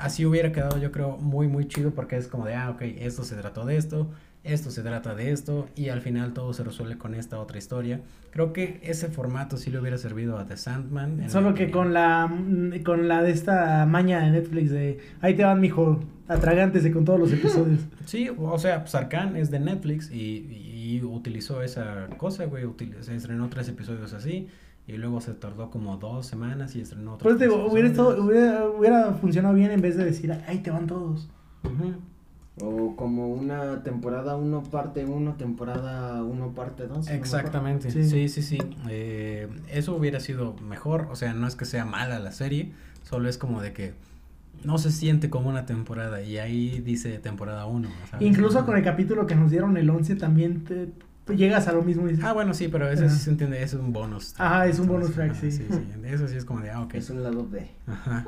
Así 0.00 0.24
hubiera 0.24 0.52
quedado, 0.52 0.78
yo 0.78 0.90
creo, 0.90 1.16
muy, 1.18 1.48
muy 1.48 1.68
chido 1.68 1.90
porque 1.90 2.16
es 2.16 2.28
como 2.28 2.46
de, 2.46 2.54
ah, 2.54 2.70
ok, 2.70 2.80
esto 2.98 3.24
se 3.24 3.36
trató 3.36 3.66
de 3.66 3.76
esto, 3.76 4.10
esto 4.42 4.70
se 4.70 4.82
trata 4.82 5.14
de 5.14 5.32
esto, 5.32 5.68
y 5.76 5.90
al 5.90 6.00
final 6.00 6.32
todo 6.32 6.54
se 6.54 6.64
resuelve 6.64 6.96
con 6.96 7.14
esta 7.14 7.38
otra 7.38 7.58
historia. 7.58 8.00
Creo 8.30 8.54
que 8.54 8.80
ese 8.82 9.08
formato 9.08 9.58
sí 9.58 9.70
le 9.70 9.78
hubiera 9.78 9.98
servido 9.98 10.38
a 10.38 10.46
The 10.46 10.56
Sandman. 10.56 11.20
en 11.20 11.30
solo 11.30 11.52
que 11.52 11.70
con 11.70 11.92
la 11.92 12.32
con 12.86 13.06
la 13.08 13.22
de 13.22 13.32
esta 13.32 13.84
maña 13.86 14.20
de 14.20 14.30
Netflix 14.30 14.70
de, 14.70 14.98
ahí 15.20 15.34
te 15.34 15.44
van, 15.44 15.60
mijo, 15.60 16.00
atragántese 16.28 16.90
con 16.90 17.04
todos 17.04 17.20
los 17.20 17.32
episodios. 17.32 17.80
Sí, 18.06 18.30
o 18.38 18.58
sea, 18.58 18.80
pues 18.82 18.94
Arcane 18.94 19.40
es 19.40 19.50
de 19.50 19.58
Netflix 19.60 20.10
y, 20.12 20.46
y 20.96 21.02
utilizó 21.02 21.60
esa 21.62 22.06
cosa, 22.16 22.44
güey. 22.46 22.64
util- 22.64 22.94
se 23.02 23.14
estrenó 23.16 23.48
tres 23.50 23.68
episodios 23.68 24.12
así 24.14 24.48
y 24.87 24.97
luego 24.97 25.20
se 25.20 25.34
tardó 25.34 25.70
como 25.70 25.97
dos 25.97 26.26
semanas 26.26 26.76
y 26.76 26.80
estrenó 26.80 27.14
otros. 27.14 27.32
Pues 27.34 27.41
digo, 27.41 27.66
hubiera, 27.66 27.89
hubiera, 27.91 28.68
hubiera 28.68 29.12
funcionado 29.14 29.55
bien 29.55 29.70
en 29.72 29.80
vez 29.80 29.97
de 29.97 30.05
decir, 30.05 30.32
ahí 30.47 30.59
te 30.59 30.70
van 30.70 30.87
todos. 30.87 31.28
Ujú. 31.64 31.95
O 32.62 32.97
como 32.97 33.28
una 33.28 33.82
temporada 33.82 34.37
1 34.37 34.62
parte 34.64 35.05
1, 35.05 35.34
temporada 35.34 36.22
1 36.22 36.55
parte 36.55 36.87
2. 36.87 37.09
Exactamente, 37.11 37.91
Sí. 37.91 38.05
sí, 38.09 38.28
sí, 38.28 38.43
sí. 38.43 38.59
Eh, 38.89 39.49
eso 39.70 39.95
hubiera 39.95 40.20
sido 40.20 40.55
mejor, 40.66 41.09
o 41.11 41.16
sea, 41.16 41.34
no 41.34 41.47
es 41.47 41.57
que 41.57 41.64
sea 41.66 41.84
mala 41.84 42.18
la 42.18 42.32
serie, 42.32 42.72
solo 43.03 43.28
es 43.28 43.37
como 43.37 43.61
de 43.61 43.72
que 43.72 43.95
no 44.64 44.78
se 44.78 44.91
siente 44.91 45.28
como 45.28 45.51
una 45.51 45.66
temporada 45.66 46.22
y 46.22 46.39
ahí 46.39 46.80
dice 46.80 47.18
temporada 47.18 47.66
1. 47.66 47.89
Incluso 48.20 48.64
con 48.64 48.76
el 48.78 48.82
capítulo 48.84 49.26
que 49.26 49.34
nos 49.34 49.51
dieron 49.51 49.76
el 49.76 49.91
11 49.91 50.16
también 50.16 50.64
te 50.64 50.89
llegas 51.34 51.66
a 51.68 51.72
lo 51.72 51.82
mismo 51.82 52.06
y 52.06 52.10
dices, 52.12 52.24
Ah, 52.24 52.32
bueno, 52.32 52.54
sí, 52.54 52.68
pero 52.68 52.88
eso 52.88 53.02
sí 53.02 53.06
Ajá. 53.08 53.16
se 53.16 53.30
entiende, 53.30 53.62
es 53.62 53.74
un 53.74 53.92
bonus. 53.92 54.34
Ajá, 54.38 54.66
es 54.66 54.78
un 54.78 54.86
bonus 54.86 55.12
track, 55.12 55.32
ajá, 55.32 55.40
sí. 55.40 55.50
sí, 55.50 55.64
Eso 56.04 56.28
sí 56.28 56.36
es 56.36 56.44
como 56.44 56.60
de, 56.60 56.70
ah, 56.70 56.82
ok. 56.82 56.94
Es 56.94 57.10
un 57.10 57.22
lado 57.22 57.46
B. 57.48 57.68
Ajá. 57.86 58.24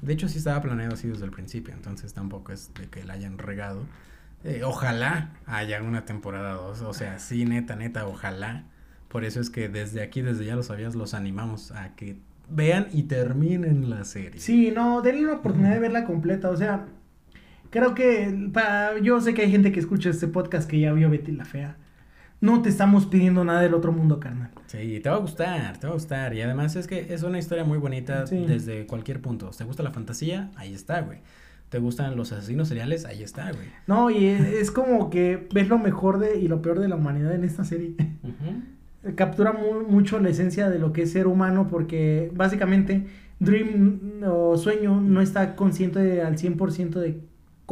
De 0.00 0.12
hecho, 0.12 0.28
sí 0.28 0.38
estaba 0.38 0.60
planeado 0.60 0.94
así 0.94 1.08
desde 1.08 1.24
el 1.24 1.30
principio, 1.30 1.72
entonces 1.74 2.12
tampoco 2.12 2.52
es 2.52 2.72
de 2.74 2.88
que 2.88 3.04
la 3.04 3.14
hayan 3.14 3.38
regado. 3.38 3.82
Eh, 4.44 4.62
ojalá 4.64 5.30
haya 5.46 5.80
una 5.82 6.04
temporada 6.04 6.54
2, 6.54 6.80
o 6.82 6.92
sea, 6.92 7.18
sí, 7.20 7.44
neta, 7.44 7.76
neta, 7.76 8.06
ojalá. 8.06 8.64
Por 9.08 9.24
eso 9.24 9.40
es 9.40 9.50
que 9.50 9.68
desde 9.68 10.02
aquí, 10.02 10.22
desde 10.22 10.44
ya 10.44 10.56
lo 10.56 10.62
sabías, 10.64 10.94
los 10.96 11.14
animamos 11.14 11.70
a 11.70 11.94
que 11.94 12.16
vean 12.50 12.88
y 12.92 13.04
terminen 13.04 13.88
la 13.88 14.04
serie. 14.04 14.40
Sí, 14.40 14.72
no, 14.74 15.00
denle 15.02 15.24
una 15.24 15.34
oportunidad 15.34 15.74
de 15.74 15.78
verla 15.78 16.04
completa. 16.04 16.50
O 16.50 16.56
sea, 16.56 16.86
creo 17.70 17.94
que 17.94 18.50
para, 18.52 18.98
yo 18.98 19.20
sé 19.20 19.34
que 19.34 19.42
hay 19.42 19.50
gente 19.50 19.70
que 19.70 19.78
escucha 19.80 20.10
este 20.10 20.26
podcast 20.26 20.68
que 20.68 20.80
ya 20.80 20.92
vio 20.92 21.08
Betty 21.10 21.32
la 21.32 21.44
Fea. 21.44 21.76
No 22.42 22.60
te 22.60 22.68
estamos 22.68 23.06
pidiendo 23.06 23.42
nada 23.44 23.60
del 23.62 23.72
otro 23.72 23.92
mundo, 23.92 24.20
carnal. 24.20 24.50
Sí, 24.66 25.00
te 25.00 25.08
va 25.08 25.16
a 25.16 25.20
gustar, 25.20 25.78
te 25.78 25.86
va 25.86 25.92
a 25.92 25.94
gustar. 25.94 26.34
Y 26.34 26.42
además 26.42 26.76
es 26.76 26.86
que 26.86 27.14
es 27.14 27.22
una 27.22 27.38
historia 27.38 27.64
muy 27.64 27.78
bonita 27.78 28.26
Sí. 28.26 28.44
desde 28.46 28.84
cualquier 28.86 29.20
punto. 29.22 29.50
¿Te 29.56 29.62
gusta 29.64 29.82
la 29.82 29.92
fantasía? 29.92 30.50
Ahí 30.56 30.74
está, 30.74 31.00
güey. 31.02 31.18
¿Te 31.70 31.78
gustan 31.78 32.16
los 32.16 32.32
asesinos 32.32 32.68
seriales? 32.68 33.04
Ahí 33.06 33.22
está, 33.22 33.50
güey. 33.52 33.68
No, 33.86 34.10
y 34.10 34.26
es, 34.26 34.40
es 34.46 34.70
como 34.70 35.08
que 35.08 35.48
ves 35.54 35.68
lo 35.68 35.78
mejor 35.78 36.18
de 36.18 36.38
y 36.38 36.48
lo 36.48 36.60
peor 36.60 36.80
de 36.80 36.88
la 36.88 36.96
humanidad 36.96 37.32
en 37.34 37.44
esta 37.44 37.64
serie. 37.64 37.94
Captura 39.14 39.52
mu- 39.52 39.88
mucho 39.88 40.18
la 40.20 40.28
esencia 40.28 40.68
de 40.68 40.78
lo 40.78 40.92
que 40.92 41.02
es 41.02 41.12
ser 41.12 41.26
humano 41.26 41.68
porque 41.68 42.30
básicamente 42.34 43.06
Dream 43.40 44.20
o 44.26 44.56
Sueño 44.56 45.00
no 45.00 45.20
está 45.20 45.56
consciente 45.56 45.98
de- 46.00 46.22
al 46.22 46.36
100% 46.38 47.00
de 47.00 47.20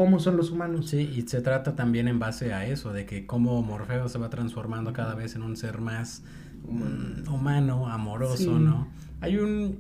cómo 0.01 0.19
son 0.19 0.39
los 0.39 0.51
humanos. 0.51 0.89
Sí, 0.89 1.13
y 1.15 1.29
se 1.29 1.43
trata 1.43 1.77
también 1.77 2.09
en 2.09 2.19
base 2.19 2.55
a 2.55 2.65
eso, 2.65 2.91
de 2.91 3.05
que 3.05 3.27
cómo 3.27 3.61
Morfeo 3.61 4.09
se 4.09 4.17
va 4.17 4.31
transformando 4.31 4.95
cada 4.95 5.15
vez 5.15 5.35
en 5.35 5.43
un 5.43 5.59
ser 5.59 5.83
más 5.83 6.23
mm, 6.67 7.31
humano, 7.31 7.87
amoroso, 7.87 8.39
Sí. 8.39 8.49
¿no? 8.49 8.89
Hay 9.21 9.37
un 9.37 9.79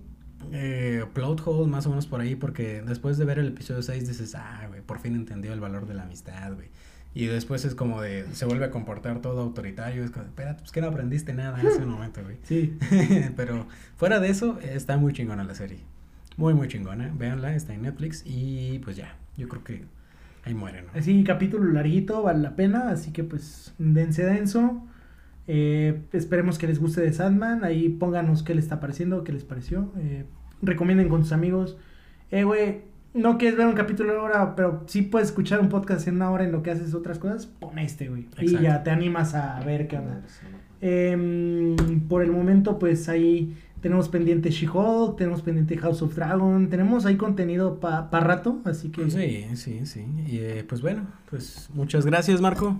eh, 0.52 1.06
plot 1.14 1.40
hole 1.46 1.70
más 1.70 1.86
o 1.86 1.88
menos 1.88 2.06
por 2.06 2.20
ahí, 2.20 2.34
porque 2.36 2.82
después 2.82 3.16
de 3.16 3.24
ver 3.24 3.38
el 3.38 3.48
episodio 3.48 3.80
6 3.80 4.06
dices, 4.06 4.34
ah, 4.34 4.66
güey, 4.68 4.82
por 4.82 4.98
fin 4.98 5.14
entendió 5.14 5.54
el 5.54 5.60
valor 5.60 5.86
de 5.86 5.94
la 5.94 6.02
amistad, 6.02 6.52
güey. 6.52 6.68
Y 7.14 7.24
después 7.24 7.64
es 7.64 7.74
como 7.74 8.02
de, 8.02 8.26
se 8.34 8.44
vuelve 8.44 8.66
a 8.66 8.70
comportar 8.70 9.22
todo 9.22 9.40
autoritario, 9.40 10.04
es 10.04 10.10
como, 10.10 10.26
espérate, 10.26 10.60
pues 10.60 10.70
que 10.70 10.82
no 10.82 10.88
aprendiste 10.88 11.32
nada 11.32 11.58
en 11.58 11.66
ese 11.66 11.80
momento, 11.86 12.22
güey. 12.22 12.36
Sí. 12.42 12.76
Pero 13.36 13.66
fuera 13.96 14.20
de 14.20 14.28
eso, 14.28 14.58
está 14.60 14.98
muy 14.98 15.14
chingona 15.14 15.44
la 15.44 15.54
serie. 15.54 15.78
Muy, 16.36 16.52
muy 16.52 16.68
chingona. 16.68 17.10
Véanla, 17.16 17.54
está 17.54 17.72
en 17.72 17.80
Netflix 17.80 18.22
y 18.26 18.80
pues 18.80 18.96
ya, 18.96 19.16
yo 19.38 19.48
creo 19.48 19.64
que 19.64 19.99
ahí 20.44 20.54
muere, 20.54 20.82
¿no? 20.82 21.02
Sí, 21.02 21.22
capítulo 21.24 21.72
larguito, 21.72 22.22
vale 22.22 22.40
la 22.40 22.56
pena, 22.56 22.90
así 22.90 23.12
que 23.12 23.24
pues 23.24 23.74
dense 23.78 24.24
denso. 24.24 24.86
Eh, 25.46 26.02
esperemos 26.12 26.58
que 26.58 26.66
les 26.66 26.78
guste 26.78 27.00
de 27.00 27.12
Sandman, 27.12 27.64
ahí 27.64 27.88
pónganos 27.88 28.42
qué 28.42 28.54
les 28.54 28.64
está 28.64 28.80
pareciendo, 28.80 29.24
qué 29.24 29.32
les 29.32 29.44
pareció. 29.44 29.92
Eh, 29.98 30.24
recomienden 30.62 31.08
con 31.08 31.22
sus 31.22 31.32
amigos. 31.32 31.76
Eh, 32.30 32.44
güey, 32.44 32.82
no 33.14 33.38
quieres 33.38 33.58
ver 33.58 33.66
un 33.66 33.74
capítulo 33.74 34.12
de 34.12 34.18
hora, 34.18 34.54
pero 34.54 34.84
sí 34.86 35.02
puedes 35.02 35.28
escuchar 35.28 35.60
un 35.60 35.68
podcast 35.68 36.06
en 36.06 36.16
una 36.16 36.30
hora 36.30 36.44
en 36.44 36.52
lo 36.52 36.62
que 36.62 36.70
haces 36.70 36.94
otras 36.94 37.18
cosas, 37.18 37.46
pon 37.46 37.78
este, 37.78 38.08
güey. 38.08 38.28
Y 38.40 38.58
ya 38.58 38.82
te 38.82 38.90
animas 38.90 39.34
a 39.34 39.60
ver 39.64 39.88
qué 39.88 39.98
onda. 39.98 40.22
Em, 40.80 41.76
por 42.08 42.22
el 42.22 42.30
momento, 42.30 42.78
pues 42.78 43.08
ahí 43.08 43.56
tenemos 43.80 44.08
pendiente 44.08 44.50
She-Hulk, 44.50 45.16
tenemos 45.16 45.42
pendiente 45.42 45.76
House 45.78 46.02
of 46.02 46.14
Dragon, 46.14 46.68
tenemos 46.68 47.06
ahí 47.06 47.16
contenido 47.16 47.80
para 47.80 48.08
rato, 48.20 48.60
así 48.64 48.90
que... 48.90 49.10
Sí, 49.10 49.56
sí, 49.56 49.86
sí. 49.86 50.06
Y 50.26 50.38
eh, 50.38 50.64
pues 50.68 50.82
bueno, 50.82 51.06
pues 51.28 51.68
muchas 51.74 52.04
gracias, 52.06 52.40
Marco. 52.40 52.78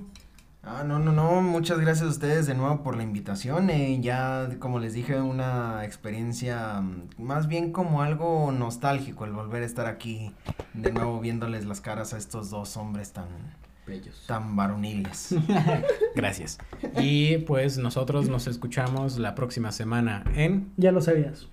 Ah, 0.62 0.84
no, 0.86 0.98
no, 0.98 1.11
no, 1.11 1.40
muchas 1.40 1.80
gracias 1.80 2.07
a 2.07 2.11
ustedes 2.11 2.46
de 2.46 2.55
nuevo 2.55 2.82
por 2.82 2.94
la 2.94 3.03
invitación. 3.03 3.70
eh, 3.70 3.98
ya, 4.03 4.51
como 4.59 4.78
les 4.78 4.92
dije, 4.92 5.18
una 5.18 5.86
experiencia 5.86 6.82
mm, 6.82 7.22
más 7.22 7.48
bien 7.48 7.72
como 7.72 8.03
algo 8.03 8.53
nostálgico 8.53 9.24
el 9.24 9.32
volver 9.32 9.62
a 9.62 9.66
estar 9.66 9.86
aquí 9.86 10.34
de 10.74 10.92
nuevo 10.92 11.18
viéndoles 11.18 11.64
las 11.64 11.80
caras 11.80 12.12
a 12.12 12.18
estos 12.18 12.51
dos 12.51 12.76
hombres 12.76 13.12
tan, 13.12 13.28
Bellos. 13.91 14.24
tan 14.26 14.57
varoniles. 14.57 15.34
Gracias. 16.14 16.59
Y 16.99 17.38
pues 17.38 17.76
nosotros 17.76 18.28
nos 18.28 18.47
escuchamos 18.47 19.18
la 19.18 19.34
próxima 19.34 19.72
semana 19.72 20.24
en... 20.34 20.72
Ya 20.76 20.93
lo 20.93 21.01
sabías. 21.01 21.49